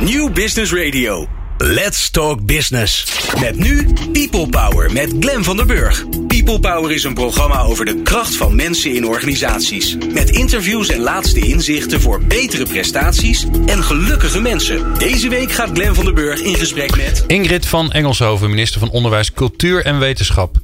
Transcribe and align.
New 0.00 0.32
Business 0.32 0.72
Radio. 0.72 1.26
Let's 1.58 2.10
Talk 2.10 2.46
Business. 2.46 3.04
Met 3.40 3.56
nu 3.56 3.86
People 4.12 4.48
Power 4.48 4.92
met 4.92 5.14
Glen 5.20 5.44
van 5.44 5.56
der 5.56 5.66
Burg. 5.66 6.04
People 6.26 6.60
Power 6.60 6.92
is 6.92 7.04
een 7.04 7.14
programma 7.14 7.60
over 7.60 7.84
de 7.84 8.02
kracht 8.02 8.36
van 8.36 8.54
mensen 8.56 8.94
in 8.94 9.06
organisaties. 9.06 9.96
Met 10.12 10.30
interviews 10.30 10.88
en 10.88 11.00
laatste 11.00 11.40
inzichten 11.40 12.00
voor 12.00 12.22
betere 12.22 12.64
prestaties 12.64 13.46
en 13.66 13.82
gelukkige 13.82 14.40
mensen. 14.40 14.98
Deze 14.98 15.28
week 15.28 15.52
gaat 15.52 15.70
Glen 15.72 15.94
van 15.94 16.04
der 16.04 16.14
Burg 16.14 16.40
in 16.40 16.54
gesprek 16.54 16.96
met... 16.96 17.24
Ingrid 17.26 17.66
van 17.66 17.92
Engelshoven, 17.92 18.50
minister 18.50 18.80
van 18.80 18.90
Onderwijs, 18.90 19.32
Cultuur 19.32 19.84
en 19.84 19.98
Wetenschap. 19.98 20.56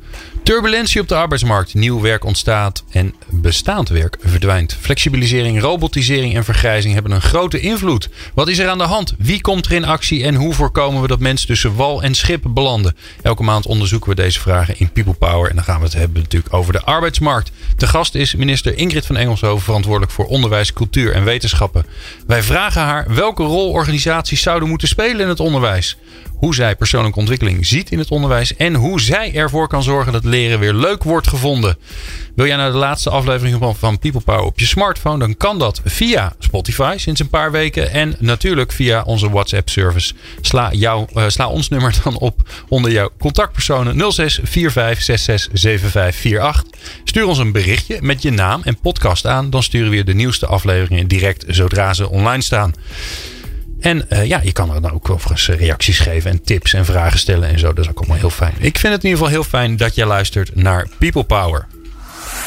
Turbulentie 0.47 1.01
op 1.01 1.09
de 1.09 1.15
arbeidsmarkt. 1.15 1.75
Nieuw 1.75 2.01
werk 2.01 2.25
ontstaat 2.25 2.85
en 2.91 3.15
bestaand 3.31 3.89
werk 3.89 4.17
verdwijnt. 4.21 4.77
Flexibilisering, 4.81 5.61
robotisering 5.61 6.35
en 6.35 6.45
vergrijzing 6.45 6.95
hebben 6.95 7.13
een 7.13 7.21
grote 7.21 7.61
invloed. 7.61 8.09
Wat 8.35 8.49
is 8.49 8.59
er 8.59 8.69
aan 8.69 8.79
de 8.79 8.85
hand? 8.85 9.15
Wie 9.19 9.41
komt 9.41 9.67
er 9.67 9.73
in 9.73 9.85
actie? 9.85 10.25
En 10.25 10.35
hoe 10.35 10.55
voorkomen 10.55 11.03
we 11.03 11.09
dat 11.09 11.21
mensen 11.21 11.47
tussen 11.47 11.75
wal 11.75 12.03
en 12.03 12.15
schip 12.15 12.45
belanden? 12.49 12.97
Elke 13.23 13.43
maand 13.43 13.67
onderzoeken 13.67 14.09
we 14.09 14.15
deze 14.15 14.41
vragen 14.41 14.79
in 14.79 14.91
People 14.91 15.15
Power. 15.15 15.51
En 15.51 15.55
dan 15.55 15.65
gaan 15.65 15.79
we 15.79 15.85
het 15.85 15.95
hebben 15.95 16.23
natuurlijk 16.23 16.55
over 16.55 16.73
de 16.73 16.83
arbeidsmarkt. 16.83 17.51
De 17.77 17.87
gast 17.87 18.15
is 18.15 18.35
minister 18.35 18.79
Ingrid 18.79 19.07
van 19.07 19.17
Engelshoven, 19.17 19.65
verantwoordelijk 19.65 20.13
voor 20.13 20.27
onderwijs, 20.27 20.73
cultuur 20.73 21.13
en 21.13 21.25
wetenschappen. 21.25 21.87
Wij 22.27 22.43
vragen 22.43 22.83
haar 22.83 23.15
welke 23.15 23.43
rol 23.43 23.71
organisaties 23.71 24.43
zouden 24.43 24.69
moeten 24.69 24.89
spelen 24.89 25.21
in 25.21 25.29
het 25.29 25.41
onderwijs 25.41 25.97
hoe 26.37 26.55
zij 26.55 26.77
persoonlijke 26.77 27.19
ontwikkeling 27.19 27.67
ziet 27.67 27.91
in 27.91 27.99
het 27.99 28.11
onderwijs 28.11 28.57
en 28.57 28.75
hoe 28.75 29.01
zij 29.01 29.35
ervoor 29.35 29.69
kan 29.69 29.83
zorgen 29.83 30.13
dat 30.13 30.25
leren 30.25 30.59
weer 30.59 30.75
leuk 30.75 31.03
wordt 31.03 31.29
gevonden. 31.29 31.77
Wil 32.35 32.47
jij 32.47 32.57
naar 32.57 32.71
de 32.71 32.77
laatste 32.77 33.11
aflevering 33.11 33.77
van 33.79 33.99
People 33.99 34.21
Power 34.21 34.43
op 34.43 34.59
je 34.59 34.67
smartphone? 34.67 35.19
Dan 35.19 35.37
kan 35.37 35.59
dat 35.59 35.81
via 35.85 36.33
Spotify 36.39 36.95
sinds 36.97 37.21
een 37.21 37.29
paar 37.29 37.51
weken 37.51 37.91
en 37.91 38.17
natuurlijk 38.19 38.73
via 38.73 39.03
onze 39.03 39.31
WhatsApp 39.31 39.69
service. 39.69 40.15
Sla, 40.41 40.73
jou, 40.73 41.07
uh, 41.15 41.25
sla 41.27 41.49
ons 41.49 41.69
nummer 41.69 41.95
dan 42.05 42.19
op 42.19 42.49
onder 42.69 42.93
jouw 42.93 43.11
contactpersonen 43.19 44.13
06 44.13 44.41
45 44.43 45.03
66 45.03 45.51
7548. 45.53 46.65
Stuur 47.05 47.27
ons 47.27 47.39
een 47.39 47.53
berichtje 47.53 47.99
met 48.01 48.23
je 48.23 48.31
naam 48.31 48.61
en 48.65 48.81
podcast 48.81 49.27
aan. 49.27 49.51
Dan 49.51 49.63
sturen 49.63 49.91
we 49.91 49.97
je 49.97 50.05
de 50.05 50.15
nieuwste 50.15 50.47
afleveringen 50.47 51.09
direct 51.09 51.45
zodra 51.49 51.95
ze 51.95 52.11
online 52.11 52.43
staan. 52.43 52.75
En 53.81 54.07
uh, 54.09 54.25
ja, 54.25 54.41
je 54.43 54.53
kan 54.53 54.75
er 54.75 54.83
dan 54.83 54.93
ook 54.93 55.11
overigens 55.11 55.49
reacties 55.49 55.99
geven 55.99 56.31
en 56.31 56.43
tips 56.43 56.73
en 56.73 56.85
vragen 56.85 57.19
stellen 57.19 57.49
en 57.49 57.59
zo. 57.59 57.73
Dat 57.73 57.85
is 57.85 57.91
ook 57.91 57.99
allemaal 57.99 58.17
heel 58.17 58.31
fijn. 58.31 58.55
Ik 58.59 58.79
vind 58.79 58.93
het 58.93 59.05
in 59.05 59.09
ieder 59.09 59.25
geval 59.25 59.29
heel 59.29 59.45
fijn 59.51 59.77
dat 59.77 59.95
je 59.95 60.07
luistert 60.07 60.55
naar 60.55 60.89
People 60.99 61.25
Power. 61.25 61.67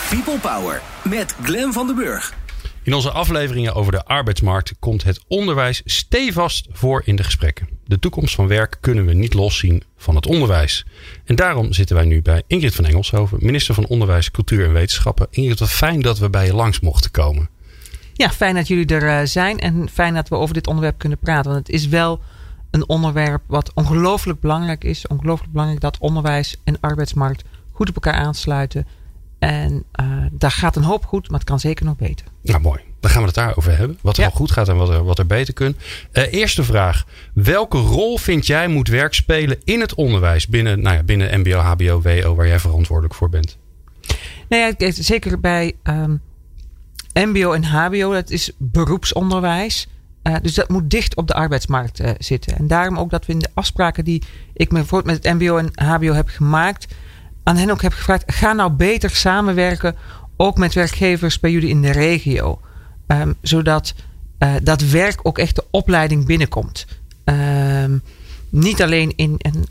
People 0.10 0.40
Power 0.40 0.82
met 1.04 1.36
Glen 1.44 1.74
van 1.74 1.88
den 1.88 1.96
Burg. 1.96 2.34
In 2.84 2.94
onze 2.94 3.12
afleveringen 3.12 3.74
over 3.74 3.92
de 3.92 4.06
arbeidsmarkt 4.06 4.74
komt 4.80 5.04
het 5.04 5.22
onderwijs 5.28 5.82
stevast 5.86 6.68
voor 6.72 7.02
in 7.06 7.16
de 7.16 7.24
gesprekken. 7.24 7.70
De 7.86 8.00
toekomst 8.00 8.36
van 8.36 8.48
werk 8.48 8.78
kunnen 8.80 9.06
we 9.06 9.14
niet 9.14 9.34
loszien 9.34 9.84
van 9.98 10.16
het 10.16 10.26
onderwijs. 10.26 10.86
En 11.26 11.36
daarom 11.36 11.74
zitten 11.74 11.96
wij 11.96 12.06
nu 12.06 12.22
bij 12.22 12.44
Ingrid 12.48 12.76
van 12.76 12.86
Engelshoven, 12.86 13.38
minister 13.42 13.74
van 13.74 13.88
Onderwijs, 13.88 14.32
Cultuur 14.32 14.66
en 14.66 14.74
Wetenschappen. 14.74 15.28
Ingrid, 15.30 15.60
wat 15.60 15.70
fijn 15.70 16.02
dat 16.02 16.20
we 16.20 16.30
bij 16.30 16.46
je 16.46 16.54
langs 16.54 16.80
mochten 16.80 17.12
komen. 17.12 17.50
Ja, 18.20 18.30
fijn 18.30 18.56
dat 18.56 18.68
jullie 18.68 18.86
er 18.86 19.28
zijn 19.28 19.60
en 19.60 19.90
fijn 19.90 20.14
dat 20.14 20.30
we 20.30 20.36
over 20.36 20.54
dit 20.54 20.68
onderwerp 20.68 20.98
kunnen 20.98 21.18
praten. 21.18 21.52
Want 21.52 21.68
het 21.68 21.76
is 21.76 21.88
wel 21.88 22.20
een 22.72 22.90
onderwerp 22.90 23.42
wat 23.48 23.72
ongelooflijk 23.74 24.40
belangrijk 24.40 24.84
is. 24.84 25.08
Ongelooflijk 25.08 25.52
belangrijk 25.52 25.82
dat 25.82 25.98
onderwijs 26.00 26.56
en 26.64 26.78
arbeidsmarkt 26.80 27.44
goed 27.72 27.90
op 27.90 27.96
elkaar 27.96 28.14
aansluiten. 28.14 28.88
En 29.40 29.84
uh, 30.02 30.08
daar 30.32 30.52
gaat 30.52 30.76
een 30.76 30.84
hoop 30.84 31.06
goed, 31.06 31.30
maar 31.30 31.40
het 31.40 31.48
kan 31.48 31.60
zeker 31.60 31.86
nog 31.86 31.96
beter. 31.96 32.26
Nou, 32.42 32.62
mooi. 32.62 32.80
Dan 33.00 33.12
gaan 33.12 33.20
we 33.20 33.28
het 33.28 33.36
daarover 33.36 33.78
hebben. 33.78 33.98
Wat 34.02 34.18
er 34.18 34.24
ja. 34.24 34.30
al 34.30 34.36
goed 34.36 34.52
gaat 34.52 34.68
en 34.70 34.76
wat 34.76 34.90
er, 34.90 35.04
wat 35.04 35.20
er 35.20 35.28
beter 35.28 35.54
kan. 35.54 35.76
Uh, 36.14 36.34
eerste 36.34 36.64
vraag. 36.64 37.06
Welke 37.34 37.78
rol 37.78 38.18
vind 38.18 38.48
jij 38.48 38.68
moet 38.68 38.88
werk 38.88 39.14
spelen 39.14 39.58
in 39.64 39.80
het 39.80 39.94
onderwijs 39.94 40.48
binnen, 40.48 40.82
nou 40.82 40.96
ja, 40.96 41.04
binnen 41.04 41.40
MBO, 41.40 41.58
HBO, 41.58 42.02
WO, 42.02 42.36
waar 42.36 42.48
jij 42.48 42.60
verantwoordelijk 42.60 43.16
voor 43.16 43.30
bent? 43.30 43.58
Nou 44.50 44.74
ja, 44.78 44.92
zeker 44.92 45.40
bij 45.40 45.76
um, 45.84 46.22
MBO 47.14 47.52
en 47.52 47.64
HBO, 47.64 48.14
dat 48.14 48.30
is 48.30 48.52
beroepsonderwijs. 48.58 49.88
Uh, 50.24 50.36
dus 50.42 50.54
dat 50.54 50.70
moet 50.70 50.90
dicht 50.90 51.16
op 51.16 51.28
de 51.28 51.34
arbeidsmarkt 51.34 52.02
uh, 52.02 52.10
zitten. 52.18 52.58
En 52.58 52.68
daarom 52.68 52.98
ook 52.98 53.10
dat 53.10 53.26
we 53.26 53.34
in 53.34 53.40
de 53.40 53.50
afspraken 53.54 54.06
die 54.06 54.24
ik 54.54 54.72
met 54.72 54.90
het 55.06 55.24
MBO 55.24 55.58
en 55.58 55.72
HBO 55.86 56.14
heb 56.14 56.30
gemaakt, 56.30 56.88
aan 57.44 57.58
hen 57.58 57.70
ook 57.70 57.82
heb 57.82 57.94
gevraagd: 57.94 58.24
ga 58.28 58.54
nou 58.54 58.72
beter 58.72 59.10
samenwerken, 59.10 59.96
ook 60.38 60.58
met 60.58 60.74
werkgevers 60.74 61.40
bij 61.40 61.52
jullie 61.52 61.70
in 61.70 61.82
de 61.82 61.92
regio. 61.92 62.60
Um, 63.08 63.36
zodat 63.42 63.94
uh, 64.40 64.54
dat 64.64 64.82
werk 64.82 65.20
ook 65.24 65.38
echt 65.38 65.56
de 65.56 65.66
opleiding 65.72 66.26
binnenkomt. 66.26 66.86
Um, 67.26 68.02
niet 68.50 68.82
alleen 68.82 69.14
in. 69.16 69.36
in 69.38 69.68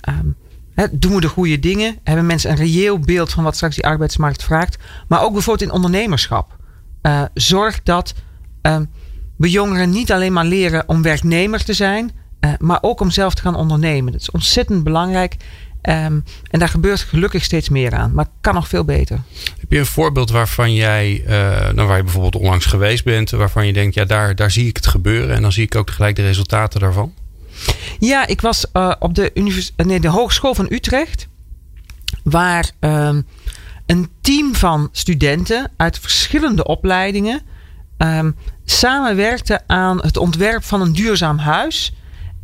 He, 0.75 0.87
doen 0.91 1.15
we 1.15 1.21
de 1.21 1.29
goede 1.29 1.59
dingen? 1.59 1.99
Hebben 2.05 2.27
mensen 2.27 2.51
een 2.51 2.57
reëel 2.57 2.99
beeld 2.99 3.31
van 3.31 3.45
wat 3.45 3.55
straks 3.55 3.75
die 3.75 3.87
arbeidsmarkt 3.87 4.45
vraagt? 4.45 4.79
Maar 5.09 5.23
ook 5.23 5.33
bijvoorbeeld 5.33 5.71
in 5.71 5.77
ondernemerschap. 5.77 6.58
Uh, 7.03 7.23
zorg 7.35 7.83
dat 7.83 8.15
uh, 8.63 8.77
we 9.37 9.51
jongeren 9.51 9.91
niet 9.91 10.13
alleen 10.13 10.33
maar 10.33 10.45
leren 10.45 10.89
om 10.89 11.03
werknemer 11.03 11.65
te 11.65 11.73
zijn, 11.73 12.11
uh, 12.41 12.53
maar 12.59 12.79
ook 12.81 13.01
om 13.01 13.11
zelf 13.11 13.35
te 13.35 13.43
gaan 13.43 13.57
ondernemen. 13.57 14.13
Dat 14.13 14.21
is 14.21 14.31
ontzettend 14.31 14.85
belangrijk. 14.85 15.37
Um, 15.83 16.25
en 16.51 16.59
daar 16.59 16.69
gebeurt 16.69 17.01
gelukkig 17.01 17.45
steeds 17.45 17.69
meer 17.69 17.95
aan, 17.95 18.13
maar 18.15 18.27
kan 18.41 18.55
nog 18.55 18.69
veel 18.69 18.85
beter. 18.85 19.21
Heb 19.61 19.73
je 19.73 19.79
een 19.79 19.87
voorbeeld 19.87 20.31
waarvan 20.31 20.75
jij, 20.75 21.25
nou 21.75 21.89
waar 21.89 21.97
je 21.97 22.03
bijvoorbeeld 22.03 22.37
onlangs 22.37 22.67
geweest 22.67 23.05
bent, 23.05 23.31
waarvan 23.31 23.67
je 23.67 23.73
denkt, 23.73 23.95
ja, 23.95 24.05
daar, 24.05 24.35
daar 24.35 24.51
zie 24.51 24.69
ik 24.69 24.77
het 24.77 24.87
gebeuren 24.87 25.37
en 25.37 25.43
dan 25.43 25.53
zie 25.53 25.65
ik 25.65 25.75
ook 25.75 25.87
tegelijk 25.87 26.17
de 26.17 26.23
resultaten 26.23 26.81
daarvan? 26.81 27.13
Ja, 27.99 28.27
ik 28.27 28.41
was 28.41 28.67
op 28.99 29.15
de, 29.15 29.31
univers 29.35 29.73
nee, 29.77 30.01
de 30.01 30.09
Hogeschool 30.09 30.55
van 30.55 30.67
Utrecht, 30.71 31.29
waar 32.23 32.71
um, 32.81 33.27
een 33.89 34.11
team 34.21 34.55
van 34.55 34.89
studenten 34.93 35.71
uit 35.77 35.99
verschillende 35.99 36.65
opleidingen 36.65 37.41
um, 37.99 38.37
samenwerkte 38.65 39.61
aan 39.67 40.01
het 40.01 40.17
ontwerp 40.17 40.65
van 40.65 40.81
een 40.81 40.93
duurzaam 40.93 41.39
huis. 41.39 41.95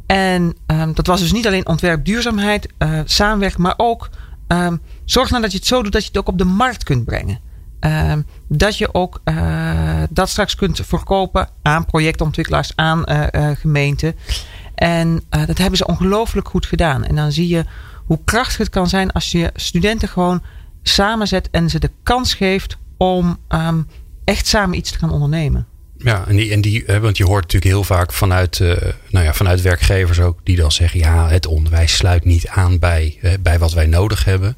En 0.06 0.56
um, 0.66 0.94
dat 0.94 1.06
was 1.06 1.20
dus 1.20 1.32
niet 1.32 1.46
alleen 1.46 1.66
ontwerp 1.68 2.04
duurzaamheid, 2.04 2.68
uh, 3.18 3.56
maar 3.56 3.74
ook 3.76 4.10
um, 4.48 4.80
zorg 5.04 5.30
nou 5.30 5.42
dat 5.42 5.52
je 5.52 5.58
het 5.58 5.66
zo 5.66 5.82
doet 5.82 5.92
dat 5.92 6.02
je 6.02 6.08
het 6.08 6.18
ook 6.18 6.28
op 6.28 6.38
de 6.38 6.44
markt 6.44 6.84
kunt 6.84 7.04
brengen. 7.04 7.40
dat 8.48 8.78
je 8.78 8.94
ook 8.94 9.20
uh, 9.24 10.02
dat 10.10 10.28
straks 10.28 10.54
kunt 10.54 10.80
verkopen 10.84 11.48
aan 11.62 11.84
projectontwikkelaars, 11.84 12.72
aan 12.74 13.04
uh, 13.08 13.50
gemeenten. 13.54 14.14
En 14.74 15.22
dat 15.28 15.58
hebben 15.58 15.78
ze 15.78 15.86
ongelooflijk 15.86 16.48
goed 16.48 16.66
gedaan. 16.66 17.04
En 17.04 17.14
dan 17.14 17.32
zie 17.32 17.48
je 17.48 17.64
hoe 18.06 18.20
krachtig 18.24 18.58
het 18.58 18.68
kan 18.68 18.88
zijn 18.88 19.12
als 19.12 19.30
je 19.30 19.50
studenten 19.54 20.08
gewoon 20.08 20.42
samenzet 20.88 21.48
en 21.50 21.70
ze 21.70 21.78
de 21.78 21.90
kans 22.02 22.34
geeft 22.34 22.76
om 22.96 23.38
um, 23.48 23.86
echt 24.24 24.46
samen 24.46 24.76
iets 24.76 24.90
te 24.90 24.98
gaan 24.98 25.10
ondernemen. 25.10 25.66
Ja, 25.98 26.24
en 26.26 26.36
die, 26.36 26.52
en 26.52 26.60
die, 26.60 26.84
want 27.00 27.16
je 27.16 27.24
hoort 27.24 27.42
natuurlijk 27.42 27.72
heel 27.72 27.84
vaak 27.84 28.12
vanuit, 28.12 28.58
uh, 28.58 28.76
nou 29.10 29.24
ja, 29.24 29.34
vanuit 29.34 29.60
werkgevers 29.60 30.20
ook, 30.20 30.38
die 30.42 30.56
dan 30.56 30.72
zeggen: 30.72 31.00
ja, 31.00 31.28
het 31.28 31.46
onderwijs 31.46 31.96
sluit 31.96 32.24
niet 32.24 32.48
aan 32.48 32.78
bij, 32.78 33.18
uh, 33.22 33.32
bij 33.40 33.58
wat 33.58 33.72
wij 33.72 33.86
nodig 33.86 34.24
hebben. 34.24 34.56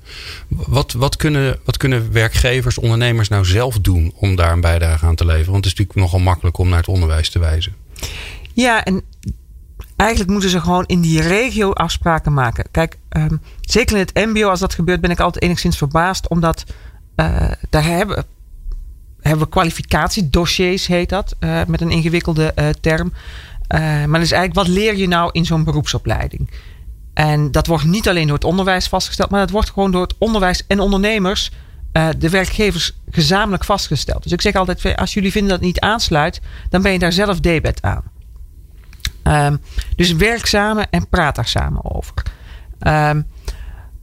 Wat, 0.48 0.92
wat, 0.92 1.16
kunnen, 1.16 1.58
wat 1.64 1.76
kunnen 1.76 2.12
werkgevers, 2.12 2.78
ondernemers 2.78 3.28
nou 3.28 3.44
zelf 3.44 3.78
doen 3.78 4.12
om 4.14 4.36
daar 4.36 4.52
een 4.52 4.60
bijdrage 4.60 5.06
aan 5.06 5.14
te 5.14 5.26
leveren? 5.26 5.52
Want 5.52 5.64
het 5.64 5.72
is 5.72 5.78
natuurlijk 5.78 5.98
nogal 5.98 6.26
makkelijk 6.26 6.58
om 6.58 6.68
naar 6.68 6.78
het 6.78 6.88
onderwijs 6.88 7.30
te 7.30 7.38
wijzen. 7.38 7.74
Ja, 8.52 8.84
en 8.84 9.02
eigenlijk 9.96 10.30
moeten 10.30 10.50
ze 10.50 10.60
gewoon 10.60 10.84
in 10.86 11.00
die 11.00 11.20
regio 11.20 11.72
afspraken 11.72 12.32
maken. 12.32 12.64
Kijk, 12.70 12.98
um, 13.16 13.40
zeker 13.60 13.96
in 13.96 14.02
het 14.02 14.26
MBO, 14.26 14.48
als 14.48 14.60
dat 14.60 14.74
gebeurt, 14.74 15.00
ben 15.00 15.10
ik 15.10 15.20
altijd 15.20 15.44
enigszins 15.44 15.76
verbaasd, 15.76 16.28
omdat 16.28 16.64
uh, 17.16 17.50
daar 17.70 17.84
hebben, 17.84 18.24
hebben 19.20 19.44
we 19.44 19.50
kwalificatiedossiers, 19.50 20.86
heet 20.86 21.08
dat, 21.08 21.36
uh, 21.40 21.60
met 21.66 21.80
een 21.80 21.90
ingewikkelde 21.90 22.52
uh, 22.58 22.68
term. 22.80 23.12
maar 23.68 24.08
dat 24.08 24.22
is 24.22 24.32
eigenlijk, 24.32 24.54
wat 24.54 24.76
leer 24.76 24.96
je 24.96 25.08
nou 25.08 25.30
in 25.32 25.44
zo'n 25.44 25.64
beroepsopleiding? 25.64 26.50
En 27.14 27.50
dat 27.50 27.66
wordt 27.66 27.84
niet 27.84 28.08
alleen 28.08 28.26
door 28.26 28.36
het 28.36 28.44
onderwijs 28.44 28.88
vastgesteld, 28.88 29.30
maar 29.30 29.40
dat 29.40 29.50
wordt 29.50 29.70
gewoon 29.70 29.90
door 29.90 30.02
het 30.02 30.14
onderwijs 30.18 30.66
en 30.66 30.80
ondernemers, 30.80 31.50
de 32.18 32.30
werkgevers, 32.30 32.92
gezamenlijk 33.10 33.64
vastgesteld. 33.64 34.22
Dus 34.22 34.32
ik 34.32 34.40
zeg 34.40 34.54
altijd, 34.54 34.96
als 34.96 35.14
jullie 35.14 35.30
vinden 35.30 35.50
dat 35.50 35.58
het 35.58 35.66
niet 35.66 35.80
aansluit, 35.80 36.40
dan 36.70 36.82
ben 36.82 36.92
je 36.92 36.98
daar 36.98 37.12
zelf 37.12 37.40
debet 37.40 37.82
aan. 37.82 38.02
Um, 39.26 39.60
dus 39.96 40.12
werk 40.12 40.46
samen 40.46 40.90
en 40.90 41.08
praat 41.08 41.34
daar 41.34 41.48
samen 41.48 41.94
over. 41.94 42.12
Um, 42.80 43.26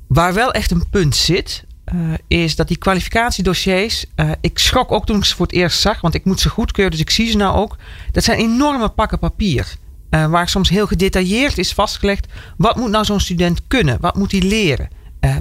waar 0.08 0.34
wel 0.34 0.52
echt 0.52 0.72
een 0.72 0.90
punt 0.90 1.16
zit, 1.16 1.66
uh, 1.94 2.14
is 2.28 2.56
dat 2.56 2.68
die 2.68 2.78
kwalificatiedossiers. 2.78 4.06
Uh, 4.16 4.32
ik 4.42 4.60
schrok 4.60 4.92
ook 4.92 5.06
toen 5.06 5.18
ik 5.18 5.26
ze 5.26 5.36
voor 5.36 5.46
het 5.46 5.56
eerst 5.56 5.80
zag, 5.80 6.02
want 6.02 6.14
ik 6.14 6.26
moet 6.26 6.40
ze 6.40 6.50
goedkeuren, 6.50 6.92
dus 6.92 7.02
ik 7.02 7.10
zie 7.10 7.30
ze 7.30 7.38
nou 7.38 7.56
ook. 7.56 7.78
Dat 8.12 8.24
zijn 8.24 8.40
enorme 8.40 8.90
pakken 8.90 9.20
papier. 9.20 9.76
Uh, 10.10 10.26
waar 10.26 10.50
soms 10.50 10.70
heel 10.70 10.88
gedetailleerd 10.88 11.58
is 11.58 11.74
vastgelegd. 11.74 12.28
Wat 12.58 12.76
moet 12.76 12.90
nou 12.90 13.06
zo'n 13.06 13.20
student 13.20 13.62
kunnen? 13.68 13.98
Wat 14.02 14.16
moet 14.16 14.32
hij 14.32 14.42
leren? 14.42 14.90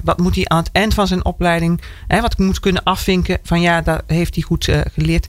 Wat 0.03 0.19
moet 0.19 0.35
hij 0.35 0.47
aan 0.47 0.57
het 0.57 0.71
eind 0.71 0.93
van 0.93 1.07
zijn 1.07 1.25
opleiding, 1.25 1.81
hè, 2.07 2.21
wat 2.21 2.37
moet 2.37 2.59
kunnen 2.59 2.83
afvinken 2.83 3.39
van 3.43 3.61
ja, 3.61 3.81
daar 3.81 4.01
heeft 4.07 4.35
hij 4.35 4.43
goed 4.43 4.69
geleerd. 4.93 5.27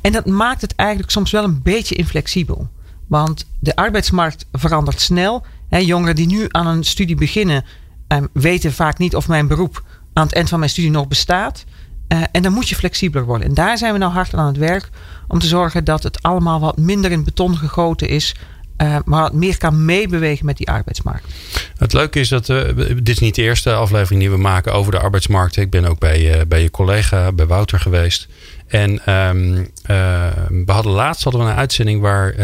En 0.00 0.12
dat 0.12 0.26
maakt 0.26 0.60
het 0.60 0.74
eigenlijk 0.74 1.10
soms 1.10 1.30
wel 1.30 1.44
een 1.44 1.62
beetje 1.62 1.94
inflexibel. 1.94 2.68
Want 3.06 3.46
de 3.60 3.76
arbeidsmarkt 3.76 4.46
verandert 4.52 5.00
snel. 5.00 5.46
jongeren 5.68 6.14
die 6.14 6.26
nu 6.26 6.46
aan 6.50 6.66
een 6.66 6.84
studie 6.84 7.16
beginnen, 7.16 7.64
ehm, 8.06 8.26
weten 8.32 8.72
vaak 8.72 8.98
niet 8.98 9.16
of 9.16 9.28
mijn 9.28 9.46
beroep 9.46 9.84
aan 10.12 10.24
het 10.24 10.34
eind 10.34 10.48
van 10.48 10.58
mijn 10.58 10.70
studie 10.70 10.90
nog 10.90 11.08
bestaat. 11.08 11.64
Uh, 12.08 12.22
en 12.32 12.42
dan 12.42 12.52
moet 12.52 12.68
je 12.68 12.74
flexibeler 12.74 13.26
worden. 13.26 13.48
En 13.48 13.54
daar 13.54 13.78
zijn 13.78 13.92
we 13.92 13.98
nou 13.98 14.12
hard 14.12 14.34
aan 14.34 14.46
het 14.46 14.56
werk 14.56 14.88
om 15.28 15.38
te 15.38 15.46
zorgen 15.46 15.84
dat 15.84 16.02
het 16.02 16.22
allemaal 16.22 16.60
wat 16.60 16.78
minder 16.78 17.10
in 17.10 17.24
beton 17.24 17.56
gegoten 17.56 18.08
is. 18.08 18.34
Uh, 18.82 18.96
maar 19.04 19.22
wat 19.22 19.32
meer 19.32 19.58
kan 19.58 19.84
meebewegen 19.84 20.46
met 20.46 20.56
die 20.56 20.68
arbeidsmarkt. 20.68 21.26
Het 21.76 21.92
leuke 21.92 22.20
is 22.20 22.28
dat, 22.28 22.48
uh, 22.48 22.62
dit 22.76 23.08
is 23.08 23.18
niet 23.18 23.34
de 23.34 23.42
eerste 23.42 23.72
aflevering 23.72 24.20
die 24.20 24.30
we 24.30 24.36
maken 24.36 24.72
over 24.72 24.92
de 24.92 24.98
arbeidsmarkt. 24.98 25.56
Ik 25.56 25.70
ben 25.70 25.84
ook 25.84 25.98
bij, 25.98 26.46
bij 26.48 26.62
je 26.62 26.70
collega, 26.70 27.32
bij 27.32 27.46
Wouter 27.46 27.80
geweest. 27.80 28.28
En 28.66 28.90
um, 28.90 29.68
we 30.66 30.72
hadden 30.72 30.92
laatst 30.92 31.24
hadden 31.24 31.44
we 31.44 31.50
een 31.50 31.56
uitzending 31.56 32.00
waar 32.00 32.34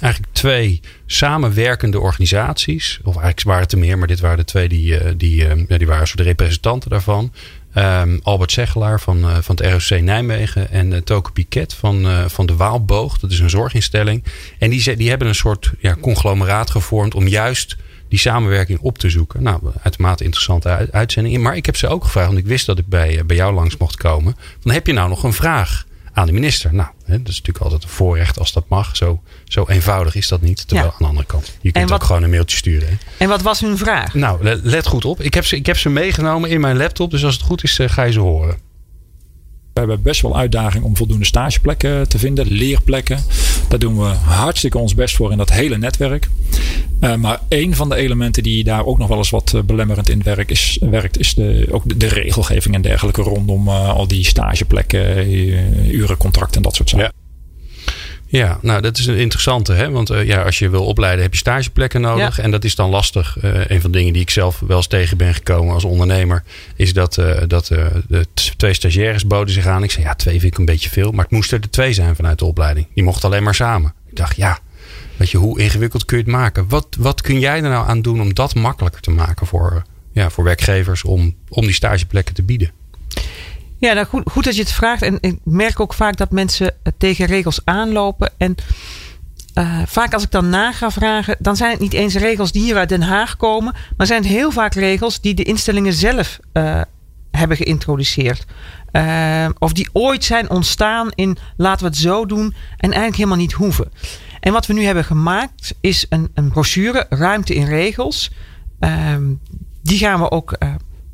eigenlijk 0.00 0.32
twee 0.32 0.80
samenwerkende 1.06 2.00
organisaties. 2.00 2.98
Of 3.02 3.14
eigenlijk 3.14 3.46
waren 3.46 3.62
het 3.62 3.72
er 3.72 3.78
meer, 3.78 3.98
maar 3.98 4.08
dit 4.08 4.20
waren 4.20 4.36
de 4.36 4.44
twee 4.44 4.68
die, 4.68 5.16
die, 5.16 5.36
ja, 5.68 5.78
die 5.78 5.86
waren 5.86 6.08
zo 6.08 6.16
de 6.16 6.22
representanten 6.22 6.90
daarvan. 6.90 7.32
Um, 7.76 8.20
Albert 8.22 8.52
Zegelaar 8.52 9.00
van, 9.00 9.18
uh, 9.18 9.36
van 9.40 9.56
het 9.56 9.88
ROC 9.90 10.00
Nijmegen 10.00 10.70
en 10.70 10.92
uh, 10.92 10.98
Toke 10.98 11.32
Piquet 11.32 11.74
van, 11.74 12.06
van 12.30 12.46
de 12.46 12.56
Waalboog. 12.56 13.18
Dat 13.18 13.30
is 13.30 13.38
een 13.38 13.50
zorginstelling. 13.50 14.24
En 14.58 14.70
die, 14.70 14.96
die 14.96 15.08
hebben 15.08 15.28
een 15.28 15.34
soort 15.34 15.72
ja, 15.78 15.96
conglomeraat 16.00 16.70
gevormd 16.70 17.14
om 17.14 17.28
juist 17.28 17.76
die 18.08 18.18
samenwerking 18.18 18.78
op 18.78 18.98
te 18.98 19.10
zoeken. 19.10 19.42
Nou, 19.42 19.60
uitermate 19.82 20.24
interessante 20.24 20.88
uitzending. 20.90 21.42
Maar 21.42 21.56
ik 21.56 21.66
heb 21.66 21.76
ze 21.76 21.88
ook 21.88 22.04
gevraagd, 22.04 22.26
want 22.26 22.38
ik 22.38 22.46
wist 22.46 22.66
dat 22.66 22.78
ik 22.78 22.86
bij, 22.86 23.26
bij 23.26 23.36
jou 23.36 23.54
langs 23.54 23.76
mocht 23.76 23.96
komen. 23.96 24.36
Dan 24.60 24.72
heb 24.72 24.86
je 24.86 24.92
nou 24.92 25.08
nog 25.08 25.22
een 25.22 25.32
vraag 25.32 25.84
aan 26.14 26.26
de 26.26 26.32
minister. 26.32 26.74
Nou, 26.74 26.88
hè, 27.04 27.18
dat 27.18 27.28
is 27.28 27.36
natuurlijk 27.38 27.64
altijd 27.64 27.82
een 27.82 27.88
voorrecht 27.88 28.38
als 28.38 28.52
dat 28.52 28.64
mag. 28.68 28.96
Zo, 28.96 29.22
zo 29.44 29.64
eenvoudig 29.68 30.14
is 30.14 30.28
dat 30.28 30.40
niet. 30.40 30.68
Terwijl 30.68 30.90
aan 30.90 30.98
de 30.98 31.06
andere 31.06 31.26
kant, 31.26 31.58
je 31.60 31.72
kunt 31.72 31.92
ook 31.92 32.04
gewoon 32.04 32.22
een 32.22 32.30
mailtje 32.30 32.56
sturen. 32.56 32.88
Hè. 32.88 32.94
En 33.16 33.28
wat 33.28 33.42
was 33.42 33.60
hun 33.60 33.78
vraag? 33.78 34.14
Nou, 34.14 34.60
let 34.62 34.86
goed 34.86 35.04
op. 35.04 35.20
Ik 35.20 35.34
heb, 35.34 35.46
ze, 35.46 35.56
ik 35.56 35.66
heb 35.66 35.76
ze 35.78 35.88
meegenomen 35.88 36.50
in 36.50 36.60
mijn 36.60 36.76
laptop. 36.76 37.10
Dus 37.10 37.24
als 37.24 37.34
het 37.34 37.42
goed 37.42 37.62
is, 37.62 37.78
eh, 37.78 37.88
ga 37.88 38.02
je 38.02 38.12
ze 38.12 38.20
horen. 38.20 38.58
We 39.74 39.80
hebben 39.80 40.02
best 40.02 40.22
wel 40.22 40.36
uitdaging 40.36 40.84
om 40.84 40.96
voldoende 40.96 41.24
stageplekken 41.24 42.08
te 42.08 42.18
vinden, 42.18 42.46
leerplekken. 42.46 43.18
Daar 43.68 43.78
doen 43.78 43.98
we 43.98 44.04
hartstikke 44.04 44.78
ons 44.78 44.94
best 44.94 45.16
voor 45.16 45.30
in 45.32 45.38
dat 45.38 45.52
hele 45.52 45.78
netwerk. 45.78 46.28
Uh, 47.00 47.14
maar 47.14 47.40
een 47.48 47.74
van 47.74 47.88
de 47.88 47.94
elementen 47.94 48.42
die 48.42 48.64
daar 48.64 48.84
ook 48.84 48.98
nog 48.98 49.08
wel 49.08 49.16
eens 49.16 49.30
wat 49.30 49.52
eh, 49.54 49.62
belemmerend 49.62 50.08
in 50.08 50.22
werkt, 50.22 50.50
is, 50.50 50.78
werkt, 50.80 51.18
is 51.18 51.34
de, 51.34 51.68
ook 51.70 51.98
de, 51.98 52.06
regelgeving 52.06 52.74
en 52.74 52.82
dergelijke 52.82 53.22
rondom 53.22 53.68
al 53.68 54.08
die 54.08 54.24
stageplekken, 54.24 55.30
urencontracten 55.94 56.56
en 56.56 56.62
dat 56.62 56.74
soort 56.74 56.88
zaken. 56.88 57.12
Ja. 57.16 57.23
Ja, 58.38 58.58
nou 58.62 58.80
dat 58.80 58.98
is 58.98 59.06
een 59.06 59.16
interessante. 59.16 59.72
Hè? 59.72 59.90
Want 59.90 60.10
uh, 60.10 60.24
ja, 60.24 60.42
als 60.42 60.58
je 60.58 60.68
wil 60.68 60.84
opleiden 60.84 61.22
heb 61.22 61.32
je 61.32 61.38
stageplekken 61.38 62.00
nodig. 62.00 62.38
En 62.38 62.50
dat 62.50 62.64
is 62.64 62.74
dan 62.74 62.90
lastig. 62.90 63.36
Uh, 63.42 63.66
een 63.66 63.80
van 63.80 63.90
de 63.90 63.98
dingen 63.98 64.12
die 64.12 64.22
ik 64.22 64.30
zelf 64.30 64.60
wel 64.66 64.76
eens 64.76 64.86
tegen 64.86 65.16
ben 65.16 65.34
gekomen 65.34 65.74
als 65.74 65.84
ondernemer. 65.84 66.42
Is 66.76 66.92
dat, 66.92 67.16
uh, 67.16 67.36
dat 67.46 67.66
de 68.08 68.26
twee 68.56 68.74
stagiaires 68.74 69.26
boden 69.26 69.54
zich 69.54 69.66
aan. 69.66 69.82
Ik 69.82 69.90
zei 69.90 70.04
ja, 70.04 70.14
twee 70.14 70.40
vind 70.40 70.52
ik 70.52 70.58
een 70.58 70.64
beetje 70.64 70.90
veel. 70.90 71.10
Maar 71.10 71.24
het 71.24 71.32
moesten 71.32 71.60
er 71.60 71.70
twee 71.70 71.92
zijn 71.92 72.16
vanuit 72.16 72.38
de 72.38 72.44
opleiding. 72.44 72.86
Die 72.94 73.04
mochten 73.04 73.28
alleen 73.28 73.42
maar 73.42 73.54
samen. 73.54 73.94
Ik 74.10 74.16
dacht 74.16 74.36
ja, 74.36 74.58
weet 75.16 75.30
je, 75.30 75.38
hoe 75.38 75.60
ingewikkeld 75.60 76.04
kun 76.04 76.16
je 76.16 76.22
het 76.22 76.32
maken? 76.32 76.68
Wat, 76.68 76.86
wat 76.98 77.20
kun 77.20 77.38
jij 77.38 77.56
er 77.56 77.70
nou 77.70 77.88
aan 77.88 78.02
doen 78.02 78.20
om 78.20 78.34
dat 78.34 78.54
makkelijker 78.54 79.00
te 79.00 79.10
maken 79.10 79.46
voor, 79.46 79.82
ja, 80.12 80.30
voor 80.30 80.44
werkgevers 80.44 81.04
om, 81.04 81.34
om 81.48 81.64
die 81.64 81.74
stageplekken 81.74 82.34
te 82.34 82.42
bieden? 82.42 82.70
Ja, 83.78 83.92
nou 83.92 84.06
goed, 84.06 84.44
dat 84.44 84.54
je 84.54 84.62
het 84.62 84.72
vraagt. 84.72 85.02
En 85.02 85.18
ik 85.20 85.38
merk 85.44 85.80
ook 85.80 85.94
vaak 85.94 86.16
dat 86.16 86.30
mensen 86.30 86.74
tegen 86.98 87.26
regels 87.26 87.60
aanlopen. 87.64 88.32
En 88.36 88.54
uh, 89.54 89.82
vaak 89.86 90.14
als 90.14 90.22
ik 90.22 90.30
dan 90.30 90.48
na 90.48 90.72
ga 90.72 90.90
vragen, 90.90 91.36
dan 91.38 91.56
zijn 91.56 91.70
het 91.70 91.80
niet 91.80 91.92
eens 91.92 92.14
regels 92.14 92.52
die 92.52 92.62
hier 92.62 92.76
uit 92.76 92.88
Den 92.88 93.02
Haag 93.02 93.36
komen. 93.36 93.74
Maar 93.96 94.06
zijn 94.06 94.22
het 94.22 94.30
heel 94.30 94.50
vaak 94.50 94.74
regels 94.74 95.20
die 95.20 95.34
de 95.34 95.42
instellingen 95.42 95.92
zelf 95.92 96.38
uh, 96.52 96.80
hebben 97.30 97.56
geïntroduceerd. 97.56 98.44
Of 99.58 99.72
die 99.72 99.88
ooit 99.92 100.24
zijn 100.24 100.50
ontstaan 100.50 101.10
in 101.14 101.36
laten 101.56 101.80
we 101.80 101.90
het 101.90 102.00
zo 102.00 102.26
doen 102.26 102.54
en 102.76 102.90
eigenlijk 102.90 103.16
helemaal 103.16 103.38
niet 103.38 103.52
hoeven. 103.52 103.92
En 104.40 104.52
wat 104.52 104.66
we 104.66 104.72
nu 104.72 104.84
hebben 104.84 105.04
gemaakt 105.04 105.74
is 105.80 106.06
een, 106.08 106.30
een 106.34 106.48
brochure, 106.48 107.06
Ruimte 107.08 107.54
in 107.54 107.66
Regels. 107.66 108.30
die 109.82 109.98
gaan 109.98 110.20
we 110.20 110.30
ook 110.30 110.56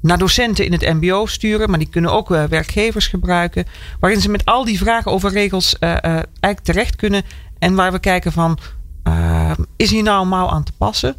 naar 0.00 0.18
docenten 0.18 0.64
in 0.64 0.72
het 0.72 0.82
MBO 0.82 1.26
sturen, 1.26 1.70
maar 1.70 1.78
die 1.78 1.88
kunnen 1.88 2.12
ook 2.12 2.30
uh, 2.30 2.44
werkgevers 2.44 3.06
gebruiken. 3.06 3.64
Waarin 4.00 4.20
ze 4.20 4.30
met 4.30 4.44
al 4.44 4.64
die 4.64 4.78
vragen 4.78 5.10
over 5.10 5.30
regels 5.30 5.76
uh, 5.80 5.90
uh, 5.90 5.96
eigenlijk 6.02 6.60
terecht 6.60 6.96
kunnen. 6.96 7.22
En 7.58 7.74
waar 7.74 7.92
we 7.92 7.98
kijken 7.98 8.32
van, 8.32 8.58
is 9.76 9.90
hier 9.90 10.02
nou 10.02 10.22
een 10.22 10.28
mouw 10.28 10.48
aan 10.48 10.64
te 10.64 10.72
passen? 10.72 11.16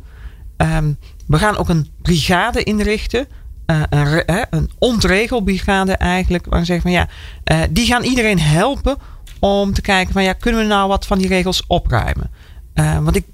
Um, 0.57 0.97
we 1.27 1.37
gaan 1.37 1.57
ook 1.57 1.69
een 1.69 1.87
brigade 2.01 2.63
inrichten. 2.63 3.27
een, 3.65 4.23
een 4.49 4.69
ontregelbrigade 4.79 5.93
eigenlijk. 5.93 6.45
Waar 6.45 6.59
we 6.59 6.65
zeggen 6.65 6.91
van 6.91 6.91
ja, 6.91 7.67
die 7.69 7.85
gaan 7.85 8.03
iedereen 8.03 8.39
helpen 8.39 8.97
om 9.39 9.73
te 9.73 9.81
kijken 9.81 10.13
van 10.13 10.23
ja, 10.23 10.33
kunnen 10.33 10.61
we 10.61 10.67
nou 10.67 10.87
wat 10.87 11.05
van 11.05 11.17
die 11.17 11.27
regels 11.27 11.63
opruimen? 11.67 12.31
want 12.73 13.15
ik 13.15 13.25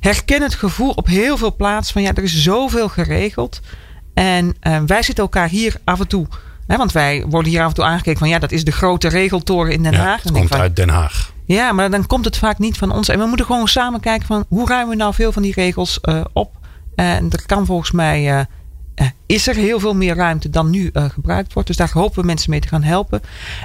herken 0.00 0.42
het 0.42 0.54
gevoel 0.54 0.90
op 0.90 1.06
heel 1.06 1.36
veel 1.36 1.56
plaatsen 1.56 1.92
van 1.92 2.02
ja, 2.02 2.14
er 2.14 2.22
is 2.22 2.42
zoveel 2.42 2.88
geregeld. 2.88 3.60
En 4.14 4.56
uh, 4.62 4.80
wij 4.86 5.02
zitten 5.02 5.24
elkaar 5.24 5.48
hier 5.48 5.76
af 5.84 6.00
en 6.00 6.08
toe. 6.08 6.26
Hè, 6.66 6.76
want 6.76 6.92
wij 6.92 7.24
worden 7.28 7.50
hier 7.50 7.62
af 7.62 7.68
en 7.68 7.74
toe 7.74 7.84
aangekeken 7.84 8.18
van 8.18 8.28
ja, 8.28 8.38
dat 8.38 8.52
is 8.52 8.64
de 8.64 8.72
grote 8.72 9.08
regeltoren 9.08 9.72
in 9.72 9.82
Den 9.82 9.94
Haag. 9.94 10.22
Het 10.22 10.32
komt 10.32 10.48
van, 10.48 10.60
uit 10.60 10.76
Den 10.76 10.88
Haag. 10.88 11.32
Ja, 11.44 11.72
maar 11.72 11.90
dan 11.90 12.06
komt 12.06 12.24
het 12.24 12.36
vaak 12.36 12.58
niet 12.58 12.78
van 12.78 12.92
ons. 12.92 13.08
En 13.08 13.18
we 13.18 13.26
moeten 13.26 13.46
gewoon 13.46 13.68
samen 13.68 14.00
kijken 14.00 14.26
van 14.26 14.44
hoe 14.48 14.68
ruimen 14.68 14.90
we 14.90 14.96
nou 14.96 15.14
veel 15.14 15.32
van 15.32 15.42
die 15.42 15.52
regels 15.54 15.98
uh, 16.02 16.20
op. 16.32 16.56
En 16.94 17.30
er 17.30 17.46
kan 17.46 17.66
volgens 17.66 17.90
mij. 17.90 18.38
Uh, 18.38 18.40
is 19.26 19.46
er 19.46 19.54
heel 19.54 19.80
veel 19.80 19.94
meer 19.94 20.14
ruimte 20.14 20.50
dan 20.50 20.70
nu 20.70 20.90
uh, 20.92 21.04
gebruikt 21.04 21.52
wordt. 21.52 21.68
Dus 21.68 21.76
daar 21.76 21.90
hopen 21.92 22.20
we 22.20 22.26
mensen 22.26 22.50
mee 22.50 22.60
te 22.60 22.68
gaan 22.68 22.82
helpen. 22.82 23.20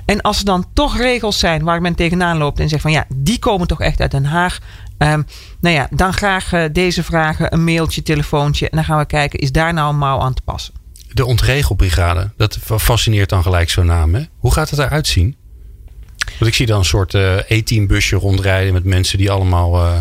En 0.06 0.22
als 0.22 0.40
er 0.40 0.46
dan 0.46 0.66
toch 0.74 0.98
regels 0.98 1.40
zijn 1.40 1.64
waar 1.64 1.82
men 1.82 1.96
tegenaan 1.96 2.38
loopt 2.38 2.60
en 2.60 2.70
zegt 2.70 2.82
van 2.82 2.92
ja, 2.92 3.06
die 3.16 3.40
komen 3.40 3.68
toch 3.68 3.82
echt 3.82 4.02
uit 4.02 4.12
Den 4.12 4.26
Haag. 4.26 4.60
Um, 4.98 5.26
nou 5.60 5.76
ja, 5.76 5.88
dan 5.92 6.14
graag 6.14 6.54
uh, 6.54 6.64
deze 6.72 7.04
vragen, 7.04 7.54
een 7.54 7.64
mailtje, 7.64 8.04
telefoontje. 8.04 8.70
En 8.70 8.76
dan 8.76 8.86
gaan 8.86 8.98
we 8.98 9.06
kijken, 9.06 9.40
is 9.40 9.52
daar 9.52 9.74
nou 9.74 9.90
een 9.90 9.98
mouw 9.98 10.20
aan 10.20 10.34
te 10.34 10.42
passen? 10.42 10.74
De 11.12 11.26
ontregelbrigade, 11.26 12.32
dat 12.38 12.58
fascineert 12.62 13.30
dan 13.30 13.44
gelijk 13.44 13.70
zo'n 13.70 13.86
naam. 13.86 14.16
Hè? 14.16 14.24
Hoe 14.38 14.54
gaat 14.54 14.70
het 14.70 14.80
eruit 14.80 15.08
zien? 15.08 15.36
Want 16.18 16.52
ik 16.52 16.54
zie 16.54 16.66
dan 16.66 16.80
een 16.80 16.86
soort 16.86 17.14
uh, 17.14 17.36
E-team-busje 17.48 18.16
rondrijden 18.16 18.74
met 18.74 18.84
mensen 18.84 19.18
die 19.18 19.32
allemaal 19.32 19.76
uh, 19.76 19.98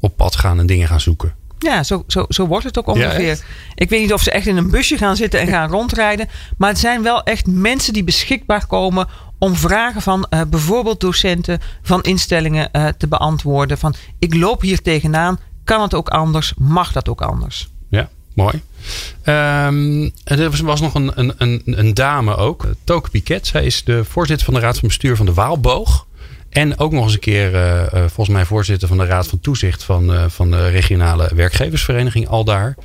op 0.00 0.16
pad 0.16 0.36
gaan 0.36 0.58
en 0.58 0.66
dingen 0.66 0.88
gaan 0.88 1.00
zoeken. 1.00 1.34
Ja, 1.58 1.82
zo, 1.82 2.04
zo, 2.06 2.24
zo 2.28 2.46
wordt 2.46 2.64
het 2.64 2.78
ook 2.78 2.86
ongeveer. 2.86 3.26
Ja, 3.26 3.36
ik 3.74 3.88
weet 3.88 4.00
niet 4.00 4.12
of 4.12 4.22
ze 4.22 4.30
echt 4.30 4.46
in 4.46 4.56
een 4.56 4.70
busje 4.70 4.96
gaan 4.98 5.16
zitten 5.16 5.40
en 5.40 5.46
gaan 5.46 5.70
rondrijden. 5.78 6.28
Maar 6.56 6.68
het 6.68 6.78
zijn 6.78 7.02
wel 7.02 7.22
echt 7.22 7.46
mensen 7.46 7.92
die 7.92 8.04
beschikbaar 8.04 8.66
komen 8.66 9.08
om 9.38 9.56
vragen 9.56 10.02
van 10.02 10.26
uh, 10.30 10.40
bijvoorbeeld 10.50 11.00
docenten 11.00 11.60
van 11.82 12.02
instellingen 12.02 12.68
uh, 12.72 12.88
te 12.98 13.08
beantwoorden. 13.08 13.78
Van 13.78 13.94
ik 14.18 14.34
loop 14.34 14.60
hier 14.60 14.82
tegenaan, 14.82 15.38
kan 15.64 15.82
het 15.82 15.94
ook 15.94 16.08
anders? 16.08 16.52
Mag 16.56 16.92
dat 16.92 17.08
ook 17.08 17.22
anders? 17.22 17.68
Ja, 17.88 18.08
mooi. 18.34 18.62
Um, 19.24 20.12
er 20.24 20.64
was, 20.64 20.80
nog 20.80 20.94
een, 20.94 21.12
een, 21.14 21.34
een, 21.38 21.62
een, 21.64 21.94
dame 21.94 22.36
ook, 22.36 22.66
Toke 22.84 23.10
Piquet. 23.10 23.46
Zij 23.46 23.64
is 23.64 23.84
de 23.84 24.04
voorzitter 24.04 24.44
van 24.44 24.54
de 24.54 24.60
Raad 24.60 24.78
van 24.78 24.88
Bestuur 24.88 25.16
van 25.16 25.26
de 25.26 25.34
Waalboog. 25.34 26.06
En 26.48 26.78
ook 26.78 26.92
nog 26.92 27.04
eens 27.04 27.12
een 27.12 27.18
keer, 27.18 27.50
volgens 27.90 28.28
mij, 28.28 28.44
voorzitter 28.44 28.88
van 28.88 28.98
de 28.98 29.04
Raad 29.04 29.26
van 29.26 29.40
Toezicht 29.40 29.82
van, 29.82 30.30
van 30.30 30.50
de 30.50 30.68
regionale 30.68 31.30
werkgeversvereniging 31.34 32.28
Aldaar. 32.28 32.76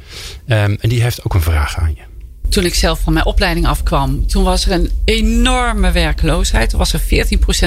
Um, 0.48 0.78
en 0.80 0.90
die 0.90 1.02
heeft 1.02 1.26
ook 1.26 1.34
een 1.34 1.42
vraag 1.42 1.78
aan 1.80 1.94
je 1.96 2.13
toen 2.54 2.66
ik 2.66 2.76
zelf 2.76 3.00
van 3.00 3.14
mijn 3.14 3.26
opleiding 3.26 3.68
afkwam, 3.68 4.28
toen 4.28 4.44
was 4.44 4.66
er 4.66 4.72
een 4.72 4.92
enorme 5.06 5.92
werkloosheid. 5.92 6.72
Er 6.72 6.78
was 6.78 6.94
er 6.94 7.02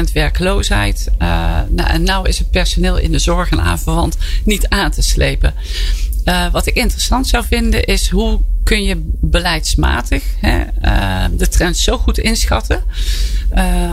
14% 0.08 0.12
werkloosheid. 0.12 1.08
Uh, 1.22 1.28
nou, 1.68 1.90
en 1.90 2.02
nu 2.02 2.12
is 2.22 2.38
het 2.38 2.50
personeel 2.50 2.96
in 2.96 3.12
de 3.12 3.18
zorg 3.18 3.50
en 3.50 3.60
aanverwant 3.60 4.16
niet 4.44 4.68
aan 4.68 4.90
te 4.90 5.02
slepen. 5.02 5.54
Uh, 6.24 6.46
wat 6.52 6.66
ik 6.66 6.74
interessant 6.74 7.26
zou 7.26 7.44
vinden 7.46 7.84
is 7.84 8.10
hoe 8.10 8.40
kun 8.64 8.82
je 8.82 9.10
beleidsmatig 9.20 10.24
hè, 10.40 10.64
uh, 10.82 11.24
de 11.38 11.48
trend 11.48 11.76
zo 11.76 11.98
goed 11.98 12.18
inschatten 12.18 12.84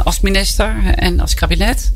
als 0.03 0.19
minister 0.19 0.93
en 0.95 1.19
als 1.19 1.33
kabinet. 1.33 1.93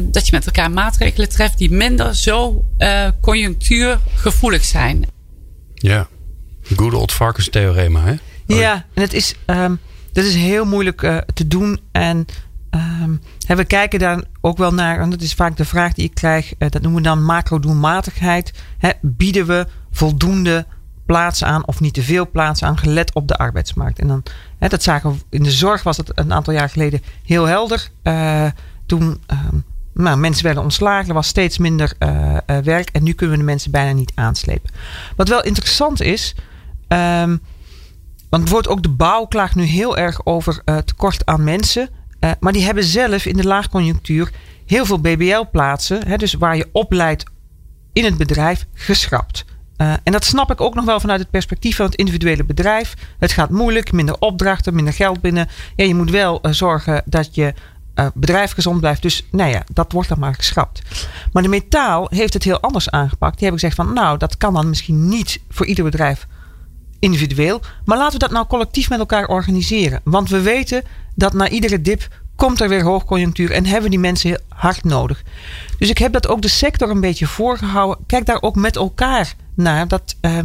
dat 0.00 0.26
je 0.26 0.32
met 0.32 0.46
elkaar 0.46 0.70
maatregelen 0.70 1.28
treft 1.28 1.58
die 1.58 1.70
minder 1.70 2.16
zo 2.16 2.64
conjunctuurgevoelig 3.20 4.64
zijn. 4.64 5.06
Ja. 5.74 6.08
Good 6.76 6.94
old 6.94 7.12
varkenstheorema, 7.12 8.00
hè? 8.00 8.14
Ja, 8.46 8.74
en 8.94 9.02
het 9.02 9.12
is, 9.12 9.34
um, 9.46 9.78
dat 10.12 10.24
is 10.24 10.34
heel 10.34 10.64
moeilijk 10.64 11.02
uh, 11.02 11.16
te 11.34 11.48
doen. 11.48 11.80
En 11.92 12.26
um, 12.70 13.20
we 13.46 13.64
kijken 13.64 13.98
daar 13.98 14.22
ook 14.40 14.58
wel 14.58 14.74
naar, 14.74 15.00
en 15.00 15.10
dat 15.10 15.20
is 15.20 15.34
vaak 15.34 15.56
de 15.56 15.64
vraag 15.64 15.92
die 15.92 16.04
ik 16.04 16.14
krijg, 16.14 16.52
uh, 16.58 16.70
dat 16.70 16.82
noemen 16.82 17.02
we 17.02 17.08
dan 17.08 17.24
macro-doelmatigheid. 17.24 18.52
Bieden 19.00 19.46
we 19.46 19.66
voldoende 19.90 20.66
plaats 21.06 21.44
aan 21.44 21.66
of 21.66 21.80
niet 21.80 21.94
te 21.94 22.02
veel 22.02 22.30
plaats 22.30 22.62
aan, 22.62 22.78
gelet 22.78 23.14
op 23.14 23.28
de 23.28 23.36
arbeidsmarkt? 23.36 23.98
En 23.98 24.08
dan, 24.08 24.22
hè, 24.58 24.68
dat 24.68 24.82
zagen 24.82 25.10
we 25.10 25.18
in 25.30 25.42
de 25.42 25.50
zorg, 25.50 25.82
was 25.82 25.96
het 25.96 26.10
een 26.14 26.32
aantal 26.32 26.52
jaar 26.52 26.68
geleden 26.68 27.02
heel 27.24 27.44
helder. 27.44 27.88
Uh, 28.02 28.46
toen 28.86 29.20
um, 29.26 29.64
nou, 29.94 30.16
mensen 30.16 30.44
werden 30.44 30.62
ontslagen, 30.62 31.08
er 31.08 31.14
was 31.14 31.26
steeds 31.26 31.58
minder 31.58 31.92
uh, 31.98 32.36
werk 32.46 32.88
en 32.92 33.02
nu 33.02 33.12
kunnen 33.12 33.36
we 33.36 33.42
de 33.42 33.48
mensen 33.48 33.70
bijna 33.70 33.92
niet 33.92 34.12
aanslepen. 34.14 34.70
Wat 35.16 35.28
wel 35.28 35.42
interessant 35.42 36.00
is, 36.00 36.34
um, 36.92 37.40
want 38.30 38.44
bijvoorbeeld 38.44 38.68
ook 38.68 38.82
de 38.82 38.88
bouw 38.88 39.24
klaagt 39.24 39.54
nu 39.54 39.64
heel 39.64 39.96
erg 39.96 40.26
over 40.26 40.62
uh, 40.64 40.76
tekort 40.76 41.26
aan 41.26 41.44
mensen. 41.44 41.88
maar 42.40 42.52
die 42.52 42.64
hebben 42.64 42.84
zelf 42.84 43.26
in 43.26 43.36
de 43.36 43.46
laagconjunctuur 43.46 44.32
heel 44.66 44.86
veel 44.86 45.00
BBL-plaatsen, 45.00 46.18
dus 46.18 46.34
waar 46.34 46.56
je 46.56 46.68
opleidt 46.72 47.24
in 47.92 48.04
het 48.04 48.16
bedrijf, 48.16 48.66
geschrapt. 48.74 49.44
Uh, 49.76 49.92
en 50.02 50.12
dat 50.12 50.24
snap 50.24 50.50
ik 50.50 50.60
ook 50.60 50.74
nog 50.74 50.84
wel 50.84 51.00
vanuit 51.00 51.20
het 51.20 51.30
perspectief 51.30 51.76
van 51.76 51.86
het 51.86 51.94
individuele 51.94 52.44
bedrijf. 52.44 52.94
Het 53.18 53.32
gaat 53.32 53.50
moeilijk, 53.50 53.92
minder 53.92 54.18
opdrachten, 54.18 54.74
minder 54.74 54.94
geld 54.94 55.20
binnen. 55.20 55.48
Ja, 55.76 55.84
je 55.84 55.94
moet 55.94 56.10
wel 56.10 56.38
zorgen 56.50 57.02
dat 57.04 57.34
je 57.34 57.54
bedrijf 58.14 58.52
gezond 58.52 58.80
blijft. 58.80 59.02
Dus 59.02 59.26
nou 59.30 59.50
ja, 59.50 59.62
dat 59.72 59.92
wordt 59.92 60.08
dan 60.08 60.18
maar 60.18 60.34
geschrapt. 60.34 60.82
Maar 61.32 61.42
de 61.42 61.48
metaal 61.48 62.06
heeft 62.10 62.34
het 62.34 62.44
heel 62.44 62.60
anders 62.60 62.90
aangepakt. 62.90 63.38
Die 63.38 63.48
hebben 63.48 63.60
gezegd 63.60 63.86
van 63.86 63.94
nou, 63.94 64.18
dat 64.18 64.36
kan 64.36 64.54
dan 64.54 64.68
misschien 64.68 65.08
niet 65.08 65.40
voor 65.48 65.66
ieder 65.66 65.84
bedrijf 65.84 66.26
individueel. 67.02 67.60
Maar 67.84 67.98
laten 67.98 68.12
we 68.12 68.18
dat 68.18 68.30
nou 68.30 68.46
collectief 68.46 68.88
met 68.88 68.98
elkaar 68.98 69.26
organiseren. 69.26 70.00
Want 70.04 70.28
we 70.28 70.40
weten 70.40 70.82
dat 71.14 71.32
na 71.32 71.48
iedere 71.48 71.80
dip 71.80 72.08
komt 72.36 72.60
er 72.60 72.68
weer 72.68 72.82
hoogconjunctuur 72.82 73.50
en 73.50 73.66
hebben 73.66 73.90
die 73.90 73.98
mensen 73.98 74.40
hard 74.48 74.84
nodig. 74.84 75.22
Dus 75.78 75.90
ik 75.90 75.98
heb 75.98 76.12
dat 76.12 76.28
ook 76.28 76.42
de 76.42 76.48
sector 76.48 76.90
een 76.90 77.00
beetje 77.00 77.26
voorgehouden. 77.26 78.04
Kijk 78.06 78.26
daar 78.26 78.42
ook 78.42 78.56
met 78.56 78.76
elkaar 78.76 79.34
naar. 79.54 79.88
Dat 79.88 80.16
uh, 80.20 80.38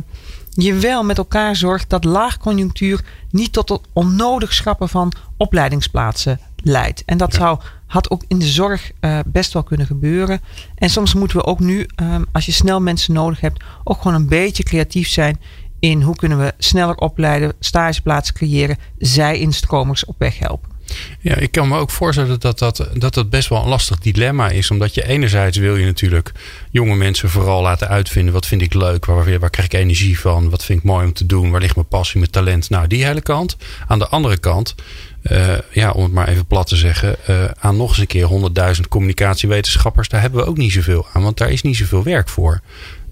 je 0.49 0.73
wel 0.73 1.03
met 1.03 1.17
elkaar 1.17 1.55
zorgt 1.55 1.89
dat 1.89 2.03
laagconjunctuur 2.03 3.03
niet 3.31 3.53
tot 3.53 3.69
het 3.69 3.81
onnodig 3.93 4.53
schrappen 4.53 4.89
van 4.89 5.13
opleidingsplaatsen 5.37 6.39
leidt. 6.63 7.03
En 7.05 7.17
dat 7.17 7.33
zou, 7.33 7.59
had 7.85 8.09
ook 8.09 8.23
in 8.27 8.39
de 8.39 8.47
zorg 8.47 8.91
uh, 9.01 9.19
best 9.25 9.53
wel 9.53 9.63
kunnen 9.63 9.85
gebeuren. 9.85 10.41
En 10.75 10.89
soms 10.89 11.13
moeten 11.13 11.37
we 11.37 11.45
ook 11.45 11.59
nu, 11.59 11.85
um, 12.01 12.25
als 12.31 12.45
je 12.45 12.51
snel 12.51 12.81
mensen 12.81 13.13
nodig 13.13 13.39
hebt, 13.39 13.63
ook 13.83 13.97
gewoon 13.97 14.13
een 14.13 14.27
beetje 14.27 14.63
creatief 14.63 15.07
zijn 15.07 15.39
in 15.79 16.01
hoe 16.01 16.15
kunnen 16.15 16.39
we 16.39 16.53
sneller 16.57 16.95
opleiden, 16.95 17.53
stageplaatsen 17.59 18.35
creëren, 18.35 18.77
zij-instromers 18.97 20.05
op 20.05 20.15
weg 20.17 20.39
helpen. 20.39 20.75
Ja, 21.19 21.35
ik 21.35 21.51
kan 21.51 21.67
me 21.67 21.77
ook 21.77 21.89
voorstellen 21.89 22.39
dat 22.39 22.59
dat, 22.59 22.89
dat 22.93 23.13
dat 23.13 23.29
best 23.29 23.49
wel 23.49 23.61
een 23.61 23.67
lastig 23.67 23.99
dilemma 23.99 24.49
is. 24.49 24.71
Omdat 24.71 24.93
je 24.93 25.07
enerzijds 25.07 25.57
wil 25.57 25.75
je 25.75 25.85
natuurlijk 25.85 26.31
jonge 26.71 26.95
mensen 26.95 27.29
vooral 27.29 27.61
laten 27.61 27.87
uitvinden. 27.87 28.33
Wat 28.33 28.45
vind 28.45 28.61
ik 28.61 28.73
leuk? 28.73 29.05
Waar, 29.05 29.39
waar 29.39 29.49
krijg 29.49 29.67
ik 29.67 29.79
energie 29.79 30.19
van? 30.19 30.49
Wat 30.49 30.65
vind 30.65 30.79
ik 30.79 30.85
mooi 30.85 31.05
om 31.05 31.13
te 31.13 31.25
doen? 31.25 31.51
Waar 31.51 31.61
ligt 31.61 31.75
mijn 31.75 31.87
passie, 31.87 32.19
mijn 32.19 32.31
talent? 32.31 32.69
Nou, 32.69 32.87
die 32.87 33.05
hele 33.05 33.21
kant. 33.21 33.57
Aan 33.87 33.99
de 33.99 34.07
andere 34.07 34.37
kant, 34.37 34.75
uh, 35.23 35.57
ja, 35.71 35.91
om 35.91 36.03
het 36.03 36.11
maar 36.11 36.27
even 36.27 36.45
plat 36.45 36.67
te 36.67 36.75
zeggen. 36.75 37.15
Uh, 37.29 37.45
aan 37.59 37.77
nog 37.77 37.89
eens 37.89 37.97
een 37.97 38.07
keer 38.07 38.29
100.000 38.75 38.81
communicatiewetenschappers. 38.89 40.09
Daar 40.09 40.21
hebben 40.21 40.39
we 40.39 40.49
ook 40.49 40.57
niet 40.57 40.71
zoveel 40.71 41.05
aan. 41.13 41.23
Want 41.23 41.37
daar 41.37 41.51
is 41.51 41.61
niet 41.61 41.77
zoveel 41.77 42.03
werk 42.03 42.29
voor. 42.29 42.61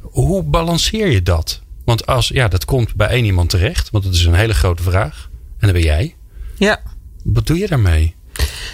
Hoe 0.01 0.43
balanceer 0.43 1.07
je 1.07 1.21
dat? 1.21 1.63
Want 1.85 2.05
als, 2.05 2.27
ja, 2.27 2.47
dat 2.47 2.65
komt 2.65 2.95
bij 2.95 3.07
één 3.07 3.25
iemand 3.25 3.49
terecht. 3.49 3.89
Want 3.89 4.03
dat 4.03 4.13
is 4.13 4.25
een 4.25 4.33
hele 4.33 4.53
grote 4.53 4.83
vraag. 4.83 5.29
En 5.31 5.67
dan 5.67 5.71
ben 5.71 5.81
jij. 5.81 6.15
Ja. 6.57 6.81
Wat 7.23 7.47
doe 7.47 7.57
je 7.57 7.67
daarmee? 7.67 8.15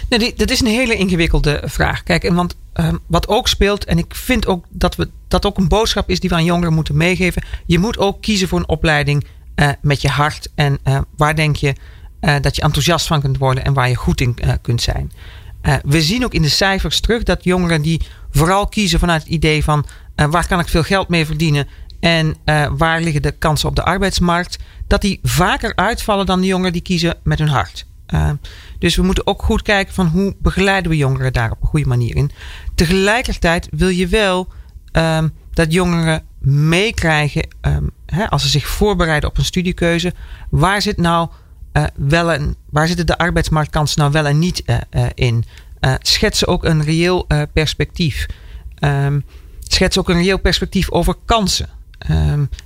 Nou, 0.08 0.22
die, 0.22 0.34
dat 0.36 0.50
is 0.50 0.60
een 0.60 0.66
hele 0.66 0.96
ingewikkelde 0.96 1.62
vraag. 1.64 2.02
Kijk, 2.02 2.24
en 2.24 2.34
want 2.34 2.56
um, 2.74 3.00
wat 3.06 3.28
ook 3.28 3.48
speelt, 3.48 3.84
en 3.84 3.98
ik 3.98 4.14
vind 4.14 4.46
ook 4.46 4.64
dat 4.70 4.96
we, 4.96 5.08
dat 5.28 5.46
ook 5.46 5.58
een 5.58 5.68
boodschap 5.68 6.10
is 6.10 6.20
die 6.20 6.30
we 6.30 6.36
aan 6.36 6.44
jongeren 6.44 6.74
moeten 6.74 6.96
meegeven. 6.96 7.42
Je 7.66 7.78
moet 7.78 7.98
ook 7.98 8.22
kiezen 8.22 8.48
voor 8.48 8.58
een 8.58 8.68
opleiding 8.68 9.24
uh, 9.56 9.68
met 9.80 10.02
je 10.02 10.08
hart. 10.08 10.50
En 10.54 10.78
uh, 10.84 10.98
waar 11.16 11.36
denk 11.36 11.56
je 11.56 11.74
uh, 12.20 12.36
dat 12.40 12.56
je 12.56 12.62
enthousiast 12.62 13.06
van 13.06 13.20
kunt 13.20 13.38
worden 13.38 13.64
en 13.64 13.72
waar 13.72 13.88
je 13.88 13.94
goed 13.94 14.20
in 14.20 14.36
kunt 14.62 14.82
zijn. 14.82 15.12
we 15.84 16.02
zien 16.02 16.24
ook 16.24 16.34
in 16.34 16.42
de 16.42 16.48
cijfers 16.48 17.00
terug 17.00 17.22
dat 17.22 17.44
jongeren 17.44 17.82
die 17.82 18.00
vooral 18.30 18.66
kiezen 18.66 18.98
vanuit 18.98 19.22
het 19.22 19.32
idee 19.32 19.64
van 19.64 19.86
waar 20.14 20.46
kan 20.46 20.60
ik 20.60 20.68
veel 20.68 20.82
geld 20.82 21.08
mee 21.08 21.26
verdienen 21.26 21.68
en 22.02 22.36
waar 22.76 23.00
liggen 23.00 23.22
de 23.22 23.30
kansen 23.30 23.68
op 23.68 23.76
de 23.76 23.84
arbeidsmarkt, 23.84 24.58
dat 24.86 25.00
die 25.00 25.18
vaker 25.22 25.76
uitvallen 25.76 26.26
dan 26.26 26.40
de 26.40 26.46
jongeren 26.46 26.72
die 26.72 26.82
kiezen 26.82 27.16
met 27.22 27.38
hun 27.38 27.48
hart. 27.48 27.86
Uh, 28.14 28.30
dus 28.78 28.96
we 28.96 29.02
moeten 29.02 29.26
ook 29.26 29.42
goed 29.42 29.62
kijken 29.62 29.94
van 29.94 30.06
hoe 30.06 30.34
begeleiden 30.38 30.90
we 30.90 30.96
jongeren 30.96 31.32
daar 31.32 31.50
op 31.50 31.62
een 31.62 31.68
goede 31.68 31.88
manier 31.88 32.16
in. 32.16 32.30
Tegelijkertijd 32.74 33.68
wil 33.70 33.88
je 33.88 34.06
wel 34.06 34.48
um, 34.92 35.32
dat 35.52 35.72
jongeren 35.72 36.22
meekrijgen 36.38 37.46
um, 37.60 37.90
als 38.28 38.42
ze 38.42 38.48
zich 38.48 38.66
voorbereiden 38.66 39.28
op 39.28 39.38
een 39.38 39.44
studiekeuze. 39.44 40.14
Waar 40.50 40.82
zit 40.82 40.96
nou 40.96 41.28
uh, 41.72 41.84
wel 41.94 42.32
en 42.32 42.56
waar 42.70 42.86
zitten 42.86 43.06
de 43.06 43.18
arbeidsmarktkansen 43.18 44.00
nou 44.00 44.12
wel 44.12 44.26
en 44.26 44.38
niet 44.38 44.64
in? 45.14 45.44
schets 45.98 46.46
ook 46.46 46.64
een 46.64 46.82
reëel 46.82 47.26
perspectief. 47.52 48.26
Um, 48.80 49.24
schets 49.60 49.98
ook 49.98 50.08
een 50.08 50.22
reëel 50.22 50.38
perspectief 50.38 50.90
over 50.90 51.14
kansen. 51.24 51.68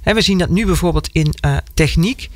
We 0.02 0.20
zien 0.20 0.38
dat 0.38 0.48
nu 0.48 0.66
bijvoorbeeld 0.66 1.08
in 1.12 1.34
techniek 1.74 2.30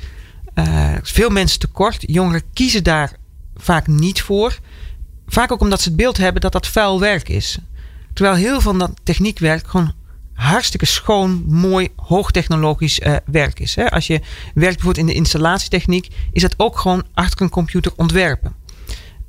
uh, 0.55 0.93
veel 1.01 1.29
mensen 1.29 1.59
tekort. 1.59 2.03
Jongeren 2.07 2.43
kiezen 2.53 2.83
daar 2.83 3.15
vaak 3.55 3.87
niet 3.87 4.21
voor. 4.21 4.59
Vaak 5.27 5.51
ook 5.51 5.61
omdat 5.61 5.81
ze 5.81 5.87
het 5.87 5.97
beeld 5.97 6.17
hebben 6.17 6.41
dat 6.41 6.51
dat 6.51 6.67
vuil 6.67 6.99
werk 6.99 7.29
is. 7.29 7.57
Terwijl 8.13 8.35
heel 8.35 8.51
veel 8.51 8.61
van 8.61 8.79
dat 8.79 8.91
techniekwerk 9.03 9.67
gewoon 9.67 9.93
hartstikke 10.33 10.85
schoon, 10.85 11.43
mooi, 11.47 11.89
hoogtechnologisch 11.95 12.99
uh, 12.99 13.15
werk 13.25 13.59
is. 13.59 13.75
Hè. 13.75 13.91
Als 13.91 14.07
je 14.07 14.21
werkt 14.53 14.75
bijvoorbeeld 14.75 14.97
in 14.97 15.05
de 15.05 15.13
installatietechniek, 15.13 16.07
is 16.31 16.41
dat 16.41 16.53
ook 16.57 16.77
gewoon 16.77 17.05
achter 17.13 17.41
een 17.41 17.49
computer 17.49 17.91
ontwerpen. 17.95 18.55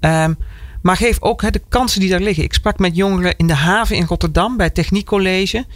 Um, 0.00 0.36
maar 0.82 0.96
geef 0.96 1.20
ook 1.20 1.52
de 1.52 1.62
kansen 1.68 2.00
die 2.00 2.10
daar 2.10 2.20
liggen. 2.20 2.44
Ik 2.44 2.54
sprak 2.54 2.78
met 2.78 2.96
jongeren 2.96 3.36
in 3.36 3.46
de 3.46 3.54
haven 3.54 3.96
in 3.96 4.04
Rotterdam 4.04 4.56
bij 4.56 4.66
het 4.66 4.74
Techniekcollege. 4.74 5.66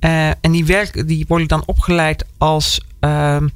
Uh, 0.00 0.28
en 0.28 0.52
die, 0.52 0.64
werk, 0.64 1.08
die 1.08 1.24
worden 1.28 1.48
dan 1.48 1.62
opgeleid 1.66 2.24
als 2.38 2.80
um, 3.00 3.50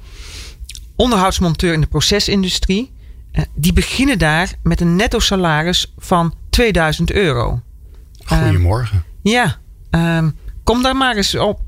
onderhoudsmonteur 0.96 1.72
in 1.72 1.80
de 1.80 1.86
procesindustrie. 1.86 2.92
Uh, 3.32 3.42
die 3.54 3.72
beginnen 3.72 4.18
daar 4.18 4.52
met 4.62 4.80
een 4.80 4.96
netto 4.96 5.18
salaris 5.18 5.92
van 5.98 6.34
2000 6.50 7.12
euro. 7.12 7.62
Goedemorgen. 8.24 8.96
Um, 8.96 9.30
ja, 9.32 9.58
um, 9.90 10.36
kom 10.64 10.82
daar 10.82 10.96
maar 10.96 11.16
eens 11.16 11.36
op. 11.36 11.60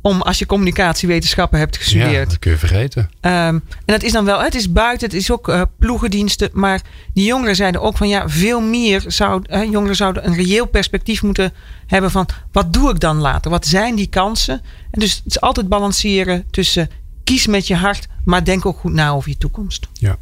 Om 0.00 0.22
als 0.22 0.38
je 0.38 0.46
communicatiewetenschappen 0.46 1.58
hebt 1.58 1.76
gestudeerd. 1.76 2.12
Ja, 2.12 2.24
dat 2.24 2.38
kun 2.38 2.50
je 2.50 2.56
vergeten. 2.58 3.02
Um, 3.02 3.30
en 3.30 3.62
dat 3.84 4.02
is 4.02 4.12
dan 4.12 4.24
wel, 4.24 4.42
het 4.42 4.54
is 4.54 4.72
buiten, 4.72 5.06
het 5.06 5.16
is 5.16 5.30
ook 5.30 5.48
uh, 5.48 5.62
ploegendiensten. 5.78 6.50
Maar 6.52 6.80
die 7.14 7.24
jongeren 7.24 7.56
zeiden 7.56 7.80
ook 7.80 7.96
van 7.96 8.08
ja, 8.08 8.28
veel 8.28 8.60
meer 8.60 9.04
zou, 9.06 9.42
uh, 9.50 9.70
jongeren 9.70 9.96
zouden 9.96 10.26
een 10.26 10.34
reëel 10.34 10.66
perspectief 10.66 11.22
moeten 11.22 11.52
hebben 11.86 12.10
van 12.10 12.28
wat 12.52 12.72
doe 12.72 12.90
ik 12.90 13.00
dan 13.00 13.16
later? 13.16 13.50
Wat 13.50 13.66
zijn 13.66 13.94
die 13.94 14.08
kansen? 14.08 14.60
En 14.90 15.00
dus 15.00 15.14
het 15.14 15.26
is 15.26 15.40
altijd 15.40 15.68
balanceren 15.68 16.44
tussen 16.50 16.90
kies 17.28 17.46
met 17.46 17.66
je 17.66 17.74
hart, 17.74 18.06
maar 18.24 18.44
denk 18.44 18.66
ook 18.66 18.78
goed 18.78 18.92
na 18.92 19.10
over 19.10 19.30
je 19.30 19.36
toekomst. 19.36 19.88
Ja, 19.92 20.16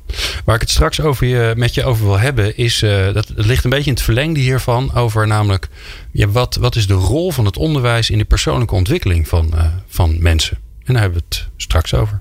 waar 0.45 0.55
ik 0.55 0.61
het 0.61 0.71
straks 0.71 1.01
over 1.01 1.27
je, 1.27 1.53
met 1.57 1.75
je 1.75 1.85
over 1.85 2.05
wil 2.05 2.19
hebben, 2.19 2.57
is 2.57 2.83
uh, 2.83 3.13
dat 3.13 3.29
het 3.29 3.47
ligt 3.47 3.65
een 3.65 3.71
beetje 3.71 3.87
in 3.87 3.93
het 3.93 4.03
verlengde 4.03 4.41
hiervan. 4.41 4.95
Over 4.95 5.27
namelijk, 5.27 5.69
ja, 6.13 6.29
wat, 6.29 6.57
wat 6.57 6.77
is 6.77 6.87
de 6.87 6.95
rol 6.95 7.33
van 7.33 7.45
het 7.45 7.57
onderwijs 7.57 8.11
in 8.11 8.19
de 8.19 8.25
persoonlijke 8.25 8.75
ontwikkeling 8.75 9.29
van, 9.29 9.53
uh, 9.55 9.65
van 9.87 10.17
mensen? 10.21 10.59
En 10.85 10.93
daar 10.93 11.03
hebben 11.03 11.21
we 11.21 11.37
het 11.37 11.49
straks 11.57 11.95
over. 11.95 12.21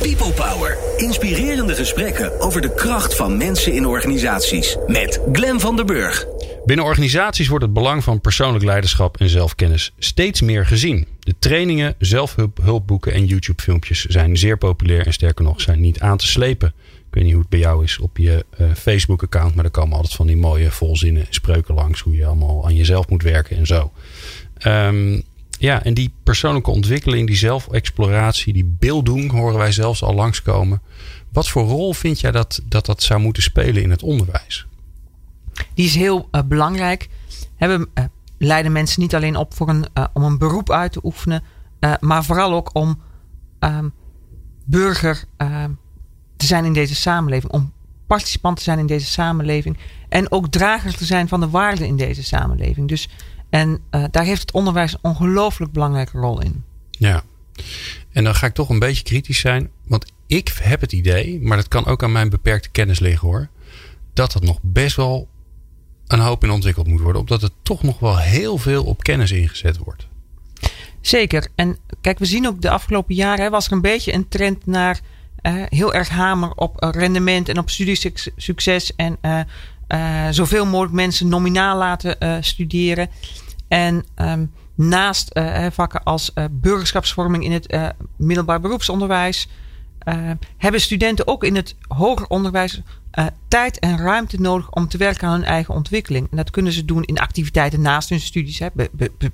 People 0.00 0.32
Power. 0.32 0.78
Inspirerende 0.96 1.74
gesprekken 1.74 2.40
over 2.40 2.60
de 2.60 2.74
kracht 2.74 3.16
van 3.16 3.36
mensen 3.36 3.72
in 3.72 3.86
organisaties. 3.86 4.76
Met 4.86 5.20
Glen 5.32 5.60
van 5.60 5.76
der 5.76 5.84
Burg. 5.84 6.26
Binnen 6.68 6.86
organisaties 6.86 7.48
wordt 7.48 7.64
het 7.64 7.72
belang 7.72 8.04
van 8.04 8.20
persoonlijk 8.20 8.64
leiderschap 8.64 9.16
en 9.16 9.28
zelfkennis 9.28 9.92
steeds 9.98 10.40
meer 10.40 10.66
gezien. 10.66 11.06
De 11.20 11.34
trainingen, 11.38 11.94
zelfhulpboeken 11.98 13.12
en 13.12 13.26
YouTube-filmpjes 13.26 14.04
zijn 14.04 14.36
zeer 14.36 14.58
populair 14.58 15.06
en 15.06 15.12
sterker 15.12 15.44
nog 15.44 15.60
zijn 15.60 15.80
niet 15.80 16.00
aan 16.00 16.16
te 16.16 16.26
slepen. 16.26 16.68
Ik 16.96 17.04
weet 17.10 17.22
niet 17.22 17.32
hoe 17.32 17.40
het 17.40 17.50
bij 17.50 17.58
jou 17.58 17.84
is 17.84 17.98
op 17.98 18.16
je 18.16 18.44
uh, 18.60 18.74
Facebook-account, 18.74 19.54
maar 19.54 19.64
er 19.64 19.70
komen 19.70 19.96
altijd 19.96 20.14
van 20.14 20.26
die 20.26 20.36
mooie 20.36 20.70
volzinnen 20.70 21.26
en 21.26 21.34
spreuken 21.34 21.74
langs 21.74 22.00
hoe 22.00 22.16
je 22.16 22.26
allemaal 22.26 22.64
aan 22.66 22.74
jezelf 22.74 23.08
moet 23.08 23.22
werken 23.22 23.56
en 23.56 23.66
zo. 23.66 23.92
Um, 24.66 25.22
ja, 25.58 25.84
en 25.84 25.94
die 25.94 26.12
persoonlijke 26.22 26.70
ontwikkeling, 26.70 27.26
die 27.26 27.36
zelfexploratie, 27.36 28.52
die 28.52 28.76
beelddoen, 28.78 29.28
horen 29.28 29.58
wij 29.58 29.72
zelfs 29.72 30.02
al 30.02 30.14
langskomen. 30.14 30.82
Wat 31.32 31.48
voor 31.48 31.64
rol 31.64 31.92
vind 31.92 32.20
jij 32.20 32.30
dat 32.30 32.60
dat, 32.64 32.86
dat 32.86 33.02
zou 33.02 33.20
moeten 33.20 33.42
spelen 33.42 33.82
in 33.82 33.90
het 33.90 34.02
onderwijs? 34.02 34.67
Die 35.74 35.86
is 35.86 35.94
heel 35.94 36.28
uh, 36.32 36.40
belangrijk. 36.46 37.08
We 37.58 37.88
uh, 37.94 38.04
leiden 38.38 38.72
mensen 38.72 39.00
niet 39.00 39.14
alleen 39.14 39.36
op 39.36 39.54
voor 39.54 39.68
een, 39.68 39.86
uh, 39.94 40.04
om 40.12 40.22
een 40.22 40.38
beroep 40.38 40.70
uit 40.70 40.92
te 40.92 41.00
oefenen, 41.02 41.42
maar 42.00 42.24
vooral 42.24 42.52
ook 42.52 42.70
om 42.72 43.00
ehm, 43.58 43.88
burger 44.64 45.24
ehm, 45.36 45.70
te 46.36 46.46
zijn 46.46 46.64
in 46.64 46.72
deze 46.72 46.94
samenleving. 46.94 47.52
Om 47.52 47.72
participant 48.06 48.56
te 48.56 48.62
zijn 48.62 48.78
in 48.78 48.86
deze 48.86 49.06
samenleving. 49.06 49.78
En 50.08 50.32
ook 50.32 50.48
drager 50.48 50.96
te 50.96 51.04
zijn 51.04 51.28
van 51.28 51.40
de 51.40 51.48
waarden 51.48 51.86
in 51.86 51.96
deze 51.96 52.24
samenleving. 52.24 52.88
Dus 52.88 53.08
en 53.50 53.80
daar 54.10 54.24
heeft 54.24 54.40
het 54.40 54.52
onderwijs 54.52 54.92
een 54.92 54.98
ongelooflijk 55.02 55.72
belangrijke 55.72 56.18
rol 56.18 56.40
in. 56.40 56.64
Ja, 56.90 57.22
en 58.12 58.24
dan 58.24 58.34
ga 58.34 58.46
ik 58.46 58.54
toch 58.54 58.68
een 58.68 58.78
beetje 58.78 59.02
kritisch 59.02 59.40
zijn. 59.40 59.70
Want 59.86 60.12
ik 60.26 60.58
heb 60.62 60.80
het 60.80 60.92
idee, 60.92 61.40
maar 61.40 61.56
dat 61.56 61.68
kan 61.68 61.86
ook 61.86 62.02
aan 62.02 62.12
mijn 62.12 62.28
beperkte 62.28 62.68
kennis 62.68 62.98
liggen 62.98 63.28
hoor. 63.28 63.48
Dat 64.12 64.32
het 64.32 64.42
nog 64.42 64.58
best 64.62 64.96
wel 64.96 65.28
een 66.08 66.20
hoop 66.20 66.44
in 66.44 66.50
ontwikkeld 66.50 66.86
moet 66.86 67.00
worden. 67.00 67.20
Omdat 67.20 67.42
er 67.42 67.50
toch 67.62 67.82
nog 67.82 67.98
wel 67.98 68.18
heel 68.18 68.58
veel 68.58 68.84
op 68.84 69.02
kennis 69.02 69.30
ingezet 69.30 69.78
wordt. 69.78 70.06
Zeker. 71.00 71.46
En 71.54 71.78
kijk, 72.00 72.18
we 72.18 72.24
zien 72.24 72.46
ook 72.46 72.60
de 72.60 72.70
afgelopen 72.70 73.14
jaren 73.14 73.50
was 73.50 73.66
er 73.66 73.72
een 73.72 73.80
beetje 73.80 74.12
een 74.12 74.28
trend 74.28 74.66
naar 74.66 75.00
uh, 75.42 75.62
heel 75.68 75.94
erg 75.94 76.08
hamer 76.08 76.50
op 76.50 76.76
rendement 76.94 77.48
en 77.48 77.58
op 77.58 77.70
studiesucces. 77.70 78.96
En 78.96 79.18
uh, 79.22 80.28
zoveel 80.30 80.66
mogelijk 80.66 80.94
mensen 80.94 81.28
nominaal 81.28 81.78
laten 81.78 82.44
studeren. 82.44 83.08
En 83.68 84.04
um, 84.16 84.52
naast 84.74 85.40
vakken 85.72 86.02
als 86.02 86.32
burgerschapsvorming 86.50 87.44
in 87.44 87.52
het 87.52 87.94
middelbaar 88.16 88.60
beroepsonderwijs. 88.60 89.48
Hebben 90.56 90.80
studenten 90.80 91.26
ook 91.26 91.44
in 91.44 91.56
het 91.56 91.76
hoger 91.88 92.26
onderwijs 92.26 92.82
tijd 93.48 93.78
en 93.78 93.98
ruimte 93.98 94.40
nodig 94.40 94.70
om 94.70 94.88
te 94.88 94.98
werken 94.98 95.28
aan 95.28 95.34
hun 95.34 95.44
eigen 95.44 95.74
ontwikkeling. 95.74 96.30
En 96.30 96.36
dat 96.36 96.50
kunnen 96.50 96.72
ze 96.72 96.84
doen 96.84 97.04
in 97.04 97.18
activiteiten 97.18 97.80
naast 97.80 98.08
hun 98.08 98.20
studies, 98.20 98.60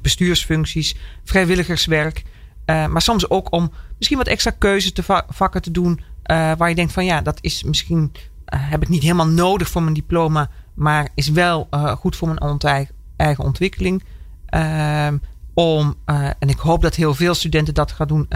bestuursfuncties, 0.00 0.96
vrijwilligerswerk. 1.24 2.22
Uh, 2.66 2.86
maar 2.86 3.02
soms 3.02 3.30
ook 3.30 3.52
om 3.52 3.72
misschien 3.96 4.18
wat 4.18 4.26
extra 4.26 4.50
keuzes 4.58 4.92
te 4.92 5.22
vakken 5.28 5.62
te 5.62 5.70
doen. 5.70 6.00
Waar 6.56 6.68
je 6.68 6.74
denkt 6.74 6.92
van 6.92 7.04
ja, 7.04 7.20
dat 7.20 7.38
is 7.40 7.62
misschien. 7.62 8.12
Heb 8.44 8.82
ik 8.82 8.88
niet 8.88 9.02
helemaal 9.02 9.28
nodig 9.28 9.68
voor 9.68 9.82
mijn 9.82 9.94
diploma. 9.94 10.50
Maar 10.74 11.08
is 11.14 11.28
wel 11.28 11.68
goed 11.98 12.16
voor 12.16 12.28
mijn 12.28 12.78
eigen 13.16 13.44
ontwikkeling. 13.44 14.04
Ehm, 14.46 15.16
om, 15.54 15.94
en 16.38 16.48
ik 16.48 16.58
hoop 16.58 16.82
dat 16.82 16.94
heel 16.94 17.14
veel 17.14 17.34
studenten 17.34 17.74
dat 17.74 17.92
gaan 17.92 18.06
doen. 18.06 18.28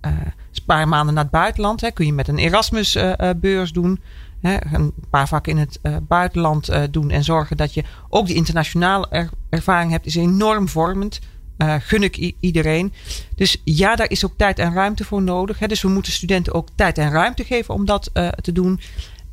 Een 0.00 0.32
paar 0.66 0.88
maanden 0.88 1.14
naar 1.14 1.22
het 1.22 1.32
buitenland. 1.32 1.80
Hè, 1.80 1.90
kun 1.90 2.06
je 2.06 2.12
met 2.12 2.28
een 2.28 2.38
Erasmus-beurs 2.38 3.72
doen. 3.72 4.00
Hè, 4.40 4.56
een 4.72 4.92
paar 5.10 5.28
vakken 5.28 5.52
in 5.52 5.58
het 5.58 5.80
buitenland 6.08 6.70
doen. 6.90 7.10
En 7.10 7.24
zorgen 7.24 7.56
dat 7.56 7.74
je 7.74 7.84
ook 8.08 8.26
die 8.26 8.36
internationale 8.36 9.06
er 9.10 9.30
ervaring 9.50 9.90
hebt. 9.90 10.06
Is 10.06 10.16
enorm 10.16 10.68
vormend. 10.68 11.20
Gun 11.58 12.02
ik 12.02 12.34
iedereen. 12.40 12.92
Dus 13.34 13.60
ja, 13.64 13.96
daar 13.96 14.10
is 14.10 14.24
ook 14.24 14.34
tijd 14.36 14.58
en 14.58 14.74
ruimte 14.74 15.04
voor 15.04 15.22
nodig. 15.22 15.58
Hè. 15.58 15.66
Dus 15.66 15.82
we 15.82 15.88
moeten 15.88 16.12
studenten 16.12 16.54
ook 16.54 16.68
tijd 16.74 16.98
en 16.98 17.10
ruimte 17.10 17.44
geven 17.44 17.74
om 17.74 17.84
dat 17.84 18.10
te 18.40 18.52
doen. 18.52 18.80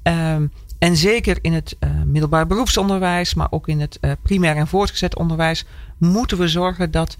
Um, 0.04 0.52
en 0.80 0.98
zeker 0.98 1.38
in 1.42 1.54
het 1.54 1.78
middelbaar 2.06 2.48
beroepsonderwijs, 2.48 3.34
maar 3.34 3.48
ook 3.50 3.68
in 3.68 3.80
het 3.80 4.00
primair 4.22 4.56
en 4.56 4.68
voortgezet 4.68 5.18
onderwijs, 5.18 5.66
moeten 5.98 6.38
we 6.38 6.48
zorgen 6.48 6.92
dat 6.92 7.18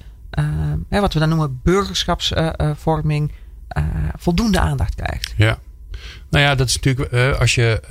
hè, 0.90 1.00
wat 1.00 1.14
we 1.14 1.20
dan 1.20 1.30
noemen 1.30 1.60
burgerschapsvorming 1.64 3.32
voldoende 4.18 4.60
aandacht 4.60 4.96
krijgt. 4.96 5.34
Ja, 5.38 5.60
nou 6.30 6.44
ja, 6.44 6.56
dat 6.56 6.68
is 6.68 6.76
natuurlijk 6.76 7.40
als 7.40 7.56
je. 7.56 7.82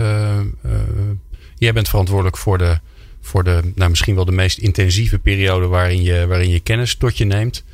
jij 1.57 1.73
bent 1.73 1.89
verantwoordelijk 1.89 2.37
voor 2.37 2.59
de 2.59 2.79
voor 3.25 3.45
de, 3.45 3.61
nou, 3.75 3.91
misschien 3.91 4.15
wel 4.15 4.25
de 4.25 4.33
meest 4.33 4.59
intensieve 4.59 5.19
periode 5.19 5.67
waarin 5.67 6.03
je, 6.03 6.27
waarin 6.27 6.51
je 6.51 6.61
kennis 6.61 6.95
tot 6.95 7.19
je 7.19 7.25
neemt. 7.25 7.65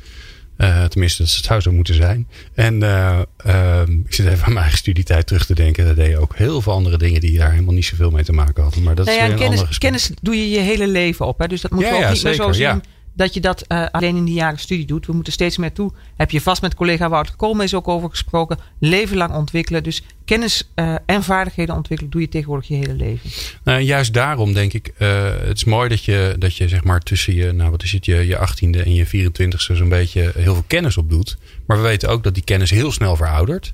Uh, 0.57 0.83
tenminste, 0.83 1.21
dat 1.21 1.31
zou 1.31 1.61
zo 1.61 1.71
moeten 1.71 1.95
zijn. 1.95 2.27
En 2.53 2.81
uh, 2.81 3.19
uh, 3.45 3.81
ik 4.05 4.13
zit 4.13 4.25
even 4.25 4.43
aan 4.43 4.53
mijn 4.53 4.57
eigen 4.57 4.77
studietijd 4.77 5.27
terug 5.27 5.45
te 5.45 5.55
denken. 5.55 5.85
Daar 5.85 5.95
deed 5.95 6.09
je 6.09 6.17
ook 6.17 6.35
heel 6.35 6.61
veel 6.61 6.73
andere 6.73 6.97
dingen 6.97 7.21
die 7.21 7.37
daar 7.37 7.51
helemaal 7.51 7.73
niet 7.73 7.85
zoveel 7.85 8.11
mee 8.11 8.23
te 8.23 8.31
maken 8.31 8.63
hadden. 8.63 8.83
Maar 8.83 8.95
dat 8.95 9.05
nou 9.05 9.17
ja, 9.17 9.25
is 9.25 9.31
een 9.31 9.37
kennis, 9.37 9.77
kennis 9.77 10.11
doe 10.21 10.35
je 10.35 10.49
je 10.49 10.59
hele 10.59 10.87
leven 10.87 11.25
op. 11.25 11.39
Hè? 11.39 11.47
Dus 11.47 11.61
dat 11.61 11.71
moet 11.71 11.83
ja, 11.83 11.95
ook 11.95 12.13
niet 12.13 12.23
meer 12.23 12.33
zo 12.33 12.51
zien. 12.51 12.83
Dat 13.13 13.33
je 13.33 13.39
dat 13.39 13.65
uh, 13.67 13.85
alleen 13.91 14.15
in 14.15 14.25
de 14.25 14.31
jaren 14.31 14.59
studie 14.59 14.85
doet. 14.85 15.05
We 15.05 15.13
moeten 15.13 15.33
steeds 15.33 15.57
meer 15.57 15.71
toe. 15.71 15.91
Heb 16.17 16.31
je 16.31 16.41
vast 16.41 16.61
met 16.61 16.75
collega 16.75 17.09
Wouter 17.09 17.35
Koolmees 17.35 17.73
ook 17.73 17.87
over 17.87 18.09
gesproken. 18.09 18.57
Leven 18.79 19.17
lang 19.17 19.33
ontwikkelen. 19.33 19.83
Dus 19.83 20.03
kennis 20.25 20.71
uh, 20.75 20.95
en 21.05 21.23
vaardigheden 21.23 21.75
ontwikkelen 21.75 22.11
doe 22.11 22.21
je 22.21 22.29
tegenwoordig 22.29 22.67
je 22.67 22.75
hele 22.75 22.93
leven. 22.93 23.29
Nou, 23.63 23.81
juist 23.81 24.13
daarom 24.13 24.53
denk 24.53 24.73
ik, 24.73 24.93
uh, 24.97 25.23
het 25.39 25.57
is 25.57 25.63
mooi 25.63 25.89
dat 25.89 26.03
je, 26.03 26.35
dat 26.39 26.55
je 26.55 26.67
zeg 26.67 26.83
maar 26.83 26.99
tussen 26.99 27.33
je, 27.33 27.51
nou 27.51 27.71
wat 27.71 27.83
is 27.83 27.91
het, 27.91 28.05
je, 28.05 28.27
je 28.27 28.37
18e 28.37 28.83
en 28.83 28.93
je 28.93 29.07
24e 29.07 29.55
zo'n 29.55 29.89
beetje 29.89 30.31
heel 30.35 30.53
veel 30.53 30.63
kennis 30.67 30.97
opdoet. 30.97 31.37
Maar 31.65 31.77
we 31.77 31.83
weten 31.83 32.09
ook 32.09 32.23
dat 32.23 32.33
die 32.33 32.43
kennis 32.43 32.69
heel 32.69 32.91
snel 32.91 33.15
veroudert. 33.15 33.73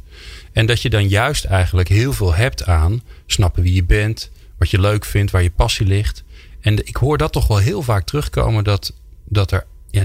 En 0.52 0.66
dat 0.66 0.82
je 0.82 0.90
dan 0.90 1.08
juist 1.08 1.46
eigenlijk 1.46 1.88
heel 1.88 2.14
veel 2.14 2.34
hebt 2.34 2.66
aan 2.66 3.02
snappen 3.26 3.64
wie 3.64 3.74
je 3.74 3.84
bent, 3.84 4.32
wat 4.58 4.70
je 4.70 4.80
leuk 4.80 5.06
vindt, 5.06 5.32
waar 5.32 5.44
je 5.44 5.52
passie 5.52 5.86
ligt. 5.86 6.24
En 6.62 6.88
ik 6.88 6.96
hoor 6.96 7.18
dat 7.18 7.32
toch 7.32 7.48
wel 7.48 7.58
heel 7.58 7.82
vaak 7.82 8.06
terugkomen 8.06 8.64
dat 8.64 8.94
dat 9.30 9.52
er 9.52 9.66
ja, 9.90 10.04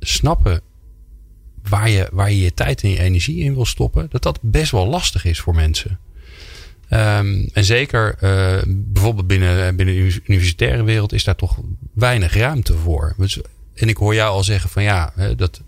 snappen 0.00 0.60
waar 1.68 1.90
je, 1.90 2.08
waar 2.12 2.30
je 2.30 2.40
je 2.40 2.54
tijd 2.54 2.82
en 2.82 2.88
je 2.88 2.98
energie 2.98 3.38
in 3.38 3.54
wil 3.54 3.66
stoppen, 3.66 4.06
dat 4.10 4.22
dat 4.22 4.38
best 4.42 4.70
wel 4.70 4.86
lastig 4.86 5.24
is 5.24 5.40
voor 5.40 5.54
mensen. 5.54 5.98
Um, 6.90 7.48
en 7.52 7.64
zeker 7.64 8.14
uh, 8.22 8.62
bijvoorbeeld 8.66 9.26
binnen, 9.26 9.76
binnen 9.76 9.94
de 9.94 10.20
universitaire 10.24 10.82
wereld 10.82 11.12
is 11.12 11.24
daar 11.24 11.36
toch 11.36 11.60
weinig 11.92 12.34
ruimte 12.34 12.76
voor. 12.76 13.14
Dus, 13.16 13.40
en 13.74 13.88
ik 13.88 13.96
hoor 13.96 14.14
jou 14.14 14.30
al 14.30 14.44
zeggen 14.44 14.70
van 14.70 14.82
ja, 14.82 15.12
dat, 15.36 15.62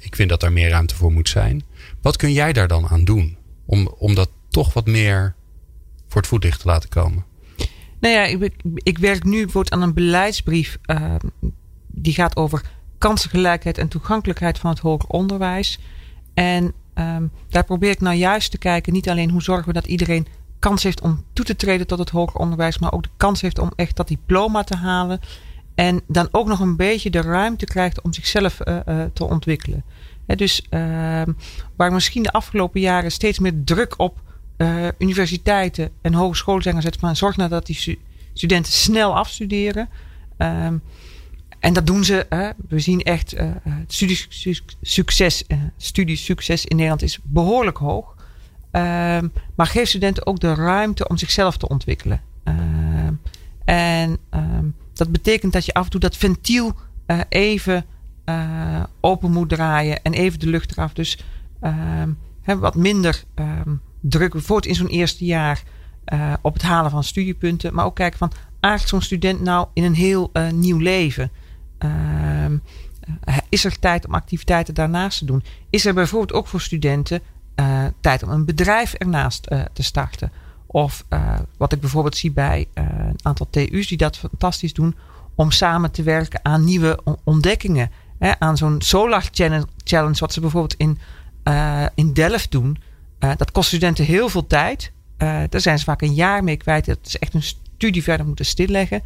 ik 0.00 0.16
vind 0.16 0.28
dat 0.28 0.40
daar 0.40 0.52
meer 0.52 0.68
ruimte 0.68 0.94
voor 0.94 1.12
moet 1.12 1.28
zijn. 1.28 1.62
Wat 2.00 2.16
kun 2.16 2.32
jij 2.32 2.52
daar 2.52 2.68
dan 2.68 2.88
aan 2.88 3.04
doen? 3.04 3.36
Om, 3.66 3.94
om 3.98 4.14
dat 4.14 4.30
toch 4.48 4.72
wat 4.72 4.86
meer 4.86 5.34
voor 6.08 6.20
het 6.20 6.30
voetlicht 6.30 6.60
te 6.60 6.66
laten 6.66 6.88
komen? 6.88 7.24
Nou 8.00 8.14
ja, 8.14 8.24
ik, 8.24 8.52
ik 8.74 8.98
werk 8.98 9.24
nu 9.24 9.42
bijvoorbeeld 9.42 9.72
aan 9.72 9.82
een 9.82 9.94
beleidsbrief. 9.94 10.78
Uh, 10.86 11.14
die 12.00 12.14
gaat 12.14 12.36
over 12.36 12.62
kansengelijkheid 12.98 13.78
en 13.78 13.88
toegankelijkheid 13.88 14.58
van 14.58 14.70
het 14.70 14.78
hoger 14.78 15.08
onderwijs. 15.08 15.78
En 16.34 16.72
um, 16.94 17.30
daar 17.48 17.64
probeer 17.64 17.90
ik 17.90 18.00
nou 18.00 18.16
juist 18.16 18.50
te 18.50 18.58
kijken, 18.58 18.92
niet 18.92 19.08
alleen 19.08 19.30
hoe 19.30 19.42
zorgen 19.42 19.66
we 19.66 19.72
dat 19.72 19.86
iedereen 19.86 20.26
kans 20.58 20.82
heeft 20.82 21.00
om 21.00 21.24
toe 21.32 21.44
te 21.44 21.56
treden 21.56 21.86
tot 21.86 21.98
het 21.98 22.10
hoger 22.10 22.40
onderwijs, 22.40 22.78
maar 22.78 22.92
ook 22.92 23.02
de 23.02 23.08
kans 23.16 23.40
heeft 23.40 23.58
om 23.58 23.72
echt 23.76 23.96
dat 23.96 24.08
diploma 24.08 24.64
te 24.64 24.76
halen. 24.76 25.20
En 25.74 26.00
dan 26.06 26.28
ook 26.30 26.46
nog 26.46 26.60
een 26.60 26.76
beetje 26.76 27.10
de 27.10 27.20
ruimte 27.20 27.64
krijgt 27.64 28.00
om 28.00 28.12
zichzelf 28.12 28.58
uh, 28.64 28.76
uh, 28.88 29.04
te 29.12 29.24
ontwikkelen. 29.24 29.84
Dus 30.26 30.66
uh, 30.70 31.22
waar 31.76 31.92
misschien 31.92 32.22
de 32.22 32.32
afgelopen 32.32 32.80
jaren 32.80 33.12
steeds 33.12 33.38
meer 33.38 33.64
druk 33.64 33.94
op 33.98 34.20
uh, 34.56 34.88
universiteiten 34.98 35.90
en 36.02 36.14
hogescholen 36.14 36.62
zijn 36.62 36.74
gezet 36.74 36.96
van 36.96 37.16
zorg 37.16 37.36
nou 37.36 37.50
dat 37.50 37.66
die 37.66 37.98
studenten 38.32 38.72
snel 38.72 39.16
afstuderen. 39.16 39.88
Um, 40.38 40.82
en 41.60 41.72
dat 41.72 41.86
doen 41.86 42.04
ze. 42.04 42.26
Hè. 42.28 42.50
We 42.68 42.78
zien 42.78 43.02
echt 43.02 43.34
uh, 43.34 43.50
het 43.62 43.92
studiesucces, 43.92 45.44
uh, 45.48 45.58
studiesucces 45.76 46.66
in 46.66 46.76
Nederland 46.76 47.02
is 47.02 47.18
behoorlijk 47.22 47.76
hoog. 47.76 48.16
Um, 48.72 49.32
maar 49.54 49.66
geef 49.66 49.88
studenten 49.88 50.26
ook 50.26 50.40
de 50.40 50.54
ruimte 50.54 51.08
om 51.08 51.16
zichzelf 51.16 51.56
te 51.56 51.68
ontwikkelen. 51.68 52.20
Um, 52.44 53.20
en 53.64 54.18
um, 54.34 54.74
dat 54.92 55.12
betekent 55.12 55.52
dat 55.52 55.64
je 55.64 55.74
af 55.74 55.84
en 55.84 55.90
toe 55.90 56.00
dat 56.00 56.16
ventiel 56.16 56.72
uh, 57.06 57.20
even 57.28 57.84
open 59.00 59.32
moet 59.32 59.48
draaien 59.48 60.02
en 60.02 60.12
even 60.12 60.38
de 60.38 60.46
lucht 60.46 60.72
eraf. 60.72 60.92
Dus 60.92 61.18
hè, 62.42 62.58
wat 62.58 62.74
minder 62.74 63.24
druk, 64.00 64.32
bijvoorbeeld 64.32 64.66
in 64.66 64.74
zo'n 64.74 64.86
eerste 64.86 65.24
jaar, 65.24 65.62
op 66.42 66.52
het 66.52 66.62
halen 66.62 66.90
van 66.90 67.04
studiepunten. 67.04 67.74
Maar 67.74 67.84
ook 67.84 67.94
kijken 67.94 68.18
van, 68.18 68.32
aardigt 68.60 68.88
zo'n 68.88 69.02
student 69.02 69.40
nou 69.40 69.68
in 69.72 69.84
een 69.84 69.94
heel 69.94 70.32
nieuw 70.54 70.78
leven? 70.78 71.30
Uh, 73.28 73.36
is 73.48 73.64
er 73.64 73.78
tijd 73.78 74.06
om 74.06 74.14
activiteiten 74.14 74.74
daarnaast 74.74 75.18
te 75.18 75.24
doen? 75.24 75.44
Is 75.70 75.84
er 75.84 75.94
bijvoorbeeld 75.94 76.32
ook 76.32 76.46
voor 76.46 76.60
studenten 76.60 77.20
uh, 77.56 77.84
tijd 78.00 78.22
om 78.22 78.30
een 78.30 78.44
bedrijf 78.44 78.94
ernaast 78.94 79.46
uh, 79.52 79.60
te 79.72 79.82
starten? 79.82 80.32
Of 80.66 81.04
wat 81.56 81.72
ik 81.72 81.80
bijvoorbeeld 81.80 82.16
zie 82.16 82.30
bij 82.30 82.66
een 82.74 83.18
aantal 83.22 83.46
TU's 83.50 83.86
die 83.86 83.96
dat 83.96 84.16
fantastisch 84.16 84.74
doen, 84.74 84.96
om 85.34 85.50
samen 85.50 85.90
te 85.90 86.02
werken 86.02 86.40
aan 86.42 86.64
nieuwe 86.64 86.98
ontdekkingen. 87.24 87.90
Hè, 88.18 88.32
aan 88.38 88.56
zo'n 88.56 88.82
Solar 88.82 89.28
Challenge, 89.84 90.18
wat 90.18 90.32
ze 90.32 90.40
bijvoorbeeld 90.40 90.74
in, 90.74 90.98
in 91.94 92.12
Delft 92.12 92.50
doen. 92.50 92.78
dat 93.18 93.52
kost 93.52 93.68
studenten 93.68 94.04
heel 94.04 94.28
veel 94.28 94.46
tijd. 94.46 94.92
daar 95.16 95.60
zijn 95.60 95.78
ze 95.78 95.84
vaak 95.84 96.02
een 96.02 96.14
jaar 96.14 96.44
mee 96.44 96.56
kwijt. 96.56 96.86
Dat 96.86 96.98
is 97.02 97.18
echt 97.18 97.34
een 97.34 97.42
studie 97.42 98.02
verder 98.02 98.26
moeten 98.26 98.44
stilleggen. 98.44 99.02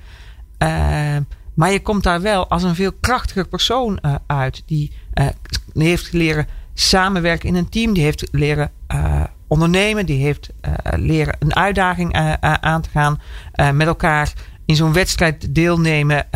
Maar 1.55 1.73
je 1.73 1.83
komt 1.83 2.03
daar 2.03 2.21
wel 2.21 2.49
als 2.49 2.63
een 2.63 2.75
veel 2.75 2.93
krachtiger 3.01 3.49
persoon 3.49 3.99
uh, 4.03 4.15
uit. 4.27 4.63
Die, 4.67 4.93
uh, 5.15 5.27
heeft 5.75 6.13
leren 6.13 6.47
samenwerken 6.75 7.49
in 7.49 7.55
een 7.55 7.69
team. 7.69 7.93
Die 7.93 8.03
heeft 8.03 8.29
leren 8.31 8.71
uh, 8.95 9.25
ondernemen. 9.47 10.07
Die 10.07 10.23
heeft 10.23 10.51
leren 10.97 11.37
een 11.39 11.57
uitdaging 11.57 12.13
aan 12.41 12.83
te 12.83 12.89
gaan. 12.89 13.21
met 13.77 13.87
elkaar 13.87 14.33
in 14.65 14.77
zo'n 14.77 14.93
wedstrijd 14.93 15.55
deelnemen. 15.55 16.27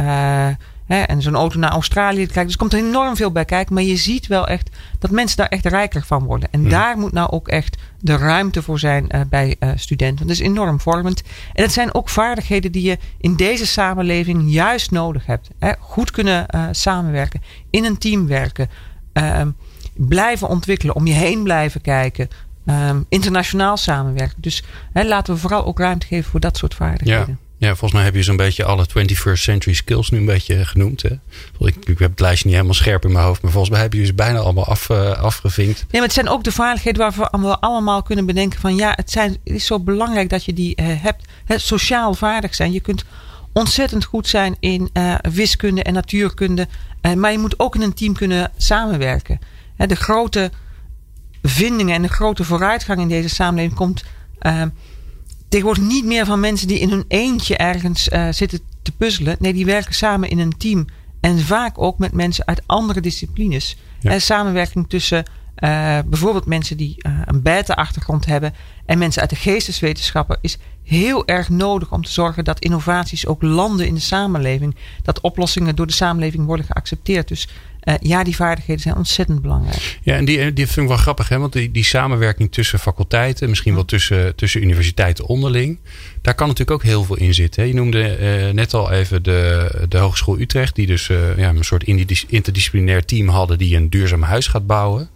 Hè, 0.87 1.01
en 1.01 1.23
zo'n 1.23 1.35
auto 1.35 1.59
naar 1.59 1.71
Australië 1.71 2.27
te 2.27 2.33
kijken. 2.33 2.45
Dus 2.45 2.53
er 2.53 2.59
komt 2.59 2.73
enorm 2.73 3.17
veel 3.17 3.31
bij 3.31 3.45
kijken. 3.45 3.75
Maar 3.75 3.83
je 3.83 3.97
ziet 3.97 4.27
wel 4.27 4.47
echt 4.47 4.71
dat 4.99 5.11
mensen 5.11 5.37
daar 5.37 5.49
echt 5.49 5.67
rijker 5.67 6.03
van 6.03 6.25
worden. 6.25 6.49
En 6.53 6.69
daar 6.69 6.99
moet 6.99 7.13
nou 7.13 7.31
ook 7.31 7.49
echt 7.49 7.77
de 8.01 8.17
ruimte 8.17 8.63
voor 8.63 8.79
zijn 8.79 9.07
uh, 9.15 9.21
bij 9.29 9.57
uh, 9.61 9.71
studenten. 9.75 10.27
Dat 10.27 10.37
is 10.37 10.43
enorm 10.43 10.81
vormend. 10.81 11.23
En 11.53 11.63
het 11.63 11.73
zijn 11.73 11.95
ook 11.95 12.09
vaardigheden 12.09 12.73
die 12.73 12.83
je 12.83 12.99
in 13.21 13.37
deze 13.37 13.67
samenleving 13.67 14.53
juist 14.53 14.91
nodig 14.91 15.27
hebt. 15.27 15.51
Hè. 15.59 15.73
Goed 15.79 16.11
kunnen 16.11 16.47
uh, 16.55 16.65
samenwerken. 16.71 17.43
In 17.71 17.85
een 17.85 17.99
team 17.99 18.27
werken. 18.27 18.69
Ehm, 19.13 19.51
blijven 19.95 20.49
ontwikkelen. 20.49 20.95
Om 20.95 21.07
je 21.07 21.15
heen 21.15 21.43
blijven 21.43 21.81
kijken. 21.81 22.29
Um, 22.67 23.07
internationaal 23.09 23.77
samenwerken. 23.77 24.37
Dus 24.41 24.63
hè, 24.93 25.05
laten 25.05 25.35
we 25.35 25.41
vooral 25.41 25.65
ook 25.65 25.79
ruimte 25.79 26.07
geven 26.07 26.31
voor 26.31 26.41
dat 26.41 26.57
soort 26.57 26.75
vaardigheden. 26.75 27.27
Ja. 27.29 27.46
Ja, 27.59 27.69
volgens 27.69 27.93
mij 27.93 28.05
heb 28.05 28.15
je 28.15 28.23
zo'n 28.23 28.37
beetje 28.37 28.65
alle 28.65 28.87
21st 28.99 29.33
century 29.33 29.75
skills 29.75 30.11
nu 30.11 30.19
een 30.19 30.25
beetje 30.25 30.65
genoemd. 30.65 31.03
Hè? 31.03 31.11
Ik, 31.59 31.77
ik 31.85 31.99
heb 31.99 32.11
het 32.11 32.21
lijstje 32.21 32.45
niet 32.45 32.55
helemaal 32.55 32.77
scherp 32.77 33.05
in 33.05 33.13
mijn 33.13 33.25
hoofd. 33.25 33.43
Maar 33.43 33.51
volgens 33.51 33.73
mij 33.73 33.83
heb 33.83 33.93
je 33.93 34.05
ze 34.05 34.15
bijna 34.15 34.39
allemaal 34.39 34.65
af, 34.65 34.89
uh, 34.89 35.11
afgevinkt. 35.11 35.79
Nee, 35.79 35.87
maar 35.91 36.03
het 36.03 36.13
zijn 36.13 36.29
ook 36.29 36.45
de 36.45 36.53
vaardigheden 36.53 37.01
waarvan 37.01 37.43
we 37.43 37.59
allemaal 37.59 38.03
kunnen 38.03 38.27
bedenken 38.27 38.61
van... 38.61 38.77
ja, 38.77 38.93
het, 38.97 39.11
zijn, 39.11 39.37
is 39.43 39.67
zo 39.67 39.81
belangrijk 39.81 40.29
dat 40.29 40.45
je 40.45 40.53
die 40.53 40.81
uh, 40.81 40.87
hebt. 41.03 41.29
Hè, 41.45 41.59
sociaal 41.59 42.15
vaardig 42.15 42.55
zijn. 42.55 42.73
Je 42.73 42.81
kunt 42.81 43.05
ontzettend 43.53 44.05
goed 44.05 44.29
zijn 44.29 44.57
in 44.61 44.91
uh, 44.93 45.15
wiskunde 45.31 45.83
en 45.83 45.93
natuurkunde. 45.93 46.69
maar 47.17 47.33
je 47.33 47.39
moet 47.39 47.59
ook 47.59 47.75
in 47.75 47.83
een 47.83 47.95
team 47.95 48.15
kunnen 48.15 48.53
samenwerken. 48.57 49.39
Hè, 49.77 49.87
de 49.87 49.97
grote 49.97 50.51
vindingen 51.43 51.95
en 51.95 52.03
de 52.03 52.09
grote 52.09 52.45
vooruitgang 52.45 53.01
in 53.01 53.09
deze 53.09 53.29
samenleving 53.29 53.75
komt 53.75 54.05
tegenwoordig 55.57 55.95
niet 55.95 56.05
meer 56.05 56.27
van 56.27 56.41
mensen 56.41 56.69
die 56.69 56.79
in 56.79 56.91
hun 56.91 57.05
eentje 57.09 57.57
ergens 57.57 58.09
uh, 58.09 58.29
zitten 58.31 58.61
te 58.83 58.93
puzzelen. 58.93 59.37
Nee, 59.39 59.53
die 59.53 59.65
werken 59.65 59.95
samen 59.95 60.29
in 60.29 60.39
een 60.39 60.57
team. 60.57 60.87
En 61.21 61.39
vaak 61.39 61.79
ook 61.79 61.99
met 61.99 62.13
mensen 62.13 62.47
uit 62.47 62.63
andere 62.67 63.01
disciplines. 63.01 63.77
Ja. 64.01 64.11
En 64.11 64.23
samenwerking 64.23 64.89
tussen 64.89 65.19
uh, 65.19 65.99
bijvoorbeeld 66.07 66.47
mensen 66.47 66.77
die 66.77 66.97
uh, 66.99 67.21
een 67.25 67.43
beta-achtergrond 67.43 68.27
hebben 68.27 68.55
en 68.87 68.99
mensen 68.99 69.21
uit 69.21 69.31
de 69.31 69.37
geesteswetenschappen 69.37 70.39
is 70.41 70.59
heel 70.83 71.27
erg 71.27 71.49
nodig 71.49 71.93
om 71.93 72.05
te 72.05 72.13
zorgen 72.13 72.45
dat 72.45 72.61
innovaties 72.61 73.27
ook 73.27 73.43
landen 73.43 73.87
in 73.87 73.95
de 73.95 74.01
samenleving. 74.01 74.77
Dat 75.03 75.21
oplossingen 75.21 75.77
door 75.77 75.87
de 75.87 75.93
samenleving 75.93 76.47
worden 76.47 76.67
geaccepteerd. 76.67 77.29
Dus 77.29 77.49
uh, 77.87 77.95
ja, 78.01 78.25
die 78.25 78.37
vaardigheden 78.37 78.83
zijn 78.83 78.97
ontzettend 78.97 79.43
belangrijk. 79.43 79.99
Ja, 80.03 80.15
en 80.15 80.25
die, 80.25 80.53
die 80.53 80.67
vind 80.67 80.79
ik 80.79 80.89
wel 80.89 80.97
grappig, 80.97 81.29
hè? 81.29 81.39
want 81.39 81.53
die, 81.53 81.71
die 81.71 81.85
samenwerking 81.85 82.53
tussen 82.53 82.79
faculteiten, 82.79 83.49
misschien 83.49 83.75
wel 83.75 83.85
tussen, 83.85 84.35
tussen 84.37 84.63
universiteiten 84.63 85.27
onderling, 85.27 85.79
daar 86.23 86.35
kan 86.35 86.49
natuurlijk 86.49 86.77
ook 86.77 86.83
heel 86.83 87.05
veel 87.05 87.17
in 87.17 87.35
zitten. 87.35 87.63
Hè? 87.63 87.69
Je 87.69 87.75
noemde 87.75 88.19
uh, 88.19 88.55
net 88.55 88.75
al 88.75 88.91
even 88.91 89.23
de, 89.23 89.71
de 89.89 89.99
Hogeschool 89.99 90.39
Utrecht, 90.39 90.75
die 90.75 90.87
dus 90.87 91.09
uh, 91.09 91.39
ja, 91.39 91.49
een 91.49 91.65
soort 91.65 91.85
interdisciplinair 92.29 93.05
team 93.05 93.29
hadden 93.29 93.59
die 93.59 93.77
een 93.77 93.91
duurzaam 93.91 94.23
huis 94.23 94.47
gaat 94.47 94.67
bouwen 94.67 95.09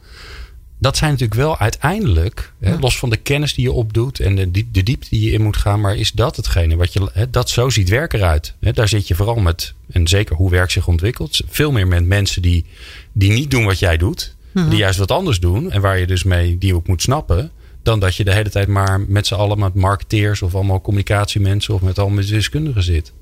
dat 0.81 0.97
zijn 0.97 1.11
natuurlijk 1.11 1.41
wel 1.41 1.59
uiteindelijk, 1.59 2.53
hè, 2.59 2.79
los 2.79 2.99
van 2.99 3.11
de 3.11 3.17
kennis 3.17 3.55
die 3.55 3.65
je 3.65 3.73
opdoet 3.73 4.21
en 4.21 4.35
de, 4.35 4.71
de 4.71 4.83
diepte 4.83 5.09
die 5.11 5.25
je 5.25 5.33
in 5.33 5.43
moet 5.43 5.57
gaan, 5.57 5.81
maar 5.81 5.97
is 5.97 6.13
dat 6.13 6.37
hetgene 6.37 6.77
wat 6.77 6.93
je, 6.93 7.11
hè, 7.13 7.31
dat 7.31 7.51
zo 7.51 7.71
ziet 7.71 7.89
werk 7.89 8.13
eruit. 8.13 8.55
Hè, 8.61 8.73
daar 8.73 8.89
zit 8.89 9.09
je 9.09 9.15
vooral 9.15 9.37
met, 9.37 9.75
en 9.91 10.09
zeker 10.09 10.37
hoe 10.37 10.51
werk 10.51 10.71
zich 10.71 10.87
ontwikkelt, 10.87 11.41
veel 11.49 11.73
meer 11.73 11.87
met 11.87 12.05
mensen 12.05 12.43
die, 12.43 12.65
die 13.13 13.33
niet 13.33 13.51
doen 13.51 13.65
wat 13.65 13.79
jij 13.79 13.97
doet, 13.97 14.35
die 14.53 14.65
mhm. 14.65 14.75
juist 14.75 14.99
wat 14.99 15.11
anders 15.11 15.41
doen 15.41 15.71
en 15.71 15.81
waar 15.81 15.99
je 15.99 16.07
dus 16.07 16.23
mee, 16.23 16.59
die 16.59 16.75
ook 16.75 16.87
moet 16.87 17.03
snappen, 17.03 17.51
dan 17.83 18.01
dat 18.01 18.17
je 18.17 18.25
de 18.25 18.33
hele 18.33 18.51
tijd 18.51 18.69
maar 18.69 19.01
met 19.01 19.27
z'n 19.27 19.35
allen 19.35 19.59
met 19.59 19.75
marketeers 19.75 20.43
of 20.43 20.55
allemaal 20.55 20.81
communicatiemensen 20.81 21.75
of 21.75 21.81
met 21.81 21.99
allemaal 21.99 22.25
deskundigen 22.25 22.83
zit. 22.83 23.13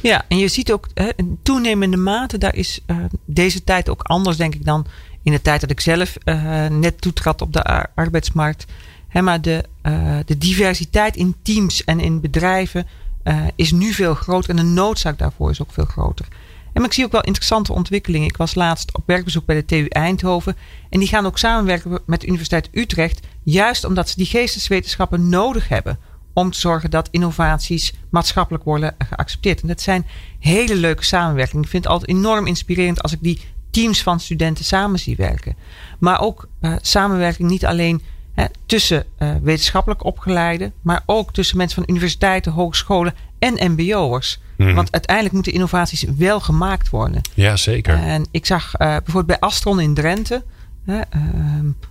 Ja, 0.00 0.24
en 0.28 0.38
je 0.38 0.48
ziet 0.48 0.72
ook 0.72 0.88
hè, 0.94 1.08
in 1.16 1.38
toenemende 1.42 1.96
mate, 1.96 2.38
daar 2.38 2.54
is 2.54 2.80
uh, 2.86 2.96
deze 3.24 3.64
tijd 3.64 3.88
ook 3.88 4.02
anders, 4.02 4.36
denk 4.36 4.54
ik, 4.54 4.64
dan 4.64 4.86
in 5.24 5.32
de 5.32 5.42
tijd 5.42 5.60
dat 5.60 5.70
ik 5.70 5.80
zelf 5.80 6.16
uh, 6.24 6.66
net 6.66 7.00
toetrad 7.00 7.42
op 7.42 7.52
de 7.52 7.86
arbeidsmarkt. 7.94 8.64
Hè, 9.08 9.22
maar 9.22 9.40
de, 9.40 9.64
uh, 9.82 10.16
de 10.24 10.38
diversiteit 10.38 11.16
in 11.16 11.34
teams 11.42 11.84
en 11.84 12.00
in 12.00 12.20
bedrijven 12.20 12.86
uh, 13.24 13.44
is 13.54 13.72
nu 13.72 13.92
veel 13.92 14.14
groter. 14.14 14.50
En 14.50 14.56
de 14.56 14.62
noodzaak 14.62 15.18
daarvoor 15.18 15.50
is 15.50 15.62
ook 15.62 15.72
veel 15.72 15.84
groter. 15.84 16.26
En 16.72 16.84
ik 16.84 16.92
zie 16.92 17.04
ook 17.04 17.12
wel 17.12 17.20
interessante 17.20 17.72
ontwikkelingen. 17.72 18.28
Ik 18.28 18.36
was 18.36 18.54
laatst 18.54 18.94
op 18.94 19.02
werkbezoek 19.06 19.44
bij 19.44 19.54
de 19.56 19.64
TU 19.64 19.86
Eindhoven. 19.86 20.56
En 20.90 20.98
die 20.98 21.08
gaan 21.08 21.26
ook 21.26 21.38
samenwerken 21.38 21.98
met 22.06 22.20
de 22.20 22.26
Universiteit 22.26 22.68
Utrecht. 22.72 23.26
Juist 23.42 23.84
omdat 23.84 24.08
ze 24.08 24.16
die 24.16 24.26
geesteswetenschappen 24.26 25.28
nodig 25.28 25.68
hebben. 25.68 25.98
Om 26.32 26.50
te 26.50 26.60
zorgen 26.60 26.90
dat 26.90 27.08
innovaties 27.10 27.92
maatschappelijk 28.10 28.64
worden 28.64 28.94
geaccepteerd. 28.98 29.60
En 29.60 29.68
dat 29.68 29.80
zijn 29.80 30.06
hele 30.38 30.76
leuke 30.76 31.04
samenwerkingen. 31.04 31.64
Ik 31.64 31.70
vind 31.70 31.84
het 31.84 31.92
altijd 31.92 32.10
enorm 32.10 32.46
inspirerend 32.46 33.02
als 33.02 33.12
ik 33.12 33.22
die 33.22 33.40
teams 33.74 34.02
van 34.02 34.20
studenten 34.20 34.64
samen 34.64 34.98
zie 34.98 35.16
werken. 35.16 35.56
Maar 35.98 36.20
ook 36.20 36.48
uh, 36.60 36.74
samenwerking 36.80 37.50
niet 37.50 37.66
alleen 37.66 38.02
hè, 38.34 38.44
tussen 38.66 39.04
uh, 39.18 39.34
wetenschappelijk 39.42 40.04
opgeleiden, 40.04 40.72
maar 40.82 41.02
ook 41.06 41.32
tussen 41.32 41.56
mensen 41.56 41.84
van 41.84 41.94
universiteiten, 41.94 42.52
hogescholen 42.52 43.14
en 43.38 43.72
MBO'ers. 43.72 44.40
Mm. 44.56 44.74
Want 44.74 44.92
uiteindelijk 44.92 45.34
moeten 45.34 45.52
innovaties 45.52 46.04
wel 46.16 46.40
gemaakt 46.40 46.90
worden. 46.90 47.20
Ja, 47.34 47.56
zeker. 47.56 47.94
En 47.94 48.26
ik 48.30 48.46
zag 48.46 48.72
uh, 48.72 48.78
bijvoorbeeld 48.78 49.26
bij 49.26 49.38
Astron 49.38 49.80
in 49.80 49.94
Drenthe. 49.94 50.44
Uh, 50.86 51.00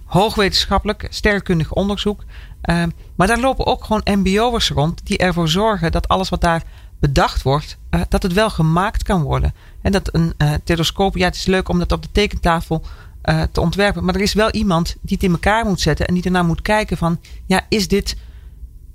hoogwetenschappelijk, 0.05 1.07
sterrenkundig 1.09 1.73
onderzoek. 1.73 2.23
Uh, 2.65 2.83
maar 3.15 3.27
daar 3.27 3.39
lopen 3.39 3.65
ook 3.65 3.83
gewoon 3.83 4.01
MBO'ers 4.03 4.69
rond 4.69 5.01
die 5.03 5.17
ervoor 5.17 5.49
zorgen 5.49 5.91
dat 5.91 6.07
alles 6.07 6.29
wat 6.29 6.41
daar 6.41 6.63
bedacht 7.03 7.41
wordt, 7.41 7.77
uh, 7.91 8.01
dat 8.09 8.23
het 8.23 8.33
wel 8.33 8.49
gemaakt 8.49 9.03
kan 9.03 9.21
worden. 9.21 9.53
En 9.81 9.91
dat 9.91 10.13
een 10.13 10.33
uh, 10.37 10.53
telescoop, 10.63 11.17
ja, 11.17 11.25
het 11.25 11.35
is 11.35 11.45
leuk 11.45 11.69
om 11.69 11.79
dat 11.79 11.91
op 11.91 12.01
de 12.01 12.11
tekentafel 12.11 12.83
uh, 13.25 13.41
te 13.51 13.61
ontwerpen. 13.61 14.05
Maar 14.05 14.15
er 14.15 14.21
is 14.21 14.33
wel 14.33 14.51
iemand 14.51 14.95
die 15.01 15.15
het 15.15 15.25
in 15.25 15.31
elkaar 15.31 15.65
moet 15.65 15.81
zetten 15.81 16.07
en 16.07 16.13
die 16.13 16.23
daarna 16.23 16.43
moet 16.43 16.61
kijken 16.61 16.97
van, 16.97 17.19
ja, 17.45 17.61
is 17.69 17.87
dit 17.87 18.15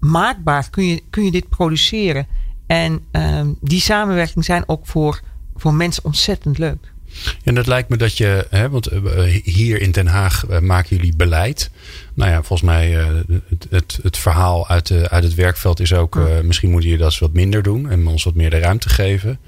maakbaar? 0.00 0.70
Kun 0.70 0.84
je, 0.84 1.02
kun 1.10 1.24
je 1.24 1.30
dit 1.30 1.48
produceren? 1.48 2.26
En 2.66 3.00
uh, 3.12 3.40
die 3.60 3.80
samenwerking 3.80 4.44
zijn 4.44 4.68
ook 4.68 4.86
voor, 4.86 5.20
voor 5.56 5.74
mensen 5.74 6.04
ontzettend 6.04 6.58
leuk. 6.58 6.92
En 7.44 7.54
dat 7.54 7.66
lijkt 7.66 7.88
me 7.88 7.96
dat 7.96 8.16
je, 8.16 8.46
hè, 8.50 8.70
want 8.70 8.88
hier 9.44 9.80
in 9.80 9.90
Den 9.90 10.06
Haag 10.06 10.60
maken 10.60 10.96
jullie 10.96 11.16
beleid. 11.16 11.70
Nou 12.14 12.30
ja, 12.30 12.36
volgens 12.42 12.68
mij 12.68 12.90
het, 13.48 13.66
het, 13.70 13.98
het 14.02 14.18
verhaal 14.18 14.68
uit, 14.68 14.86
de, 14.86 15.10
uit 15.10 15.24
het 15.24 15.34
werkveld 15.34 15.80
is 15.80 15.92
ook, 15.92 16.18
misschien 16.42 16.70
moet 16.70 16.82
je 16.82 16.96
dat 16.96 17.18
wat 17.18 17.32
minder 17.32 17.62
doen 17.62 17.90
en 17.90 18.06
ons 18.06 18.24
wat 18.24 18.34
meer 18.34 18.50
de 18.50 18.58
ruimte 18.58 18.88
geven. 18.88 19.38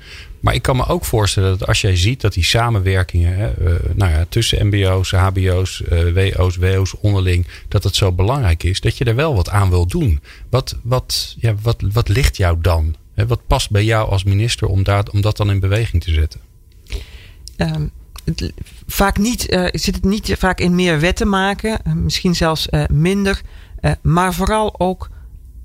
Maar 0.41 0.55
ik 0.55 0.63
kan 0.63 0.77
me 0.77 0.87
ook 0.87 1.05
voorstellen 1.05 1.59
dat 1.59 1.69
als 1.69 1.81
jij 1.81 1.97
ziet 1.97 2.21
dat 2.21 2.33
die 2.33 2.45
samenwerkingen 2.45 3.37
hè, 3.37 3.53
nou 3.95 4.11
ja, 4.11 4.25
tussen 4.29 4.67
MBO's, 4.67 5.11
HBO's, 5.11 5.83
WO's, 6.15 6.57
WO's 6.57 6.95
onderling, 7.01 7.47
dat 7.69 7.85
het 7.85 7.95
zo 7.95 8.13
belangrijk 8.13 8.63
is, 8.63 8.81
dat 8.81 8.99
je 8.99 9.05
er 9.05 9.15
wel 9.15 9.35
wat 9.35 9.49
aan 9.49 9.71
wil 9.71 9.87
doen. 9.87 10.21
Wat, 10.51 10.77
wat, 10.83 11.35
ja, 11.39 11.55
wat, 11.63 11.83
wat 11.93 12.09
ligt 12.09 12.37
jou 12.37 12.59
dan? 12.61 12.97
Hè, 13.15 13.27
wat 13.27 13.47
past 13.47 13.71
bij 13.71 13.85
jou 13.85 14.11
als 14.11 14.25
minister 14.25 14.69
om, 14.69 14.83
daar, 14.83 15.05
om 15.13 15.21
dat 15.21 15.37
dan 15.37 15.51
in 15.51 15.61
beweging 15.61 16.03
te 16.03 16.13
zetten? 16.13 16.41
Um, 17.61 17.91
vaak 18.87 19.19
niet, 19.19 19.53
uh, 19.53 19.67
zit 19.71 19.95
het 19.95 20.05
niet 20.05 20.35
vaak 20.39 20.61
in 20.61 20.75
meer 20.75 21.01
wetten 21.01 21.29
maken, 21.29 21.81
misschien 21.95 22.35
zelfs 22.35 22.69
minder, 22.91 23.41
maar 24.03 24.35
vooral 24.35 24.81
ook. 24.81 25.11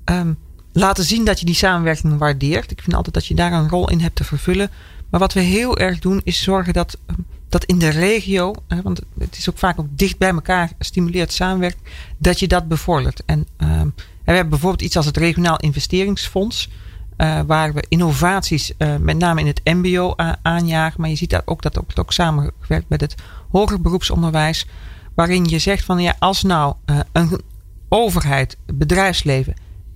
Um, 0.04 0.38
laten 0.76 1.04
zien 1.04 1.24
dat 1.24 1.40
je 1.40 1.46
die 1.46 1.54
samenwerking 1.54 2.18
waardeert. 2.18 2.70
Ik 2.70 2.80
vind 2.82 2.96
altijd 2.96 3.14
dat 3.14 3.26
je 3.26 3.34
daar 3.34 3.52
een 3.52 3.68
rol 3.68 3.90
in 3.90 4.00
hebt 4.00 4.16
te 4.16 4.24
vervullen. 4.24 4.70
Maar 5.10 5.20
wat 5.20 5.32
we 5.32 5.40
heel 5.40 5.78
erg 5.78 5.98
doen 5.98 6.20
is 6.24 6.42
zorgen 6.42 6.72
dat, 6.72 6.98
ehm, 7.06 7.20
dat 7.48 7.64
in 7.64 7.78
de 7.78 7.88
regio, 7.88 8.54
want 8.82 9.00
het 9.18 9.36
is 9.36 9.50
ook 9.50 9.58
vaak 9.58 9.80
ook 9.80 9.86
dicht 9.90 10.18
bij 10.18 10.30
elkaar 10.30 10.70
stimuleert 10.78 11.32
samenwerking, 11.32 11.82
dat 12.18 12.38
je 12.38 12.48
dat 12.48 12.68
bevordert. 12.68 13.22
En, 13.26 13.46
um, 13.58 13.94
we 13.96 14.32
hebben 14.32 14.48
bijvoorbeeld 14.48 14.82
iets 14.82 14.96
als 14.96 15.06
het 15.06 15.16
Regionaal 15.16 15.58
Investeringsfonds. 15.58 16.68
Uh, 17.18 17.40
waar 17.46 17.72
we 17.72 17.84
innovaties 17.88 18.72
uh, 18.78 18.96
met 18.96 19.18
name 19.18 19.40
in 19.40 19.46
het 19.46 19.60
MBO 19.64 20.14
aanjagen. 20.42 21.00
Maar 21.00 21.10
je 21.10 21.16
ziet 21.16 21.30
daar 21.30 21.42
ook 21.44 21.62
dat 21.62 21.78
ook, 21.78 21.90
ook 21.94 22.12
samengewerkt 22.12 22.88
met 22.88 23.00
het 23.00 23.14
hoger 23.50 23.80
beroepsonderwijs. 23.80 24.66
Waarin 25.14 25.44
je 25.44 25.58
zegt 25.58 25.84
van 25.84 25.98
ja, 25.98 26.16
als 26.18 26.42
nou 26.42 26.74
uh, 26.86 26.98
een 27.12 27.40
overheid, 27.88 28.56
bedrijfsleven 28.66 29.54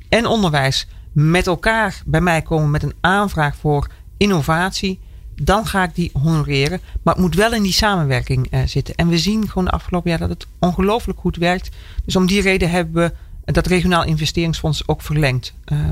en 0.08 0.26
onderwijs 0.26 0.86
met 1.12 1.46
elkaar 1.46 2.02
bij 2.06 2.20
mij 2.20 2.42
komen 2.42 2.70
met 2.70 2.82
een 2.82 2.94
aanvraag 3.00 3.56
voor 3.56 3.90
innovatie, 4.16 5.00
dan 5.34 5.66
ga 5.66 5.82
ik 5.82 5.94
die 5.94 6.10
honoreren. 6.22 6.80
Maar 7.02 7.14
het 7.14 7.22
moet 7.22 7.34
wel 7.34 7.54
in 7.54 7.62
die 7.62 7.72
samenwerking 7.72 8.48
zitten. 8.64 8.94
En 8.94 9.08
we 9.08 9.18
zien 9.18 9.48
gewoon 9.48 9.64
de 9.64 9.70
afgelopen 9.70 10.10
jaar 10.10 10.18
dat 10.18 10.28
het 10.28 10.46
ongelooflijk 10.58 11.18
goed 11.18 11.36
werkt. 11.36 11.68
Dus 12.04 12.16
om 12.16 12.26
die 12.26 12.42
reden 12.42 12.70
hebben 12.70 13.02
we 13.02 13.12
dat 13.52 13.66
regionaal 13.66 14.04
investeringsfonds 14.04 14.88
ook 14.88 15.02
verlengd. 15.02 15.54
Uh, 15.72 15.88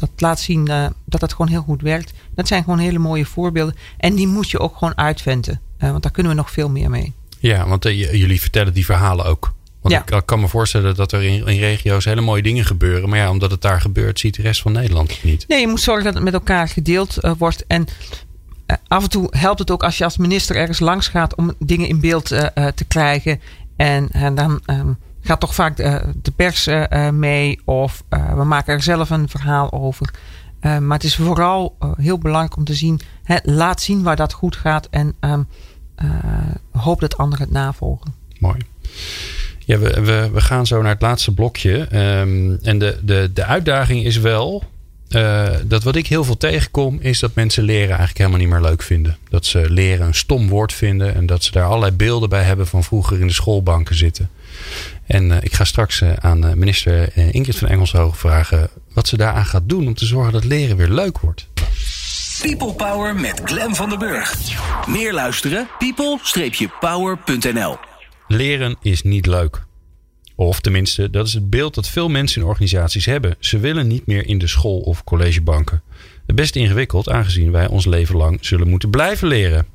dat 0.00 0.10
laat 0.16 0.40
zien 0.40 0.68
uh, 0.70 0.86
dat 1.04 1.20
het 1.20 1.30
gewoon 1.32 1.48
heel 1.48 1.62
goed 1.62 1.82
werkt. 1.82 2.12
Dat 2.34 2.48
zijn 2.48 2.62
gewoon 2.64 2.78
hele 2.78 2.98
mooie 2.98 3.26
voorbeelden. 3.26 3.76
En 3.98 4.14
die 4.14 4.26
moet 4.26 4.50
je 4.50 4.58
ook 4.58 4.76
gewoon 4.76 4.96
uitventen. 4.96 5.60
Eh, 5.78 5.90
want 5.90 6.02
daar 6.02 6.12
kunnen 6.12 6.32
we 6.32 6.38
nog 6.38 6.50
veel 6.50 6.70
meer 6.70 6.90
mee. 6.90 7.12
Ja, 7.38 7.68
want 7.68 7.84
jullie 7.84 8.40
vertellen 8.40 8.72
die 8.72 8.84
verhalen 8.84 9.24
ook 9.24 9.52
want 9.80 9.94
ja. 9.94 10.16
ik 10.16 10.26
kan 10.26 10.40
me 10.40 10.48
voorstellen 10.48 10.94
dat 10.94 11.12
er 11.12 11.22
in, 11.22 11.46
in, 11.46 11.58
regio's 11.58 12.04
hele 12.04 12.20
mooie 12.20 12.42
dingen 12.42 12.64
gebeuren. 12.64 13.08
Maar 13.08 13.18
ja, 13.18 13.30
omdat 13.30 13.50
het 13.50 13.62
daar 13.62 13.80
gebeurt, 13.80 14.18
ziet 14.18 14.34
de 14.34 14.42
rest 14.42 14.62
van 14.62 14.72
Nederland 14.72 15.10
het 15.10 15.24
niet. 15.24 15.44
Nee, 15.48 15.60
je 15.60 15.66
moet 15.66 15.80
zorgen 15.80 16.04
dat 16.04 16.14
het 16.14 16.22
met 16.22 16.32
elkaar 16.32 16.68
gedeeld 16.68 17.18
wordt. 17.38 17.64
En 17.66 17.86
af 18.88 19.02
en 19.02 19.10
toe 19.10 19.28
helpt 19.30 19.58
het 19.58 19.70
ook 19.70 19.82
als 19.82 19.98
je 19.98 20.04
als 20.04 20.16
minister 20.16 20.56
ergens 20.56 20.80
langs 20.80 21.08
gaat 21.08 21.34
om 21.34 21.54
dingen 21.58 21.88
in 21.88 22.00
beeld 22.00 22.26
te 22.74 22.84
krijgen. 22.88 23.40
En, 23.76 24.08
en 24.10 24.34
dan 24.34 24.60
um, 24.66 24.98
gaat 25.22 25.40
toch 25.40 25.54
vaak 25.54 25.76
de, 25.76 26.02
de 26.22 26.30
pers 26.30 26.68
mee. 27.12 27.60
Of 27.64 28.02
we 28.34 28.44
maken 28.44 28.74
er 28.74 28.82
zelf 28.82 29.10
een 29.10 29.28
verhaal 29.28 29.72
over. 29.72 30.14
maar 30.60 30.96
het 30.96 31.04
is 31.04 31.16
vooral 31.16 31.76
heel 31.96 32.18
belangrijk 32.18 32.56
om 32.56 32.64
te 32.64 32.74
zien. 32.74 33.00
Hè, 33.22 33.36
laat 33.42 33.80
zien 33.80 34.02
waar 34.02 34.16
dat 34.16 34.32
goed 34.32 34.56
gaat. 34.56 34.88
En 34.90 35.14
um, 35.20 35.46
hoop 36.72 37.00
dat 37.00 37.16
anderen 37.16 37.44
het 37.44 37.54
navolgen. 37.54 38.14
Mooi. 38.38 38.58
Ja, 39.58 39.78
we, 39.78 40.00
we, 40.00 40.30
we 40.32 40.40
gaan 40.40 40.66
zo 40.66 40.82
naar 40.82 40.92
het 40.92 41.02
laatste 41.02 41.34
blokje. 41.34 41.78
Um, 42.20 42.58
en 42.62 42.78
de, 42.78 42.98
de, 43.02 43.30
de 43.34 43.44
uitdaging 43.44 44.04
is 44.04 44.16
wel 44.16 44.64
eh, 45.10 45.48
dat 45.64 45.82
wat 45.82 45.96
ik 45.96 46.06
heel 46.06 46.24
veel 46.24 46.36
tegenkom, 46.36 46.98
is 47.00 47.18
dat 47.18 47.34
mensen 47.34 47.62
leren 47.62 47.88
eigenlijk 47.88 48.18
helemaal 48.18 48.38
niet 48.38 48.48
meer 48.48 48.60
leuk 48.60 48.82
vinden. 48.82 49.16
Dat 49.28 49.46
ze 49.46 49.70
leren 49.70 50.06
een 50.06 50.14
stom 50.14 50.48
woord 50.48 50.72
vinden 50.72 51.14
en 51.14 51.26
dat 51.26 51.44
ze 51.44 51.50
daar 51.50 51.64
allerlei 51.64 51.92
beelden 51.92 52.28
bij 52.28 52.42
hebben 52.42 52.66
van 52.66 52.84
vroeger 52.84 53.20
in 53.20 53.26
de 53.26 53.32
schoolbanken 53.32 53.96
zitten. 53.96 54.30
En 55.10 55.30
ik 55.42 55.54
ga 55.54 55.64
straks 55.64 56.02
aan 56.02 56.58
minister 56.58 57.16
Ingrid 57.34 57.56
van 57.56 57.68
Engelshoog 57.68 58.18
vragen 58.18 58.68
wat 58.94 59.08
ze 59.08 59.16
daaraan 59.16 59.44
gaat 59.44 59.68
doen 59.68 59.86
om 59.86 59.94
te 59.94 60.06
zorgen 60.06 60.32
dat 60.32 60.44
leren 60.44 60.76
weer 60.76 60.88
leuk 60.88 61.18
wordt. 61.18 61.48
People 62.42 62.72
Power 62.72 63.14
met 63.14 63.40
Glen 63.44 63.74
van 63.74 63.88
der 63.88 63.98
Burg. 63.98 64.34
Meer 64.88 65.12
luisteren? 65.12 65.68
people-power.nl 65.78 67.76
Leren 68.26 68.76
is 68.82 69.02
niet 69.02 69.26
leuk. 69.26 69.64
Of 70.34 70.60
tenminste, 70.60 71.10
dat 71.10 71.26
is 71.26 71.32
het 71.32 71.50
beeld 71.50 71.74
dat 71.74 71.88
veel 71.88 72.08
mensen 72.08 72.40
in 72.40 72.46
organisaties 72.46 73.06
hebben. 73.06 73.36
Ze 73.38 73.58
willen 73.58 73.86
niet 73.86 74.06
meer 74.06 74.26
in 74.26 74.38
de 74.38 74.46
school 74.46 74.80
of 74.80 75.04
collegebanken. 75.04 75.82
Best 76.26 76.56
ingewikkeld, 76.56 77.08
aangezien 77.08 77.52
wij 77.52 77.68
ons 77.68 77.86
leven 77.86 78.16
lang 78.16 78.38
zullen 78.40 78.68
moeten 78.68 78.90
blijven 78.90 79.28
leren. 79.28 79.66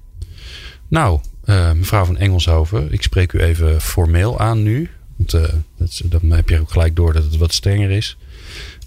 Nou, 0.87 1.19
uh, 1.45 1.71
mevrouw 1.71 2.05
van 2.05 2.17
Engelshoven, 2.17 2.93
ik 2.93 3.01
spreek 3.01 3.33
u 3.33 3.39
even 3.39 3.81
formeel 3.81 4.39
aan 4.39 4.63
nu. 4.63 4.89
Want 5.15 5.33
uh, 5.33 5.43
dat, 5.77 6.01
dan 6.03 6.31
heb 6.31 6.49
je 6.49 6.59
ook 6.59 6.71
gelijk 6.71 6.95
door 6.95 7.13
dat 7.13 7.23
het 7.23 7.37
wat 7.37 7.53
strenger 7.53 7.91
is. 7.91 8.17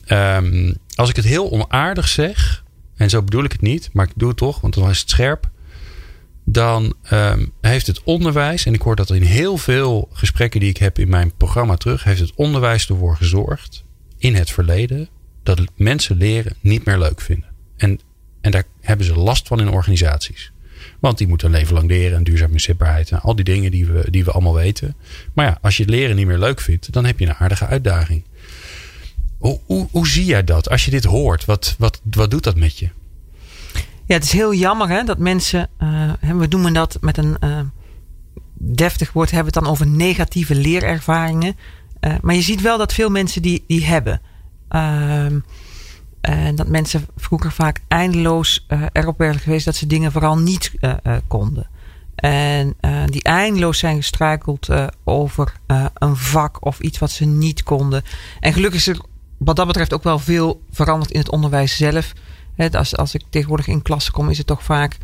Um, 0.08 0.74
als 0.94 1.08
ik 1.08 1.16
het 1.16 1.24
heel 1.24 1.50
onaardig 1.50 2.08
zeg, 2.08 2.64
en 2.96 3.10
zo 3.10 3.22
bedoel 3.22 3.44
ik 3.44 3.52
het 3.52 3.60
niet, 3.60 3.90
maar 3.92 4.06
ik 4.06 4.12
doe 4.16 4.28
het 4.28 4.36
toch, 4.36 4.60
want 4.60 4.74
dan 4.74 4.90
is 4.90 5.00
het 5.00 5.10
scherp. 5.10 5.50
Dan 6.44 6.94
um, 7.12 7.52
heeft 7.60 7.86
het 7.86 8.02
onderwijs, 8.02 8.66
en 8.66 8.74
ik 8.74 8.82
hoor 8.82 8.96
dat 8.96 9.10
in 9.10 9.22
heel 9.22 9.58
veel 9.58 10.08
gesprekken 10.12 10.60
die 10.60 10.68
ik 10.68 10.76
heb 10.76 10.98
in 10.98 11.08
mijn 11.08 11.36
programma 11.36 11.76
terug, 11.76 12.04
heeft 12.04 12.20
het 12.20 12.32
onderwijs 12.34 12.88
ervoor 12.88 13.16
gezorgd 13.16 13.84
in 14.18 14.34
het 14.34 14.50
verleden 14.50 15.08
dat 15.42 15.60
mensen 15.76 16.16
leren 16.16 16.56
niet 16.60 16.84
meer 16.84 16.98
leuk 16.98 17.20
vinden. 17.20 17.48
En, 17.76 18.00
en 18.40 18.50
daar 18.50 18.64
hebben 18.80 19.06
ze 19.06 19.14
last 19.14 19.48
van 19.48 19.60
in 19.60 19.68
organisaties. 19.68 20.52
Want 20.98 21.18
die 21.18 21.28
moeten 21.28 21.50
leven 21.50 21.74
lang 21.74 21.88
leren 21.88 22.16
en 22.16 22.24
duurzame 22.24 22.52
inzetbaarheid 22.52 23.10
en 23.10 23.20
al 23.20 23.34
die 23.34 23.44
dingen 23.44 23.70
die 23.70 23.86
we, 23.86 24.10
die 24.10 24.24
we 24.24 24.30
allemaal 24.30 24.54
weten. 24.54 24.94
Maar 25.32 25.46
ja, 25.46 25.58
als 25.62 25.76
je 25.76 25.82
het 25.82 25.92
leren 25.92 26.16
niet 26.16 26.26
meer 26.26 26.38
leuk 26.38 26.60
vindt, 26.60 26.92
dan 26.92 27.04
heb 27.04 27.18
je 27.18 27.26
een 27.26 27.34
aardige 27.34 27.66
uitdaging. 27.66 28.24
Hoe, 29.38 29.60
hoe, 29.66 29.88
hoe 29.90 30.08
zie 30.08 30.24
jij 30.24 30.44
dat? 30.44 30.70
Als 30.70 30.84
je 30.84 30.90
dit 30.90 31.04
hoort, 31.04 31.44
wat, 31.44 31.74
wat, 31.78 32.00
wat 32.10 32.30
doet 32.30 32.44
dat 32.44 32.56
met 32.56 32.78
je? 32.78 32.88
Ja, 34.04 34.14
het 34.14 34.24
is 34.24 34.32
heel 34.32 34.54
jammer 34.54 34.88
hè, 34.88 35.04
dat 35.04 35.18
mensen, 35.18 35.68
uh, 35.82 36.12
we 36.20 36.46
noemen 36.48 36.72
dat 36.72 36.98
met 37.00 37.16
een 37.18 37.36
uh, 37.44 37.60
deftig 38.54 39.12
woord, 39.12 39.30
hebben 39.30 39.52
het 39.52 39.62
dan 39.62 39.72
over 39.72 39.86
negatieve 39.86 40.54
leerervaringen. 40.54 41.56
Uh, 42.00 42.14
maar 42.20 42.34
je 42.34 42.42
ziet 42.42 42.60
wel 42.60 42.78
dat 42.78 42.92
veel 42.92 43.10
mensen 43.10 43.42
die, 43.42 43.64
die 43.66 43.84
hebben. 43.86 44.20
Ehm, 46.20 46.38
en 46.38 46.54
dat 46.54 46.68
mensen 46.68 47.06
vroeger 47.16 47.52
vaak 47.52 47.80
eindeloos 47.88 48.66
erop 48.92 49.18
werden 49.18 49.40
geweest 49.40 49.64
dat 49.64 49.76
ze 49.76 49.86
dingen 49.86 50.12
vooral 50.12 50.38
niet 50.38 50.72
konden. 51.26 51.66
En 52.14 52.76
die 53.06 53.22
eindeloos 53.22 53.78
zijn 53.78 53.96
gestruikeld 53.96 54.68
over 55.04 55.52
een 55.94 56.16
vak 56.16 56.64
of 56.64 56.80
iets 56.80 56.98
wat 56.98 57.10
ze 57.10 57.24
niet 57.24 57.62
konden. 57.62 58.02
En 58.40 58.52
gelukkig 58.52 58.80
is 58.80 58.86
er 58.86 59.00
wat 59.38 59.56
dat 59.56 59.66
betreft 59.66 59.92
ook 59.92 60.02
wel 60.02 60.18
veel 60.18 60.62
veranderd 60.70 61.10
in 61.10 61.18
het 61.18 61.30
onderwijs 61.30 61.76
zelf. 61.76 62.12
als, 62.72 62.96
als 62.96 63.14
ik 63.14 63.22
tegenwoordig 63.30 63.66
in 63.66 63.82
klassen 63.82 64.12
kom, 64.12 64.30
is 64.30 64.38
het 64.38 64.46
toch 64.46 64.62
vaak 64.62 64.96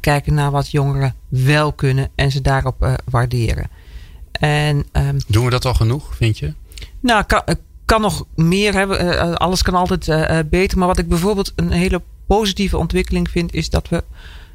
kijken 0.00 0.34
naar 0.34 0.50
wat 0.50 0.70
jongeren 0.70 1.14
wel 1.28 1.72
kunnen 1.72 2.10
en 2.14 2.30
ze 2.30 2.40
daarop 2.40 3.00
waarderen. 3.10 3.70
En, 4.32 4.86
um, 4.92 5.16
Doen 5.26 5.44
we 5.44 5.50
dat 5.50 5.64
al 5.64 5.74
genoeg, 5.74 6.16
vind 6.16 6.38
je? 6.38 6.54
Nou, 7.00 7.24
kan, 7.24 7.42
kan 7.92 8.00
nog 8.00 8.24
meer 8.34 8.72
hebben. 8.74 9.04
Uh, 9.04 9.32
alles 9.32 9.62
kan 9.62 9.74
altijd 9.74 10.50
beter. 10.50 10.78
Maar 10.78 10.86
wat 10.86 10.98
ik 10.98 11.08
bijvoorbeeld 11.08 11.52
een 11.56 11.70
hele 11.70 12.02
positieve 12.26 12.78
ontwikkeling 12.78 13.30
vind, 13.30 13.54
is 13.54 13.70
dat 13.70 13.88
we. 13.88 14.04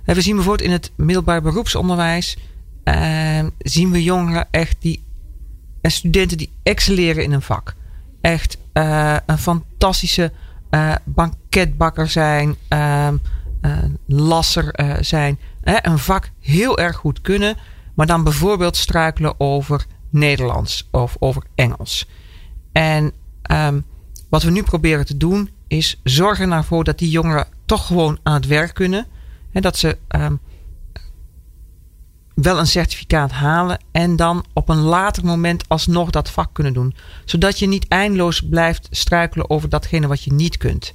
We 0.05 0.21
zien 0.21 0.35
bijvoorbeeld 0.35 0.67
in 0.67 0.75
het 0.75 0.91
middelbaar 0.95 1.41
beroepsonderwijs. 1.41 2.37
Ehm, 2.83 3.49
zien 3.57 3.91
we 3.91 4.03
jongeren 4.03 4.47
echt 4.51 4.75
die. 4.79 5.03
En 5.81 5.91
studenten 5.91 6.37
die 6.37 6.51
excelleren 6.63 7.23
in 7.23 7.31
een 7.31 7.41
vak 7.41 7.75
echt 8.21 8.57
een 9.25 9.37
fantastische 9.37 10.31
banketbakker 11.03 12.09
zijn, 12.09 12.55
uh, 12.69 13.07
lasser 14.05 14.95
zijn. 15.01 15.39
Een 15.61 15.99
vak 15.99 16.29
heel 16.39 16.77
erg 16.77 16.95
goed 16.95 17.21
kunnen, 17.21 17.55
maar 17.93 18.05
dan 18.05 18.23
bijvoorbeeld 18.23 18.77
struikelen 18.77 19.39
over 19.39 19.85
Nederlands 20.09 20.87
of 20.91 21.15
over 21.19 21.43
Engels. 21.55 22.07
En 22.71 23.13
um, 23.51 23.85
wat 24.29 24.43
we 24.43 24.51
nu 24.51 24.63
proberen 24.63 25.05
te 25.05 25.17
doen 25.17 25.49
is 25.67 25.99
zorgen 26.03 26.51
ervoor 26.51 26.83
dat 26.83 26.97
die 26.97 27.09
jongeren 27.09 27.47
toch 27.65 27.85
gewoon 27.85 28.19
aan 28.23 28.33
het 28.33 28.47
werk 28.47 28.73
kunnen. 28.73 29.07
En 29.51 29.61
dat 29.61 29.77
ze 29.77 29.97
um, 30.15 30.39
wel 32.33 32.59
een 32.59 32.67
certificaat 32.67 33.31
halen 33.31 33.79
en 33.91 34.15
dan 34.15 34.45
op 34.53 34.69
een 34.69 34.81
later 34.81 35.25
moment 35.25 35.69
alsnog 35.69 36.09
dat 36.09 36.29
vak 36.29 36.49
kunnen 36.53 36.73
doen. 36.73 36.95
Zodat 37.25 37.59
je 37.59 37.67
niet 37.67 37.87
eindeloos 37.87 38.41
blijft 38.41 38.87
struikelen 38.91 39.49
over 39.49 39.69
datgene 39.69 40.07
wat 40.07 40.23
je 40.23 40.33
niet 40.33 40.57
kunt. 40.57 40.93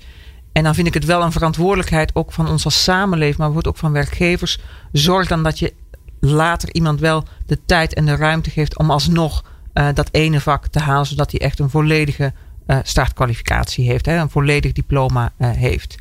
En 0.52 0.62
dan 0.62 0.74
vind 0.74 0.86
ik 0.86 0.94
het 0.94 1.04
wel 1.04 1.22
een 1.22 1.32
verantwoordelijkheid 1.32 2.14
ook 2.14 2.32
van 2.32 2.48
ons 2.48 2.64
als 2.64 2.82
samenleving, 2.82 3.36
maar 3.36 3.52
wordt 3.52 3.68
ook 3.68 3.76
van 3.76 3.92
werkgevers. 3.92 4.58
Zorg 4.92 5.28
dan 5.28 5.42
dat 5.42 5.58
je 5.58 5.74
later 6.20 6.74
iemand 6.74 7.00
wel 7.00 7.24
de 7.46 7.58
tijd 7.66 7.94
en 7.94 8.06
de 8.06 8.16
ruimte 8.16 8.50
geeft 8.50 8.78
om 8.78 8.90
alsnog 8.90 9.44
uh, 9.74 9.88
dat 9.94 10.08
ene 10.12 10.40
vak 10.40 10.66
te 10.66 10.78
halen, 10.78 11.06
zodat 11.06 11.30
hij 11.30 11.40
echt 11.40 11.58
een 11.58 11.70
volledige 11.70 12.32
uh, 12.66 12.78
startkwalificatie 12.82 13.90
heeft, 13.90 14.06
hè, 14.06 14.16
een 14.16 14.30
volledig 14.30 14.72
diploma 14.72 15.32
uh, 15.38 15.50
heeft. 15.50 15.96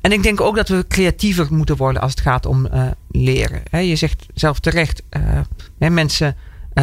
En 0.00 0.12
ik 0.12 0.22
denk 0.22 0.40
ook 0.40 0.56
dat 0.56 0.68
we 0.68 0.84
creatiever 0.88 1.46
moeten 1.50 1.76
worden 1.76 2.02
als 2.02 2.10
het 2.10 2.20
gaat 2.20 2.46
om 2.46 2.68
leren. 3.10 3.86
Je 3.86 3.96
zegt 3.96 4.26
zelf 4.34 4.60
terecht, 4.60 5.02
mensen 5.78 6.36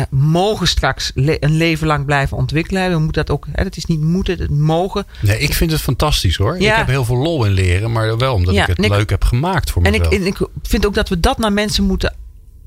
mogen 0.10 0.68
straks 0.68 1.12
le 1.16 1.38
een 1.40 1.58
leven 1.58 1.88
lang 1.88 2.06
blijven 2.06 2.38
ontwikkelen. 2.38 2.92
We 2.92 2.98
moeten 2.98 3.26
dat 3.26 3.36
ook, 3.36 3.48
hè, 3.52 3.64
dat 3.64 3.78
is 3.78 3.86
niet 3.86 4.02
moeten, 4.02 4.40
het 4.40 4.50
mogen. 4.50 5.06
Nee, 5.22 5.40
ik 5.40 5.54
vind 5.54 5.72
het 5.72 5.82
fantastisch 5.82 6.36
hoor. 6.36 6.62
Ja. 6.62 6.72
Ik 6.72 6.78
heb 6.78 6.88
heel 6.88 7.06
veel 7.06 7.18
lol 7.18 7.46
in 7.46 7.52
leren, 7.52 7.92
maar 7.92 8.18
wel 8.18 8.34
omdat 8.34 8.54
ja, 8.54 8.62
ik 8.62 8.68
het 8.68 8.86
ik, 8.86 8.92
leuk 8.92 9.10
heb 9.10 9.24
gemaakt 9.24 9.72
voor 9.72 9.82
mezelf. 9.82 10.12
En 10.12 10.26
ik, 10.26 10.40
ik, 10.40 10.48
vind 10.64 10.86
ook 10.86 10.94
dat 10.94 11.10
we 11.10 11.20
dat 11.20 11.38
naar 11.38 11.54
mensen 11.54 11.84
moeten 11.84 12.16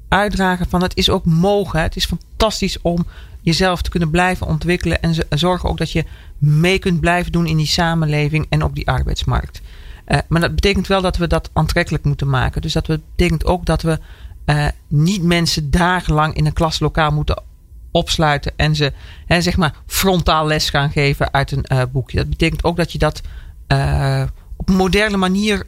uitdragen 0.08 0.68
van 0.68 0.82
het 0.82 0.96
is 0.96 1.10
ook 1.10 1.24
mogen. 1.24 1.82
Het 1.82 1.96
is 1.96 2.06
fantastisch 2.06 2.80
om 2.80 3.06
jezelf 3.40 3.82
te 3.82 3.90
kunnen 3.90 4.10
blijven 4.10 4.46
ontwikkelen 4.46 5.02
en 5.02 5.14
zorgen 5.28 5.68
ook 5.68 5.78
dat 5.78 5.92
je 5.92 6.04
mee 6.38 6.78
kunt 6.78 7.00
blijven 7.00 7.32
doen 7.32 7.46
in 7.46 7.56
die 7.56 7.66
samenleving 7.66 8.46
en 8.48 8.62
op 8.62 8.74
die 8.74 8.88
arbeidsmarkt. 8.88 9.60
Uh, 10.06 10.18
maar 10.28 10.40
dat 10.40 10.54
betekent 10.54 10.86
wel 10.86 11.00
dat 11.02 11.16
we 11.16 11.26
dat 11.26 11.50
aantrekkelijk 11.52 12.04
moeten 12.04 12.28
maken. 12.28 12.62
Dus 12.62 12.72
dat 12.72 12.86
betekent 12.86 13.44
ook 13.44 13.64
dat 13.64 13.82
we 13.82 13.98
uh, 14.46 14.66
niet 14.88 15.22
mensen 15.22 15.70
dagenlang 15.70 16.34
in 16.34 16.46
een 16.46 16.52
klaslokaal 16.52 17.10
moeten 17.10 17.42
opsluiten 17.90 18.52
en 18.56 18.76
ze 18.76 18.92
hè, 19.26 19.40
zeg 19.40 19.56
maar 19.56 19.74
frontaal 19.86 20.46
les 20.46 20.70
gaan 20.70 20.90
geven 20.90 21.32
uit 21.32 21.50
een 21.50 21.64
uh, 21.72 21.82
boekje. 21.92 22.16
Dat 22.16 22.28
betekent 22.28 22.64
ook 22.64 22.76
dat 22.76 22.92
je 22.92 22.98
dat 22.98 23.20
op 24.56 24.68
een 24.68 24.76
moderne 24.76 25.16
manier 25.16 25.66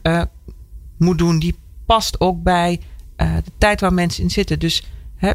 moet 0.97 1.17
doen. 1.17 1.39
Die 1.39 1.55
past 1.85 2.19
ook 2.19 2.43
bij 2.43 2.79
de 3.19 3.51
tijd 3.57 3.81
waar 3.81 3.93
mensen 3.93 4.23
in 4.23 4.29
zitten. 4.29 4.59
Dus 4.59 4.83
hè, 5.15 5.31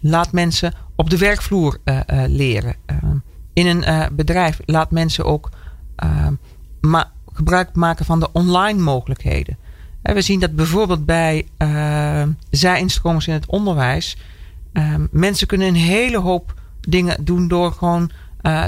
laat 0.00 0.32
mensen 0.32 0.74
op 0.96 1.10
de 1.10 1.18
werkvloer 1.18 1.78
leren. 2.26 2.74
in 3.52 3.66
een 3.66 4.08
bedrijf 4.16 4.60
laat 4.64 4.90
mensen 4.90 5.24
ook. 5.24 5.50
maar 6.80 7.10
gebruik 7.32 7.74
maken 7.74 8.04
van 8.04 8.20
de 8.20 8.32
online 8.32 8.80
mogelijkheden. 8.80 9.56
We 10.02 10.20
zien 10.20 10.40
dat 10.40 10.54
bijvoorbeeld 10.54 11.06
bij 11.06 11.46
uh, 11.58 12.22
zij-instromers 12.50 13.26
in 13.26 13.34
het 13.34 13.46
onderwijs. 13.46 14.16
Mensen 15.10 15.46
kunnen 15.46 15.68
een 15.68 15.74
hele 15.74 16.18
hoop 16.18 16.54
dingen 16.80 17.24
doen 17.24 17.48
door 17.48 17.72
gewoon 17.72 18.10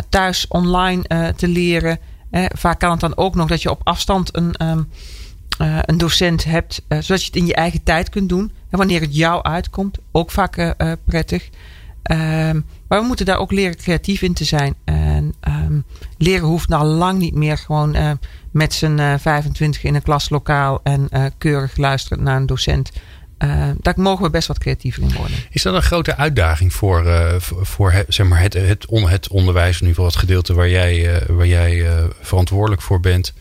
thuis 0.09 0.49
online 0.49 1.35
te 1.37 1.49
leren. 1.49 1.99
vaak 2.33 2.79
kan 2.79 2.91
het 2.91 3.01
dan 3.01 3.17
ook 3.17 3.35
nog 3.35 3.49
dat 3.49 3.63
je 3.63 3.71
op 3.71 3.81
afstand 3.85 4.37
een, 4.37 4.55
een 5.59 5.99
docent 5.99 6.45
hebt, 6.45 6.83
zodat 6.89 7.21
je 7.21 7.27
het 7.27 7.37
in 7.37 7.47
je 7.47 7.55
eigen 7.55 7.83
tijd 7.83 8.09
kunt 8.09 8.29
doen. 8.29 8.53
En 8.71 8.79
wanneer 8.79 9.01
het 9.01 9.17
jou 9.17 9.43
uitkomt, 9.43 9.99
ook 10.13 10.31
vaak 10.31 10.75
prettig. 11.05 11.49
Ehm, 12.03 12.61
maar 12.89 13.01
we 13.01 13.07
moeten 13.07 13.27
daar 13.27 13.39
ook 13.39 13.53
leren 13.53 13.77
creatief 13.77 14.23
in 14.23 14.35
te 14.35 14.45
zijn. 14.45 14.75
En 14.85 15.35
um, 15.49 15.85
leren 16.19 16.47
hoeft 16.47 16.69
nou 16.69 16.85
lang 16.85 17.19
niet 17.19 17.35
meer 17.35 17.59
gewoon 17.59 17.97
uh, 17.97 18.11
met 18.51 18.75
z'n 18.75 18.99
uh, 18.99 19.15
25 19.19 19.85
in 19.85 19.95
een 19.95 20.03
klaslokaal 20.03 20.81
en 20.83 21.09
uh, 21.11 21.25
keurig 21.39 21.77
luisteren 21.77 22.23
naar 22.23 22.37
een 22.37 22.47
docent. 22.47 22.91
Uh, 23.39 23.69
daar 23.81 23.95
mogen 23.97 24.25
we 24.25 24.31
best 24.31 24.49
wat 24.49 24.59
creatiever 24.59 25.03
in 25.03 25.15
worden. 25.15 25.37
Is 25.51 25.63
dat 25.63 25.75
een 25.75 25.83
grote 25.83 26.17
uitdaging 26.17 26.73
voor, 26.73 27.05
voor 27.41 27.93
het, 27.93 28.07
zeg 28.09 28.27
maar 28.27 28.41
het, 28.41 28.55
het, 28.55 28.87
het 28.91 29.29
onderwijs, 29.29 29.81
in 29.81 29.87
ieder 29.87 29.95
geval 29.95 30.05
het 30.05 30.17
gedeelte 30.17 30.55
waar 30.55 30.69
jij, 30.69 31.23
waar 31.29 31.47
jij 31.47 31.87
verantwoordelijk 32.21 32.83
voor 32.83 33.01
bent? 33.01 33.33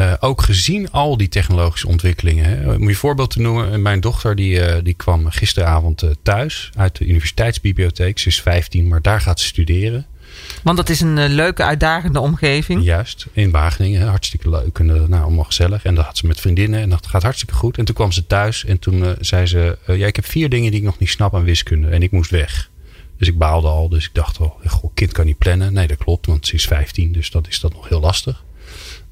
Uh, 0.00 0.12
ook 0.20 0.42
gezien 0.42 0.90
al 0.90 1.16
die 1.16 1.28
technologische 1.28 1.88
ontwikkelingen. 1.88 2.44
Hè. 2.44 2.72
Om 2.72 2.88
je 2.88 2.94
voorbeeld 2.94 3.30
te 3.30 3.40
noemen. 3.40 3.82
Mijn 3.82 4.00
dochter 4.00 4.36
die, 4.36 4.54
uh, 4.54 4.74
die 4.82 4.94
kwam 4.94 5.30
gisteravond 5.30 6.02
uh, 6.02 6.10
thuis 6.22 6.70
uit 6.74 6.96
de 6.96 7.06
universiteitsbibliotheek. 7.06 8.18
Ze 8.18 8.28
is 8.28 8.42
15, 8.42 8.88
maar 8.88 9.02
daar 9.02 9.20
gaat 9.20 9.40
ze 9.40 9.46
studeren. 9.46 10.06
Want 10.62 10.76
dat 10.76 10.88
is 10.88 11.00
een 11.00 11.18
eh, 11.18 11.28
leuke, 11.28 11.64
uitdagende 11.64 12.20
omgeving. 12.20 12.82
Juist, 12.84 13.26
in 13.32 13.50
Wageningen. 13.50 14.08
Hartstikke 14.08 14.50
leuk 14.50 14.78
en 14.78 14.86
nou, 14.86 15.22
allemaal 15.22 15.44
gezellig. 15.44 15.84
En 15.84 15.94
dat 15.94 16.04
had 16.04 16.16
ze 16.16 16.26
met 16.26 16.40
vriendinnen 16.40 16.80
en 16.80 16.88
dat 16.88 17.06
gaat 17.06 17.22
hartstikke 17.22 17.54
goed. 17.54 17.78
En 17.78 17.84
toen 17.84 17.94
kwam 17.94 18.12
ze 18.12 18.26
thuis 18.26 18.64
en 18.64 18.78
toen 18.78 19.16
zei 19.20 19.46
ze... 19.46 19.78
ja, 19.86 20.06
ik 20.06 20.16
heb 20.16 20.26
vier 20.26 20.48
dingen 20.48 20.70
die 20.70 20.80
ik 20.80 20.86
nog 20.86 20.98
niet 20.98 21.10
snap 21.10 21.34
aan 21.34 21.44
wiskunde. 21.44 21.88
En 21.88 22.02
ik 22.02 22.10
moest 22.10 22.30
weg. 22.30 22.70
Dus 23.18 23.28
ik 23.28 23.38
baalde 23.38 23.68
al. 23.68 23.88
Dus 23.88 24.04
ik 24.04 24.14
dacht, 24.14 24.38
oh, 24.38 24.54
goh, 24.66 24.90
kind 24.94 25.12
kan 25.12 25.26
niet 25.26 25.38
plannen. 25.38 25.72
Nee, 25.72 25.86
dat 25.86 25.98
klopt, 25.98 26.26
want 26.26 26.46
ze 26.46 26.54
is 26.54 26.66
15. 26.66 27.12
Dus 27.12 27.30
dat 27.30 27.48
is 27.48 27.60
dat 27.60 27.72
nog 27.72 27.88
heel 27.88 28.00
lastig. 28.00 28.44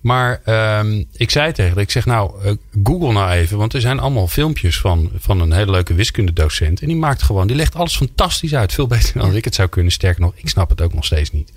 Maar 0.04 0.40
um, 0.78 1.04
ik 1.12 1.30
zei 1.30 1.52
tegen 1.52 1.76
ik 1.78 1.90
zeg 1.90 2.06
nou, 2.06 2.44
uh, 2.44 2.52
google 2.82 3.12
nou 3.12 3.30
even. 3.30 3.58
Want 3.58 3.74
er 3.74 3.80
zijn 3.80 3.98
allemaal 3.98 4.28
filmpjes 4.28 4.80
van, 4.80 5.10
van 5.14 5.40
een 5.40 5.52
hele 5.52 5.70
leuke 5.70 5.94
wiskundedocent. 5.94 6.80
En 6.80 6.86
die 6.86 6.96
maakt 6.96 7.22
gewoon, 7.22 7.46
die 7.46 7.56
legt 7.56 7.74
alles 7.74 7.96
fantastisch 7.96 8.54
uit. 8.54 8.72
Veel 8.72 8.86
beter 8.86 9.18
dan 9.18 9.36
ik 9.36 9.44
het 9.44 9.54
zou 9.54 9.68
kunnen. 9.68 9.92
Sterker 9.92 10.20
nog, 10.20 10.32
ik 10.34 10.48
snap 10.48 10.70
het 10.70 10.80
ook 10.80 10.94
nog 10.94 11.04
steeds 11.04 11.30
niet. 11.30 11.52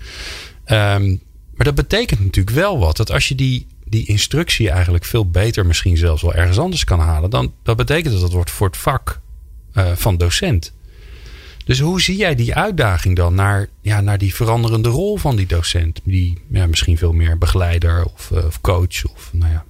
Um, 0.66 1.20
maar 1.54 1.66
dat 1.66 1.74
betekent 1.74 2.20
natuurlijk 2.20 2.56
wel 2.56 2.78
wat. 2.78 2.96
Dat 2.96 3.12
als 3.12 3.28
je 3.28 3.34
die, 3.34 3.66
die 3.84 4.06
instructie 4.06 4.70
eigenlijk 4.70 5.04
veel 5.04 5.30
beter 5.30 5.66
misschien 5.66 5.96
zelfs 5.96 6.22
wel 6.22 6.34
ergens 6.34 6.58
anders 6.58 6.84
kan 6.84 7.00
halen. 7.00 7.30
Dan 7.30 7.52
dat 7.62 7.76
betekent 7.76 8.12
dat 8.12 8.22
het 8.22 8.32
wordt 8.32 8.50
voor 8.50 8.66
het 8.66 8.76
vak 8.76 9.20
uh, 9.74 9.92
van 9.94 10.16
docent. 10.16 10.72
Dus 11.68 11.80
hoe 11.80 12.00
zie 12.00 12.16
jij 12.16 12.34
die 12.34 12.54
uitdaging 12.54 13.16
dan 13.16 13.34
naar, 13.34 13.68
ja, 13.80 14.00
naar 14.00 14.18
die 14.18 14.34
veranderende 14.34 14.88
rol 14.88 15.16
van 15.16 15.36
die 15.36 15.46
docent? 15.46 16.00
Die 16.04 16.42
ja, 16.50 16.66
misschien 16.66 16.98
veel 16.98 17.12
meer 17.12 17.38
begeleider 17.38 18.04
of, 18.04 18.30
uh, 18.30 18.44
of 18.44 18.60
coach 18.60 19.04
of 19.14 19.30
nou 19.32 19.52
ja, 19.52 19.64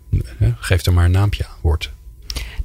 geef 0.60 0.86
er 0.86 0.92
maar 0.92 1.04
een 1.04 1.10
naampje 1.10 1.46
aan 1.46 1.56
wordt. 1.60 1.90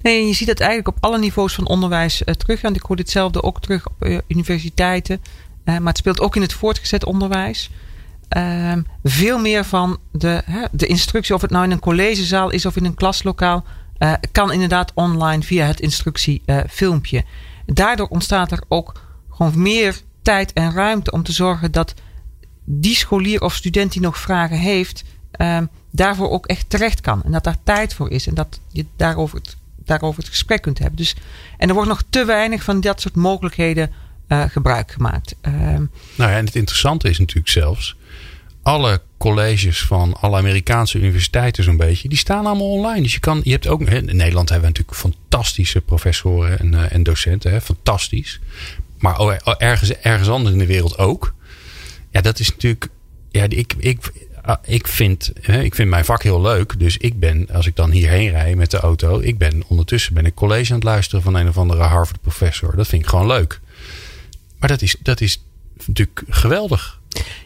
Nee, 0.02 0.28
je 0.28 0.34
ziet 0.34 0.48
het 0.48 0.60
eigenlijk 0.60 0.98
op 0.98 1.04
alle 1.04 1.20
niveaus 1.20 1.54
van 1.54 1.68
onderwijs 1.68 2.22
uh, 2.26 2.34
terug. 2.34 2.62
Want 2.62 2.76
ik 2.76 2.82
hoor 2.82 2.96
ditzelfde 2.96 3.44
ook 3.44 3.62
terug 3.62 3.88
op 3.88 4.22
universiteiten. 4.28 5.22
maar 5.64 5.82
het 5.84 5.98
speelt 5.98 6.22
ook 6.22 6.36
in 6.36 6.42
het 6.42 6.54
voortgezet 6.54 7.06
onderwijs. 7.06 7.70
Ehm, 8.30 8.82
veel 9.04 9.40
meer 9.40 9.66
van 9.66 10.00
de, 10.12 10.44
de 10.72 10.88
instructie, 10.88 11.36
of 11.36 11.42
het 11.42 11.52
nou 11.52 11.64
in 11.64 11.72
een 11.72 11.80
collegezaal 11.80 12.50
is 12.50 12.66
of 12.66 12.76
in 12.76 12.86
een 12.86 12.96
klaslokaal, 12.96 13.66
kan 14.32 14.52
inderdaad 14.52 14.92
online 14.94 15.44
via 15.44 15.66
het 15.66 15.80
instructiefilmpje. 15.80 17.24
Daardoor 17.66 18.08
ontstaat 18.08 18.52
er 18.52 18.64
ook 18.68 19.03
gewoon 19.36 19.62
meer 19.62 20.02
tijd 20.22 20.54
en 20.54 20.72
ruimte 20.72 21.12
om 21.12 21.24
te 21.24 21.32
zorgen 21.32 21.72
dat 21.72 21.94
die 22.66 22.96
scholier 22.96 23.42
of 23.42 23.56
student 23.56 23.92
die 23.92 24.02
nog 24.02 24.18
vragen 24.18 24.58
heeft, 24.58 25.04
um, 25.38 25.70
daarvoor 25.92 26.30
ook 26.30 26.46
echt 26.46 26.70
terecht 26.70 27.02
kan. 27.02 27.24
En 27.24 27.32
dat 27.32 27.44
daar 27.44 27.58
tijd 27.64 27.94
voor 27.94 28.10
is 28.10 28.28
en 28.28 28.34
dat 28.34 28.60
je 28.72 28.86
daarover 28.96 29.38
het, 29.38 29.56
daarover 29.86 30.20
het 30.20 30.30
gesprek 30.30 30.62
kunt 30.62 30.80
hebben. 30.80 30.98
Dus, 30.98 31.16
en 31.58 31.68
er 31.68 31.74
wordt 31.74 31.90
nog 31.90 32.04
te 32.10 32.26
weinig 32.26 32.64
van 32.64 32.82
dat 32.82 33.02
soort 33.02 33.16
mogelijkheden 33.16 33.92
uh, 34.28 34.44
gebruik 34.44 34.92
gemaakt. 34.92 35.36
Um, 35.42 35.92
nou 36.16 36.32
ja, 36.32 36.38
en 36.38 36.46
het 36.46 36.56
interessante 36.56 37.10
is 37.10 37.20
natuurlijk 37.20 37.50
zelfs. 37.50 37.96
Alle 38.62 39.02
colleges 39.18 39.84
van 39.84 40.14
alle 40.20 40.38
Amerikaanse 40.38 40.98
universiteiten 40.98 41.64
zo'n 41.64 41.78
beetje, 41.78 42.10
die 42.10 42.18
staan 42.18 42.46
allemaal 42.46 42.72
online. 42.72 43.02
Dus 43.02 43.14
je 43.14 43.20
kan, 43.20 43.42
je 43.44 43.52
hebt 43.52 43.68
ook, 43.68 43.82
in 43.82 44.06
Nederland 44.06 44.50
hebben 44.50 44.74
we 44.74 44.80
natuurlijk 44.80 44.98
fantastische 44.98 45.82
professoren 45.82 46.60
en, 46.60 46.74
uh, 46.74 46.94
en 46.94 47.04
docenten, 47.04 47.52
hè, 47.52 47.62
fantastisch 47.62 48.40
maar 49.04 49.20
oh, 49.20 49.36
oh, 49.44 49.54
ergens, 49.58 49.92
ergens 49.92 50.30
anders 50.30 50.54
in 50.54 50.60
de 50.60 50.66
wereld 50.66 50.98
ook. 50.98 51.34
Ja, 52.12 52.22
dat 52.22 52.40
is 52.40 52.50
natuurlijk. 52.50 52.88
Ja, 53.32 53.46
ik, 53.50 53.74
ik, 53.78 54.12
ah, 54.42 54.56
ik, 54.66 54.88
vind, 54.88 55.32
ik 55.42 55.76
vind 55.76 55.90
mijn 55.90 56.06
vak 56.06 56.24
heel 56.24 56.42
leuk. 56.42 56.80
Dus 56.80 56.98
ik 56.98 57.20
ben, 57.20 57.48
als 57.54 57.68
ik 57.68 57.76
dan 57.76 57.92
hierheen 57.92 58.30
rij 58.30 58.56
met 58.56 58.72
de 58.72 58.80
auto, 58.80 59.20
ik 59.20 59.38
ben 59.38 59.64
ondertussen 59.68 60.14
ben 60.14 60.26
ik 60.26 60.34
college 60.34 60.70
aan 60.70 60.76
het 60.76 60.84
luisteren 60.84 61.24
van 61.24 61.36
een 61.36 61.48
of 61.48 61.58
andere 61.58 61.84
Harvard 61.84 62.22
professor. 62.22 62.76
Dat 62.76 62.88
vind 62.88 63.02
ik 63.02 63.08
gewoon 63.08 63.28
leuk. 63.28 63.60
Maar 64.60 64.70
dat 64.70 64.82
is, 64.82 64.96
dat 65.00 65.22
is 65.22 65.44
natuurlijk 65.86 66.24
geweldig. 66.30 67.00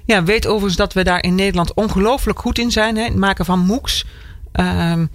Ja, 0.06 0.24
weet 0.24 0.48
overigens 0.48 0.76
dat 0.76 0.94
we 0.94 1.04
daar 1.04 1.24
in 1.24 1.36
Nederland 1.36 1.74
ongelooflijk 1.74 2.40
goed 2.40 2.60
in 2.60 2.72
zijn. 2.72 2.96
Hè? 2.96 3.04
Het 3.04 3.16
maken 3.16 3.46
van 3.46 3.60
MOOCs. 3.60 4.06
Um, 4.54 5.10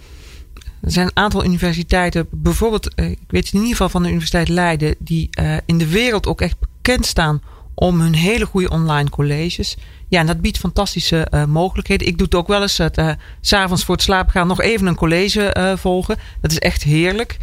er 0.83 0.91
zijn 0.91 1.07
een 1.07 1.17
aantal 1.17 1.45
universiteiten, 1.45 2.27
bijvoorbeeld, 2.31 2.95
eh, 2.95 3.11
ik 3.11 3.19
weet 3.27 3.47
in 3.47 3.59
ieder 3.59 3.71
geval 3.71 3.89
van 3.89 4.03
de 4.03 4.09
Universiteit 4.09 4.49
Leiden, 4.49 4.95
die 4.99 5.29
uh, 5.41 5.57
in 5.65 5.79
de 5.79 5.89
wereld 5.89 6.27
ook 6.27 6.41
echt 6.41 6.57
bekend 6.61 7.07
staan 7.07 7.43
om 7.75 8.01
hun 8.01 8.15
hele 8.15 8.47
goede 8.47 8.71
online 8.71 9.11
colleges. 9.11 9.77
Ja, 10.09 10.21
en 10.21 10.27
dat 10.27 10.41
biedt 10.41 10.59
fantastische 10.59 11.27
uh, 11.31 11.45
mogelijkheden. 11.45 12.07
Ik 12.07 12.17
doe 12.17 12.27
het 12.27 12.35
ook 12.35 12.49
wel 12.49 12.63
eens, 12.63 12.79
het, 12.79 12.99
uh, 12.99 13.11
s'avonds 13.41 13.85
voor 13.85 13.95
het 13.95 14.05
slapen 14.05 14.33
gaan, 14.33 14.47
nog 14.47 14.61
even 14.61 14.87
een 14.87 14.95
college 14.95 15.75
volgen. 15.79 16.17
Dat 16.41 16.51
is 16.51 16.59
echt 16.59 16.83
heerlijk. 16.83 17.37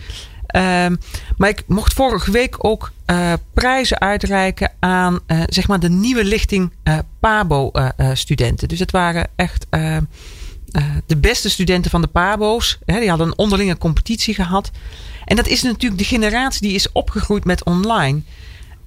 Um, 0.55 0.97
maar 1.37 1.49
ik 1.49 1.63
mocht 1.67 1.93
vorige 1.93 2.31
week 2.31 2.55
ook 2.57 2.91
prijzen 3.53 3.99
uitreiken 3.99 4.71
aan 4.79 5.19
zeg 5.45 5.67
maar 5.67 5.79
de 5.79 5.89
nieuwe 5.89 6.23
lichting 6.23 6.71
PABO-studenten. 7.19 8.67
dus 8.67 8.79
het 8.79 8.91
waren 8.91 9.27
echt 9.35 9.67
de 11.05 11.17
beste 11.17 11.49
studenten 11.49 11.91
van 11.91 12.01
de 12.01 12.07
PABO's. 12.07 12.77
Hè, 12.85 12.99
die 12.99 13.09
hadden 13.09 13.27
een 13.27 13.37
onderlinge 13.37 13.77
competitie 13.77 14.33
gehad. 14.33 14.71
En 15.25 15.35
dat 15.35 15.47
is 15.47 15.61
natuurlijk 15.61 16.01
de 16.01 16.07
generatie 16.07 16.61
die 16.61 16.75
is 16.75 16.91
opgegroeid 16.91 17.45
met 17.45 17.63
online. 17.63 18.21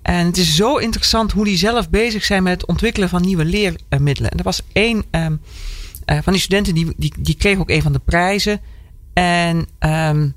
En 0.03 0.27
het 0.27 0.37
is 0.37 0.55
zo 0.55 0.77
interessant 0.77 1.33
hoe 1.33 1.45
die 1.45 1.57
zelf 1.57 1.91
bezig 1.91 2.25
zijn 2.25 2.43
met 2.43 2.61
het 2.61 2.67
ontwikkelen 2.67 3.09
van 3.09 3.23
nieuwe 3.23 3.45
leermiddelen. 3.45 4.31
En 4.31 4.39
er 4.39 4.45
was 4.45 4.63
één 4.73 5.05
um, 5.11 5.41
uh, 6.07 6.19
van 6.23 6.33
die 6.33 6.43
studenten 6.43 6.75
die, 6.75 6.93
die, 6.97 7.15
die 7.19 7.35
kreeg 7.35 7.59
ook 7.59 7.71
een 7.71 7.83
van 7.83 7.93
de 7.93 7.99
prijzen. 7.99 8.61
En 9.13 9.57
um, 9.79 10.35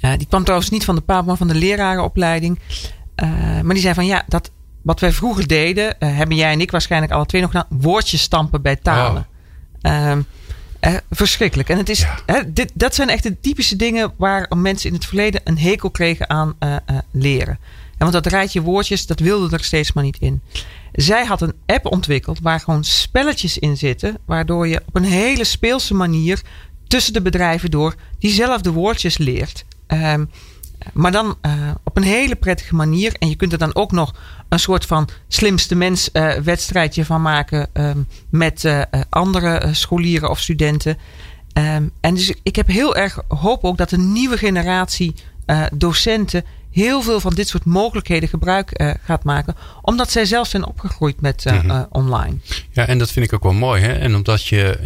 uh, 0.00 0.12
die 0.16 0.26
kwam 0.26 0.42
trouwens 0.42 0.70
niet 0.70 0.84
van 0.84 0.94
de 0.94 1.00
PABO, 1.00 1.26
maar 1.26 1.36
van 1.36 1.48
de 1.48 1.54
lerarenopleiding. 1.54 2.58
maar 3.62 3.74
die 3.74 3.82
zei 3.82 3.94
van 3.94 4.06
ja, 4.06 4.24
dat, 4.28 4.50
wat 4.82 5.00
wij 5.00 5.12
vroeger 5.12 5.46
deden, 5.46 5.96
hebben 5.98 6.36
jij 6.36 6.52
en 6.52 6.60
ik 6.60 6.70
waarschijnlijk 6.70 7.12
alle 7.12 7.26
twee 7.26 7.40
nog 7.40 7.50
gedaan, 7.50 7.66
woordjes 7.70 8.22
stampen 8.22 8.62
bij 8.62 8.76
talen. 8.76 9.26
Um, 9.86 10.26
eh, 10.80 10.94
verschrikkelijk. 11.10 11.68
En 11.68 11.78
het 11.78 11.88
is, 11.88 12.04
hè, 12.26 12.52
dit, 12.52 12.70
dat 12.74 12.94
zijn 12.94 13.08
echt 13.08 13.22
de 13.22 13.40
typische 13.40 13.76
dingen 13.76 14.12
waar 14.16 14.50
mensen 14.56 14.88
in 14.88 14.94
het 14.94 15.04
verleden 15.04 15.40
een 15.44 15.58
hekel 15.58 15.90
kregen 15.90 16.30
aan 16.30 16.56
uh, 16.60 16.76
uh, 16.90 16.98
leren. 17.10 17.58
En 17.90 18.10
want 18.10 18.12
dat 18.12 18.26
rijtje 18.26 18.60
woordjes, 18.60 19.06
dat 19.06 19.20
wilde 19.20 19.56
er 19.56 19.64
steeds 19.64 19.92
maar 19.92 20.04
niet 20.04 20.18
in. 20.18 20.40
Zij 20.92 21.24
had 21.24 21.40
een 21.40 21.54
app 21.66 21.86
ontwikkeld 21.86 22.40
waar 22.40 22.60
gewoon 22.60 22.84
spelletjes 22.84 23.58
in 23.58 23.76
zitten, 23.76 24.18
waardoor 24.26 24.68
je 24.68 24.82
op 24.86 24.96
een 24.96 25.04
hele 25.04 25.44
speelse 25.44 25.94
manier 25.94 26.42
tussen 26.86 27.12
de 27.12 27.22
bedrijven 27.22 27.70
door 27.70 27.94
diezelfde 28.18 28.70
woordjes 28.70 29.18
leert. 29.18 29.64
Um, 29.88 30.30
maar 30.92 31.12
dan 31.12 31.36
uh, 31.42 31.52
op 31.84 31.96
een 31.96 32.02
hele 32.02 32.34
prettige 32.34 32.74
manier. 32.74 33.14
En 33.18 33.28
je 33.28 33.34
kunt 33.34 33.52
er 33.52 33.58
dan 33.58 33.74
ook 33.74 33.92
nog 33.92 34.14
een 34.48 34.58
soort 34.58 34.86
van 34.86 35.08
slimste 35.28 35.74
mens 35.74 36.08
uh, 36.12 36.32
wedstrijdje 36.32 37.04
van 37.04 37.22
maken 37.22 37.68
um, 37.72 38.06
met 38.30 38.64
uh, 38.64 38.82
andere 39.10 39.68
scholieren 39.72 40.30
of 40.30 40.40
studenten. 40.40 40.98
Um, 41.58 41.90
en 42.00 42.14
dus 42.14 42.34
ik 42.42 42.56
heb 42.56 42.66
heel 42.66 42.96
erg 42.96 43.22
hoop 43.28 43.64
ook 43.64 43.76
dat 43.76 43.92
een 43.92 44.12
nieuwe 44.12 44.38
generatie 44.38 45.14
docenten 45.72 46.44
heel 46.74 47.02
veel 47.02 47.20
van 47.20 47.34
dit 47.34 47.48
soort 47.48 47.64
mogelijkheden 47.64 48.28
gebruik 48.28 48.96
gaat 49.04 49.24
maken. 49.24 49.54
Omdat 49.82 50.10
zij 50.10 50.24
zelf 50.24 50.48
zijn 50.48 50.66
opgegroeid 50.66 51.20
met 51.20 51.44
mm 51.44 51.58
-hmm. 51.58 51.86
online. 51.90 52.36
Ja, 52.70 52.86
en 52.86 52.98
dat 52.98 53.10
vind 53.10 53.26
ik 53.26 53.32
ook 53.32 53.42
wel 53.42 53.52
mooi. 53.52 53.82
Hè? 53.82 53.92
En 53.92 54.14
omdat 54.14 54.46
je 54.46 54.78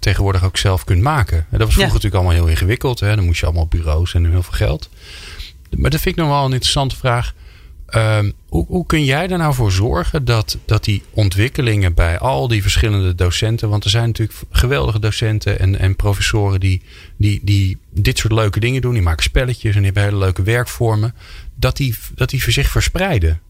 tegenwoordig 0.00 0.44
ook 0.44 0.56
zelf 0.56 0.84
kunt 0.84 1.02
maken. 1.02 1.46
Dat 1.50 1.60
was 1.60 1.60
vroeger 1.60 1.80
ja. 1.80 1.86
natuurlijk 1.86 2.14
allemaal 2.14 2.32
heel 2.32 2.46
ingewikkeld. 2.46 3.00
Hè? 3.00 3.16
Dan 3.16 3.24
moest 3.24 3.40
je 3.40 3.46
allemaal 3.46 3.66
bureaus 3.66 4.14
en 4.14 4.30
heel 4.30 4.42
veel 4.42 4.52
geld. 4.52 4.88
Maar 5.70 5.90
dat 5.90 6.00
vind 6.00 6.16
ik 6.16 6.22
nog 6.22 6.30
wel 6.30 6.44
een 6.44 6.52
interessante 6.52 6.96
vraag. 6.96 7.34
Um, 7.96 8.32
hoe, 8.48 8.86
kun 8.86 9.04
jij 9.04 9.28
er 9.28 9.38
nou 9.38 9.54
voor 9.54 9.72
zorgen 9.72 10.24
dat, 10.24 10.58
dat 10.64 10.84
die 10.84 11.02
ontwikkelingen 11.10 11.94
bij 11.94 12.18
al 12.18 12.48
die 12.48 12.62
verschillende 12.62 13.14
docenten, 13.14 13.68
want 13.68 13.84
er 13.84 13.90
zijn 13.90 14.06
natuurlijk 14.06 14.38
geweldige 14.50 14.98
docenten 14.98 15.58
en, 15.58 15.78
en 15.78 15.96
professoren 15.96 16.60
die, 16.60 16.82
die, 17.16 17.40
die 17.42 17.78
dit 17.90 18.18
soort 18.18 18.32
leuke 18.32 18.60
dingen 18.60 18.80
doen, 18.80 18.92
die 18.92 19.02
maken 19.02 19.22
spelletjes 19.22 19.74
en 19.74 19.82
die 19.82 19.84
hebben 19.84 20.02
hele 20.02 20.24
leuke 20.24 20.42
werkvormen, 20.42 21.14
dat 21.54 21.76
die, 21.76 21.94
dat 22.14 22.30
die 22.30 22.52
zich 22.52 22.68
verspreiden. 22.68 23.40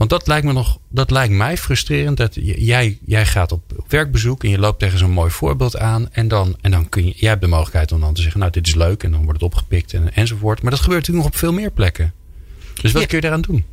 Want 0.00 0.12
dat 0.12 0.26
lijkt 0.26 0.46
me 0.46 0.52
nog, 0.52 0.78
dat 0.88 1.10
lijkt 1.10 1.34
mij 1.34 1.56
frustrerend. 1.56 2.16
Dat 2.16 2.34
jij, 2.42 2.98
jij 3.04 3.26
gaat 3.26 3.52
op 3.52 3.84
werkbezoek 3.88 4.44
en 4.44 4.50
je 4.50 4.58
loopt 4.58 4.78
tegen 4.78 4.98
zo'n 4.98 5.10
mooi 5.10 5.30
voorbeeld 5.30 5.78
aan. 5.78 6.12
En 6.12 6.28
dan, 6.28 6.56
en 6.60 6.70
dan 6.70 6.88
kun 6.88 7.06
je, 7.06 7.12
jij 7.16 7.28
hebt 7.28 7.40
de 7.40 7.46
mogelijkheid 7.46 7.92
om 7.92 8.00
dan 8.00 8.14
te 8.14 8.22
zeggen, 8.22 8.40
nou, 8.40 8.52
dit 8.52 8.66
is 8.66 8.74
leuk. 8.74 9.02
En 9.02 9.10
dan 9.10 9.24
wordt 9.24 9.40
het 9.40 9.52
opgepikt 9.52 9.94
en, 9.94 10.14
enzovoort. 10.14 10.62
Maar 10.62 10.70
dat 10.70 10.80
gebeurt 10.80 11.00
natuurlijk 11.00 11.26
nog 11.26 11.34
op 11.34 11.40
veel 11.40 11.52
meer 11.52 11.70
plekken. 11.70 12.12
Dus 12.82 12.92
wat 12.92 13.06
kun 13.06 13.16
je 13.16 13.22
daaraan 13.22 13.40
doen? 13.40 13.64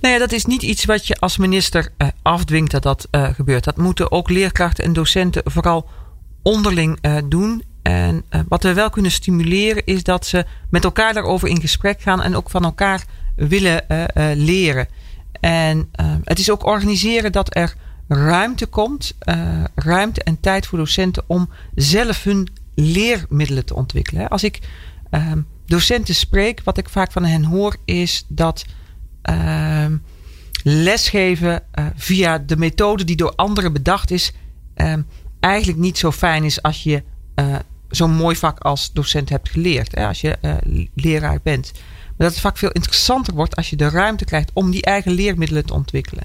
Nou 0.00 0.14
ja, 0.14 0.20
dat 0.20 0.32
is 0.32 0.44
niet 0.44 0.62
iets 0.62 0.84
wat 0.84 1.06
je 1.06 1.16
als 1.16 1.36
minister 1.36 1.88
uh, 1.98 2.08
afdwingt 2.22 2.70
dat 2.70 2.82
dat 2.82 3.08
uh, 3.10 3.28
gebeurt. 3.34 3.64
Dat 3.64 3.76
moeten 3.76 4.12
ook 4.12 4.30
leerkrachten 4.30 4.84
en 4.84 4.92
docenten 4.92 5.42
vooral 5.44 5.88
onderling 6.42 6.98
uh, 7.02 7.16
doen. 7.24 7.62
En 7.82 8.24
wat 8.48 8.62
we 8.62 8.72
wel 8.72 8.90
kunnen 8.90 9.10
stimuleren 9.10 9.84
is 9.84 10.02
dat 10.02 10.26
ze 10.26 10.44
met 10.70 10.84
elkaar 10.84 11.14
daarover 11.14 11.48
in 11.48 11.60
gesprek 11.60 12.00
gaan 12.00 12.22
en 12.22 12.36
ook 12.36 12.50
van 12.50 12.64
elkaar 12.64 13.04
willen 13.36 13.84
leren. 14.34 14.88
En 15.40 15.90
het 16.24 16.38
is 16.38 16.50
ook 16.50 16.66
organiseren 16.66 17.32
dat 17.32 17.56
er 17.56 17.74
ruimte 18.08 18.66
komt, 18.66 19.16
ruimte 19.74 20.22
en 20.22 20.40
tijd 20.40 20.66
voor 20.66 20.78
docenten 20.78 21.24
om 21.26 21.50
zelf 21.74 22.22
hun 22.22 22.48
leermiddelen 22.74 23.64
te 23.64 23.74
ontwikkelen. 23.74 24.28
Als 24.28 24.44
ik 24.44 24.58
uh, 25.10 25.32
docenten 25.66 26.14
spreek, 26.14 26.60
wat 26.64 26.78
ik 26.78 26.88
vaak 26.88 27.12
van 27.12 27.24
hen 27.24 27.44
hoor, 27.44 27.76
is 27.84 28.24
dat 28.28 28.64
lesgeven 30.68 31.62
uh, 31.78 31.86
via 31.94 32.38
de 32.38 32.56
methode 32.56 33.04
die 33.04 33.16
door 33.16 33.34
anderen 33.34 33.72
bedacht 33.72 34.10
is, 34.10 34.32
uh, 34.76 34.94
eigenlijk 35.40 35.78
niet 35.78 35.98
zo 35.98 36.12
fijn 36.12 36.44
is 36.44 36.62
als 36.62 36.82
je 36.82 37.02
uh, 37.34 37.56
zo'n 37.88 38.14
mooi 38.14 38.36
vak 38.36 38.58
als 38.58 38.92
docent 38.92 39.28
hebt 39.28 39.48
geleerd. 39.48 39.96
Als 39.96 40.20
je 40.20 40.38
leraar 40.94 41.38
bent. 41.42 41.72
Maar 41.72 42.26
dat 42.26 42.30
het 42.30 42.40
vak 42.40 42.58
veel 42.58 42.70
interessanter 42.70 43.34
wordt 43.34 43.56
als 43.56 43.70
je 43.70 43.76
de 43.76 43.88
ruimte 43.88 44.24
krijgt 44.24 44.50
om 44.52 44.70
die 44.70 44.82
eigen 44.82 45.12
leermiddelen 45.12 45.66
te 45.66 45.74
ontwikkelen. 45.74 46.24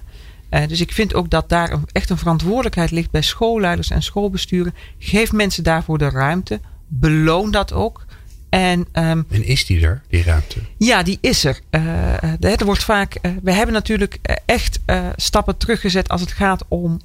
dus 0.50 0.82
ik 0.82 0.92
vind 0.92 1.14
ook 1.14 1.30
dat 1.30 1.50
daar 1.50 1.80
echt 1.92 2.10
een 2.10 2.18
verantwoordelijkheid 2.18 2.92
ligt 2.92 3.12
bij 3.12 3.22
schoolleiders 3.22 3.90
en 3.90 4.04
schoolbesturen. 4.04 4.74
Geef 4.98 5.32
mensen 5.32 5.64
daarvoor 5.64 5.98
de 5.98 6.10
ruimte. 6.10 6.60
Beloon 6.88 7.52
dat 7.52 7.74
ook. 7.74 8.06
En, 8.52 8.80
um, 8.80 9.26
en, 9.30 9.46
is 9.46 9.66
die 9.66 9.86
er, 9.86 10.02
die 10.10 10.24
ruimte? 10.24 10.60
Ja, 10.78 11.04
die 11.04 11.18
is 11.22 11.44
er. 11.44 11.60
Uh, 11.70 12.44
er 12.44 12.66
wordt 12.66 12.84
vaak. 12.84 13.18
Uh, 13.22 13.32
we 13.44 13.52
hebben 13.52 13.74
natuurlijk 13.74 14.20
echt 14.46 14.80
uh, 14.86 15.06
stappen 15.16 15.58
teruggezet 15.58 16.10
als 16.10 16.22
het 16.22 16.32
gaat 16.32 16.64
om 16.68 17.02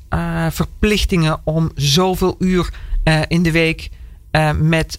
verplichtingen 0.50 1.40
om 1.44 1.70
zoveel 1.74 2.36
uur 2.38 2.70
in 3.28 3.42
de 3.42 3.50
week 3.50 3.90
met 4.60 4.98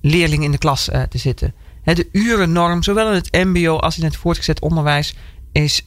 leerlingen 0.00 0.44
in 0.44 0.50
de 0.50 0.58
klas 0.58 0.84
te 0.84 1.18
zitten. 1.18 1.54
de 1.84 2.08
urennorm, 2.12 2.82
zowel 2.82 3.08
in 3.08 3.14
het 3.14 3.32
MBO 3.32 3.76
als 3.76 3.98
in 3.98 4.04
het 4.04 4.16
voortgezet 4.16 4.60
onderwijs, 4.60 5.14
is 5.52 5.84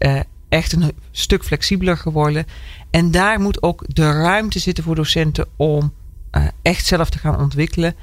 echt 0.49 0.73
een 0.73 0.91
stuk 1.11 1.43
flexibeler 1.43 1.97
geworden. 1.97 2.45
En 2.89 3.11
daar 3.11 3.39
moet 3.39 3.63
ook 3.63 3.83
de 3.87 4.11
ruimte 4.11 4.59
zitten 4.59 4.83
voor 4.83 4.95
docenten 4.95 5.47
om 5.55 5.93
echt 6.61 6.85
zelf 6.85 7.09
te 7.09 7.17
gaan 7.17 7.39
ontwikkelen. 7.39 7.95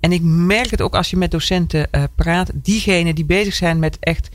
En 0.00 0.12
ik 0.12 0.22
merk 0.22 0.70
het 0.70 0.82
ook 0.82 0.94
als 0.94 1.10
je 1.10 1.16
met 1.16 1.30
docenten 1.30 1.88
uh, 1.92 2.02
praat. 2.14 2.50
Diegenen 2.54 3.14
die 3.14 3.24
bezig 3.24 3.54
zijn 3.54 3.78
met 3.78 3.96
echt 4.00 4.28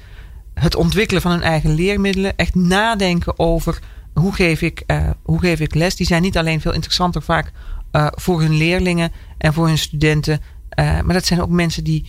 het 0.53 0.75
ontwikkelen 0.75 1.21
van 1.21 1.31
hun 1.31 1.41
eigen 1.41 1.73
leermiddelen. 1.73 2.37
Echt 2.37 2.55
nadenken 2.55 3.39
over 3.39 3.79
hoe 4.13 4.33
geef 4.33 4.61
ik, 4.61 4.83
uh, 4.87 5.09
hoe 5.21 5.39
geef 5.39 5.59
ik 5.59 5.75
les. 5.75 5.95
Die 5.95 6.07
zijn 6.07 6.21
niet 6.21 6.37
alleen 6.37 6.61
veel 6.61 6.73
interessanter 6.73 7.21
vaak 7.21 7.51
uh, 7.91 8.07
voor 8.11 8.41
hun 8.41 8.57
leerlingen 8.57 9.11
en 9.37 9.53
voor 9.53 9.67
hun 9.67 9.77
studenten. 9.77 10.41
maar 10.75 11.13
dat 11.13 11.25
zijn 11.25 11.41
ook 11.41 11.49
mensen 11.49 11.83
die 11.83 12.05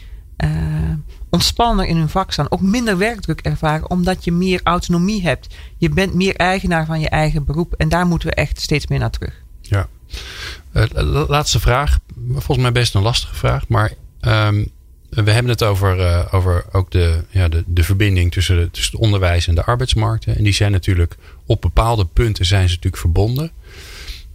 ontspanner 1.31 1.87
in 1.87 1.97
hun 1.97 2.09
vak 2.09 2.33
staan. 2.33 2.51
Ook 2.51 2.61
minder 2.61 2.99
werkdruk 2.99 3.41
ervaren 3.41 3.91
omdat 3.91 4.25
je 4.25 4.33
meer 4.33 4.61
autonomie 4.65 5.23
hebt. 5.23 5.55
Je 5.77 5.89
bent 5.89 6.15
meer 6.15 6.37
eigenaar 6.37 6.87
van 6.87 7.01
je 7.01 7.09
eigen 7.09 7.45
beroep. 7.45 7.75
En 7.75 7.89
daar 7.89 8.07
moeten 8.07 8.29
we 8.29 8.35
echt 8.35 8.61
steeds 8.61 8.87
meer 8.87 8.99
naar 8.99 9.11
terug. 9.11 9.43
Ja. 9.61 9.89
Uh, 10.75 10.85
laatste 11.29 11.61
vraag. 11.61 11.99
Volgens 12.29 12.59
mij 12.59 12.73
best 12.73 12.95
een 12.95 13.03
lastige 13.03 13.35
vraag. 13.35 13.69
Maar 13.69 13.93
um, 14.21 14.71
we 15.09 15.31
hebben 15.31 15.53
het 15.53 15.63
over, 15.63 15.99
uh, 15.99 16.25
over 16.31 16.65
ook 16.73 16.91
de, 16.91 17.25
ja, 17.31 17.49
de, 17.49 17.65
de 17.67 17.83
verbinding 17.83 18.33
tussen, 18.33 18.71
tussen 18.71 18.93
het 18.93 19.03
onderwijs 19.03 19.47
en 19.47 19.55
de 19.55 19.65
arbeidsmarkten. 19.65 20.37
En 20.37 20.45
die 20.45 20.53
zijn 20.53 20.73
natuurlijk 20.73 21.17
op 21.47 21.61
bepaalde 21.61 22.05
punten 22.05 22.45
zijn 22.45 22.69
ze 22.69 22.75
natuurlijk 22.75 23.03
verbonden. 23.03 23.51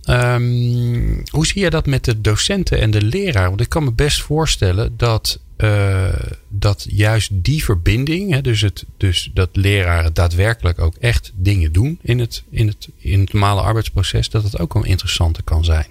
Um, 0.10 1.24
hoe 1.30 1.46
zie 1.46 1.62
je 1.62 1.70
dat 1.70 1.86
met 1.86 2.06
de 2.06 2.22
docenten 2.22 2.80
en 2.80 2.92
de 2.92 3.02
leraar? 3.02 3.48
Want 3.48 3.62
ik 3.62 3.70
kan 3.70 3.84
me 3.84 3.92
best 3.92 4.22
voorstellen 4.22 4.94
dat, 4.98 5.40
uh, 5.58 6.08
dat 6.48 6.86
juist 6.90 7.30
die 7.34 7.64
verbinding, 7.64 8.34
hè, 8.34 8.42
dus, 8.42 8.62
het, 8.62 8.86
dus 8.98 9.32
dat 9.34 9.50
leraren 9.52 10.14
daadwerkelijk 10.14 10.80
ook 10.80 10.96
echt 10.96 11.32
dingen 11.36 11.72
doen 11.72 12.00
in 12.02 12.20
het, 12.20 12.44
in 12.50 12.68
het, 12.68 12.90
in 12.98 13.20
het 13.20 13.34
normale 13.34 13.62
arbeidsproces, 13.62 14.30
dat 14.30 14.44
het 14.44 14.60
ook 14.60 14.74
wel 14.74 14.86
interessante 14.86 15.44
kan 15.44 15.66
zijn. 15.66 15.88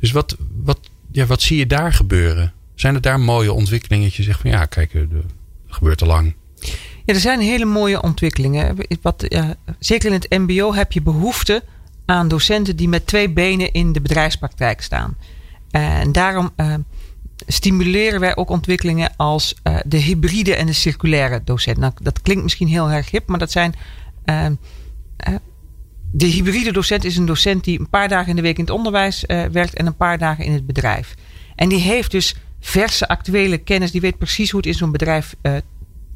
Dus 0.00 0.12
wat, 0.12 0.36
wat, 0.62 0.78
ja, 1.10 1.26
wat 1.26 1.42
zie 1.42 1.58
je 1.58 1.66
daar 1.66 1.92
gebeuren? 1.92 2.52
Zijn 2.74 2.94
er 2.94 3.00
daar 3.00 3.20
mooie 3.20 3.52
ontwikkelingen 3.52 4.04
dat 4.04 4.14
je 4.14 4.22
zegt 4.22 4.40
van 4.40 4.50
ja, 4.50 4.64
kijk, 4.64 4.94
er 4.94 5.08
gebeurt 5.66 5.98
te 5.98 6.06
lang? 6.06 6.34
Ja, 7.04 7.14
er 7.14 7.20
zijn 7.20 7.40
hele 7.40 7.64
mooie 7.64 8.02
ontwikkelingen. 8.02 8.76
Wat, 9.02 9.26
zeker 9.78 10.08
in 10.08 10.20
het 10.20 10.30
MBO 10.30 10.74
heb 10.74 10.92
je 10.92 11.02
behoefte 11.02 11.62
aan 12.04 12.28
docenten 12.28 12.76
die 12.76 12.88
met 12.88 13.06
twee 13.06 13.30
benen 13.30 13.72
in 13.72 13.92
de 13.92 14.00
bedrijfspraktijk 14.00 14.80
staan. 14.80 15.16
En 15.70 16.12
daarom 16.12 16.50
uh, 16.56 16.74
stimuleren 17.46 18.20
wij 18.20 18.36
ook 18.36 18.50
ontwikkelingen 18.50 19.12
als 19.16 19.54
uh, 19.64 19.76
de 19.86 19.96
hybride 19.96 20.54
en 20.54 20.66
de 20.66 20.72
circulaire 20.72 21.40
docent. 21.44 21.76
Nou, 21.76 21.92
dat 22.02 22.22
klinkt 22.22 22.42
misschien 22.42 22.68
heel 22.68 22.90
erg 22.90 23.10
hip, 23.10 23.28
maar 23.28 23.38
dat 23.38 23.50
zijn. 23.50 23.74
De 26.16 26.26
hybride 26.26 26.72
docent 26.72 27.04
is 27.04 27.16
een 27.16 27.26
docent 27.26 27.64
die 27.64 27.80
een 27.80 27.88
paar 27.88 28.08
dagen 28.08 28.28
in 28.28 28.36
de 28.36 28.42
week 28.42 28.58
in 28.58 28.64
het 28.64 28.72
onderwijs 28.72 29.24
werkt 29.26 29.74
en 29.74 29.86
een 29.86 29.96
paar 29.96 30.18
dagen 30.18 30.44
in 30.44 30.52
het 30.52 30.66
bedrijf. 30.66 31.14
En 31.56 31.68
die 31.68 31.80
heeft 31.80 32.10
dus 32.10 32.34
verse 32.60 33.08
actuele 33.08 33.58
kennis, 33.58 33.90
die 33.90 34.00
weet 34.00 34.18
precies 34.18 34.50
hoe 34.50 34.60
het 34.60 34.68
in 34.68 34.74
zo'n 34.74 34.92
bedrijf 34.92 35.34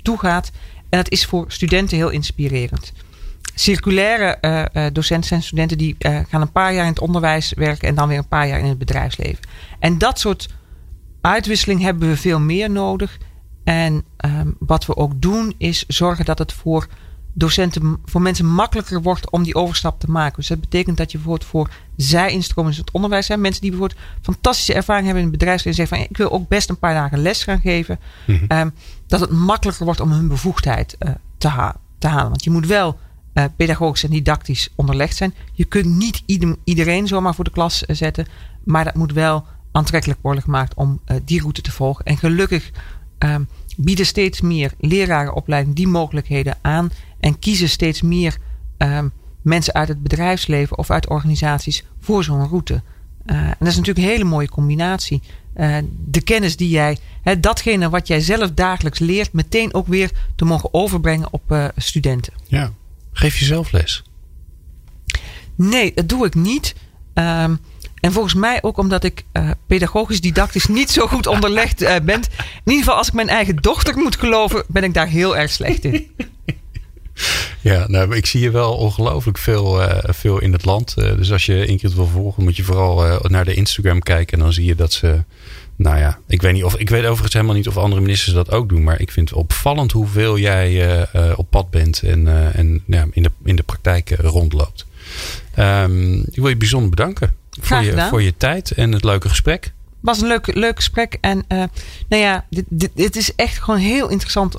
toegaat. 0.03 0.51
En 0.88 0.99
dat 0.99 1.11
is 1.11 1.26
voor 1.26 1.44
studenten 1.49 1.96
heel 1.96 2.11
inspirerend 2.11 2.92
circulaire 3.55 4.38
uh, 4.72 4.86
docenten 4.92 5.28
zijn 5.28 5.42
studenten 5.42 5.78
die 5.78 5.96
gaan 5.99 6.40
een 6.40 6.53
paar 6.53 6.74
jaar 6.74 6.84
in 6.84 6.90
het 6.90 7.01
onderwijs 7.01 7.53
werken 7.57 7.88
en 7.88 7.94
dan 7.94 8.09
weer 8.09 8.18
een 8.18 8.28
paar 8.28 8.49
jaar 8.49 8.59
in 8.59 8.64
het 8.64 8.78
bedrijfsleven. 8.78 9.44
En 9.78 9.99
dat 9.99 10.18
soort 10.18 10.49
uitwisseling 11.20 11.80
hebben 11.80 12.09
we 12.09 12.16
veel 12.16 12.40
meer 12.40 12.70
nodig. 12.70 13.18
En 13.64 14.05
um, 14.24 14.57
wat 14.59 14.86
we 14.86 14.96
ook 14.96 15.20
doen 15.22 15.55
is 15.59 15.84
zorgen 15.86 16.24
dat 16.24 16.38
het 16.38 16.53
voor 16.53 16.86
docenten, 17.39 17.99
voor 18.05 18.22
mensen 18.22 18.47
makkelijker 18.47 19.03
wordt 19.03 19.30
om 19.30 19.43
die 19.43 19.55
overstap 19.55 20.01
te 20.01 20.11
maken. 20.11 20.36
Dus 20.36 20.47
dat 20.47 20.61
betekent 20.61 20.97
dat 20.97 21.12
je 21.12 21.18
bijvoorbeeld 21.18 21.51
voor 21.51 21.70
zij-instromers 21.97 22.76
in 22.76 22.82
het 22.84 22.93
onderwijs 22.93 23.26
zijn. 23.26 23.41
Mensen 23.41 23.61
die 23.61 23.70
bijvoorbeeld 23.70 24.01
fantastische 24.22 24.74
ervaring 24.74 25.05
hebben 25.05 25.24
in 25.24 25.28
het 25.30 25.39
bedrijfsleven. 25.39 25.80
En 25.80 25.89
zeggen 25.89 25.97
van 25.97 26.16
ik 26.16 26.16
wil 26.16 26.41
ook 26.41 26.49
best 26.49 26.68
een 26.68 26.78
paar 26.78 26.95
dagen 26.95 27.18
les 27.18 27.45
gaan 27.45 27.61
geven. 27.61 27.99
Mm 28.26 28.36
-hmm. 28.36 28.59
um, 28.59 28.74
dat 29.07 29.20
het 29.20 29.30
makkelijker 29.30 29.84
wordt 29.84 30.01
om 30.01 30.11
hun 30.11 30.28
bevoegdheid 30.28 30.97
uh, 30.99 31.11
te, 31.39 31.49
ha 31.49 31.76
te 31.99 32.07
halen. 32.07 32.28
Want 32.28 32.45
je 32.45 32.51
moet 32.51 32.66
wel 32.66 32.99
uh, 33.34 33.45
pedagogisch 33.57 34.05
en 34.05 34.11
didactisch 34.11 34.68
onderlegd 34.74 35.16
zijn. 35.16 35.34
Je 35.53 35.64
kunt 35.64 35.86
niet 35.86 36.22
iedereen 36.64 37.07
zomaar 37.07 37.34
voor 37.34 37.45
de 37.45 37.51
klas 37.51 37.82
uh, 37.82 37.97
zetten. 37.97 38.26
Maar 38.64 38.84
dat 38.84 38.95
moet 38.95 39.12
wel 39.12 39.47
aantrekkelijk 39.72 40.18
worden 40.22 40.43
gemaakt 40.43 40.74
om 40.74 41.01
die 41.24 41.41
route 41.41 41.61
te 41.61 41.72
volgen. 41.72 42.05
En 42.05 42.16
gelukkig 42.16 42.70
um, 43.18 43.49
bieden 43.81 44.07
steeds 44.07 44.41
meer 44.41 44.72
lerarenopleidingen 44.81 45.76
die 45.76 45.89
mogelijkheden 45.89 46.57
aan. 46.62 46.91
En 47.20 47.39
kiezen 47.39 47.68
steeds 47.68 48.03
meer 48.03 48.37
um, 48.79 49.12
mensen 49.43 49.74
uit 49.74 49.89
het 49.89 50.03
bedrijfsleven 50.03 50.79
of 50.79 50.91
uit 50.91 51.09
organisaties 51.09 51.85
voor 52.01 52.24
zo'n 52.24 52.49
route. 52.49 52.83
en 53.26 53.57
dat 53.59 53.68
is 53.68 53.76
natuurlijk 53.76 54.07
een 54.07 54.12
hele 54.12 54.24
mooie 54.24 54.49
combinatie. 54.49 55.22
de 56.05 56.20
kennis 56.20 56.57
die 56.57 56.68
jij, 56.68 56.99
hè, 57.22 57.41
datgene 57.41 57.89
wat 57.89 58.07
jij 58.07 58.20
zelf 58.20 58.53
dagelijks 58.53 58.99
leert, 58.99 59.33
meteen 59.33 59.74
ook 59.74 59.87
weer 59.87 60.11
te 60.37 60.45
mogen 60.45 60.74
overbrengen 60.74 61.33
op 61.33 61.72
studenten. 61.76 62.33
Ja, 62.47 62.72
Geef 63.18 63.39
je 63.39 63.45
zelf 63.45 63.72
les? 63.72 64.03
Nee, 65.55 65.95
dat 65.95 66.09
doe 66.09 66.26
ik 66.26 66.35
niet. 66.35 66.74
Um, 67.14 67.59
en 68.01 68.12
volgens 68.12 68.34
mij 68.34 68.62
ook 68.62 68.78
omdat 68.78 69.05
ik 69.05 69.24
uh, 69.32 69.51
pedagogisch 69.66 70.20
didactisch 70.20 70.66
niet 70.66 70.90
zo 70.90 71.07
goed 71.07 71.26
onderlegd 71.26 71.82
uh, 71.82 71.88
ben. 72.03 72.20
In 72.20 72.22
ieder 72.64 72.84
geval 72.84 72.96
als 72.96 73.09
ik 73.09 73.12
mijn 73.12 73.28
eigen 73.28 73.57
dochter 73.57 73.96
moet 73.96 74.16
geloven, 74.16 74.64
ben 74.68 74.84
ik 74.84 74.94
daar 74.94 75.09
heel 75.09 75.36
erg 75.36 75.51
slecht 75.51 75.84
in. 75.84 76.07
Ja, 77.61 77.88
nou, 77.88 78.16
ik 78.16 78.26
zie 78.26 78.40
je 78.40 78.51
wel 78.51 78.76
ongelooflijk 78.76 79.38
veel, 79.38 79.82
uh, 79.82 79.99
veel 80.03 80.40
in 80.40 80.53
het 80.53 80.64
land. 80.64 80.94
dus 80.94 81.32
als 81.32 81.46
je 81.46 81.66
Ingrid 81.66 81.94
wil 81.94 82.07
volgen, 82.07 82.44
moet 82.44 82.57
je 82.57 82.62
vooral 82.62 83.20
naar 83.22 83.44
de 83.44 83.55
Instagram 83.55 84.01
kijken. 84.01 84.38
En 84.38 84.44
dan 84.44 84.53
zie 84.53 84.64
je 84.64 84.74
dat 84.74 84.92
ze 84.92 85.24
nou 85.76 85.99
ja, 85.99 86.18
ik 86.26 86.42
weet 86.42 86.53
niet 86.53 86.64
of 86.64 86.76
ik 86.76 86.90
weet 86.90 87.05
overigens 87.05 87.32
helemaal 87.32 87.55
niet 87.55 87.68
of 87.68 87.76
andere 87.76 88.01
ministers 88.01 88.34
dat 88.34 88.51
ook 88.51 88.68
doen. 88.68 88.82
Maar 88.82 89.01
ik 89.01 89.11
vind 89.11 89.28
het 89.28 89.38
opvallend 89.38 89.92
hoeveel 89.92 90.38
jij 90.38 91.07
op 91.36 91.51
pad 91.51 91.70
bent 91.70 92.03
en, 92.03 92.53
en 92.55 92.82
ja, 92.86 93.07
in, 93.11 93.22
de, 93.22 93.30
in 93.44 93.57
de 93.57 93.62
praktijk 93.62 94.11
rondloopt. 94.11 94.86
Um, 95.59 96.18
ik 96.18 96.34
wil 96.34 96.49
je 96.49 96.57
bijzonder 96.57 96.90
bedanken 96.90 97.36
voor 97.61 97.82
je, 97.82 98.06
voor 98.09 98.22
je 98.22 98.36
tijd 98.36 98.70
en 98.70 98.92
het 98.92 99.04
leuke 99.04 99.28
gesprek. 99.28 99.64
Het 99.64 100.06
was 100.06 100.20
een 100.20 100.28
leuk, 100.28 100.54
leuk 100.54 100.76
gesprek. 100.76 101.18
En 101.20 101.44
uh, 101.48 101.64
nou 102.09 102.22
ja, 102.22 102.44
dit, 102.50 102.64
dit, 102.68 102.90
dit, 102.94 103.16
is 103.16 103.34
echt 103.34 103.59
gewoon 103.62 103.80
heel 103.80 104.09
interessant 104.09 104.56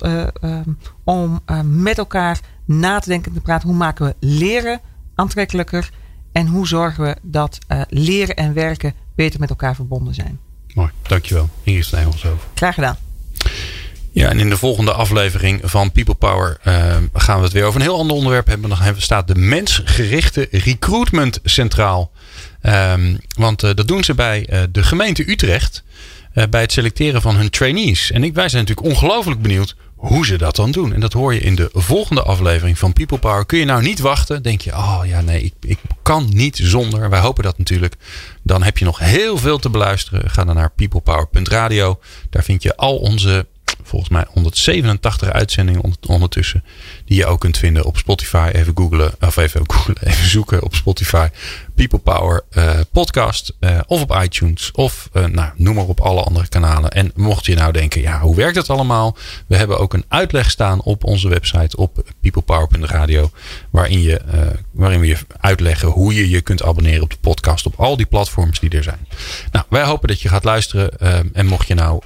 om 1.04 1.40
met 1.64 1.98
elkaar 1.98 2.40
na 2.64 2.98
te 2.98 3.08
denken 3.08 3.28
en 3.28 3.36
te 3.36 3.42
praten. 3.42 3.68
Hoe 3.68 3.76
maken 3.76 4.06
we 4.06 4.14
leren 4.20 4.80
aantrekkelijker? 5.14 5.90
En 6.32 6.46
hoe 6.46 6.66
zorgen 6.66 7.04
we 7.04 7.16
dat 7.22 7.58
leren 7.88 8.36
en 8.36 8.54
werken 8.54 8.94
beter 9.14 9.40
met 9.40 9.50
elkaar 9.50 9.74
verbonden 9.74 10.14
zijn? 10.14 10.38
Mooi, 10.74 10.90
dankjewel. 11.02 11.48
Ingrid 11.62 11.84
Snijhelshoven. 11.84 12.48
Graag 12.54 12.74
gedaan. 12.74 12.96
Ja, 14.12 14.28
en 14.28 14.38
in 14.38 14.48
de 14.48 14.56
volgende 14.56 14.92
aflevering 14.92 15.60
van 15.64 15.92
People 15.92 16.14
Power 16.14 16.58
gaan 17.12 17.38
we 17.38 17.44
het 17.44 17.52
weer 17.52 17.64
over 17.64 17.80
een 17.80 17.86
heel 17.86 17.98
ander 17.98 18.16
onderwerp 18.16 18.46
hebben. 18.46 18.68
Dan 18.68 18.94
staat 18.96 19.28
de 19.28 19.34
mensgerichte 19.34 20.48
recruitment 20.50 21.40
centraal. 21.44 22.10
Um, 22.62 23.18
want 23.36 23.64
uh, 23.64 23.70
dat 23.74 23.88
doen 23.88 24.04
ze 24.04 24.14
bij 24.14 24.46
uh, 24.50 24.62
de 24.72 24.82
gemeente 24.82 25.30
Utrecht. 25.30 25.82
bij 26.50 26.60
het 26.60 26.72
selecteren 26.72 27.22
van 27.22 27.36
hun 27.36 27.50
trainees. 27.50 28.10
En 28.10 28.24
ik, 28.24 28.34
wij 28.34 28.48
zijn 28.48 28.64
natuurlijk 28.66 28.94
ongelooflijk 28.94 29.42
benieuwd 29.42 29.76
hoe 30.00 30.26
ze 30.26 30.38
dat 30.38 30.56
dan 30.56 30.70
doen. 30.70 30.92
En 30.92 31.00
dat 31.00 31.12
hoor 31.12 31.34
je 31.34 31.40
in 31.40 31.54
de 31.54 31.68
volgende 31.72 32.22
aflevering 32.22 32.78
van 32.78 32.92
People 32.92 33.18
Power. 33.18 33.46
Kun 33.46 33.58
je 33.58 33.64
nou 33.64 33.82
niet 33.82 33.98
wachten? 33.98 34.42
Denk 34.42 34.60
je, 34.60 34.72
oh 34.72 35.00
ja, 35.04 35.20
nee, 35.20 35.42
ik, 35.42 35.54
ik 35.60 35.78
kan 36.02 36.28
niet 36.32 36.60
zonder. 36.62 37.10
Wij 37.10 37.20
hopen 37.20 37.44
dat 37.44 37.58
natuurlijk. 37.58 37.94
Dan 38.42 38.62
heb 38.62 38.78
je 38.78 38.84
nog 38.84 38.98
heel 38.98 39.38
veel 39.38 39.58
te 39.58 39.70
beluisteren. 39.70 40.30
Ga 40.30 40.44
dan 40.44 40.54
naar 40.54 40.70
peoplepower.radio. 40.70 41.98
Daar 42.30 42.44
vind 42.44 42.62
je 42.62 42.76
al 42.76 42.96
onze 42.96 43.46
volgens 43.90 44.10
mij 44.10 44.24
187 44.28 45.32
uitzendingen 45.32 45.94
ondertussen. 46.08 46.64
Die 47.04 47.16
je 47.16 47.26
ook 47.26 47.40
kunt 47.40 47.58
vinden 47.58 47.84
op 47.84 47.96
Spotify. 47.96 48.50
Even 48.52 48.72
googlen, 48.76 49.12
of 49.20 49.36
even, 49.36 49.62
googlen, 49.66 49.96
even 50.08 50.28
zoeken 50.28 50.62
op 50.62 50.74
Spotify. 50.74 51.28
People 51.74 51.98
Power 51.98 52.42
uh, 52.52 52.80
podcast. 52.92 53.54
Uh, 53.60 53.78
of 53.86 54.02
op 54.02 54.16
iTunes. 54.22 54.70
Of 54.72 55.08
uh, 55.12 55.24
nou, 55.24 55.50
noem 55.56 55.74
maar 55.74 55.84
op 55.84 56.00
alle 56.00 56.22
andere 56.22 56.48
kanalen. 56.48 56.90
En 56.90 57.12
mocht 57.14 57.46
je 57.46 57.54
nou 57.54 57.72
denken, 57.72 58.00
ja, 58.00 58.20
hoe 58.20 58.36
werkt 58.36 58.56
het 58.56 58.70
allemaal? 58.70 59.16
We 59.46 59.56
hebben 59.56 59.78
ook 59.78 59.94
een 59.94 60.04
uitleg 60.08 60.50
staan 60.50 60.82
op 60.82 61.04
onze 61.04 61.28
website 61.28 61.76
op 61.76 62.12
peoplepower.radio. 62.20 63.30
Waarin, 63.70 64.00
je, 64.00 64.20
waarin 64.70 65.00
we 65.00 65.06
je 65.06 65.16
uitleggen 65.40 65.88
hoe 65.88 66.14
je 66.14 66.28
je 66.28 66.40
kunt 66.40 66.62
abonneren 66.62 67.02
op 67.02 67.10
de 67.10 67.16
podcast. 67.20 67.66
Op 67.66 67.74
al 67.76 67.96
die 67.96 68.06
platforms 68.06 68.60
die 68.60 68.70
er 68.70 68.82
zijn. 68.82 69.06
Nou, 69.52 69.64
wij 69.68 69.84
hopen 69.84 70.08
dat 70.08 70.20
je 70.20 70.28
gaat 70.28 70.44
luisteren. 70.44 70.98
en 71.32 71.46
mocht 71.46 71.68
je 71.68 71.74
nou 71.74 72.02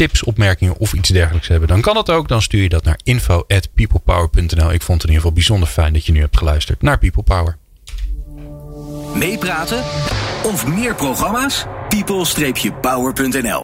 tips, 0.00 0.24
opmerkingen 0.24 0.76
of 0.78 0.92
iets 0.92 1.08
dergelijks 1.08 1.48
hebben, 1.48 1.68
dan 1.68 1.80
kan 1.80 1.94
dat 1.94 2.10
ook. 2.10 2.28
Dan 2.28 2.42
stuur 2.42 2.62
je 2.62 2.68
dat 2.68 2.84
naar 2.84 3.00
info@peoplepower.nl. 3.02 4.72
Ik 4.72 4.82
vond 4.82 5.02
het 5.02 5.10
in 5.10 5.14
ieder 5.14 5.14
geval 5.14 5.32
bijzonder 5.32 5.68
fijn 5.68 5.92
dat 5.92 6.06
je 6.06 6.12
nu 6.12 6.20
hebt 6.20 6.38
geluisterd 6.38 6.82
naar 6.82 6.98
People 6.98 7.22
Power. 7.22 7.56
Meepraten 9.14 9.84
of 10.42 10.66
meer 10.66 10.94
programma's? 10.94 11.66
people-power.nl 11.88 13.58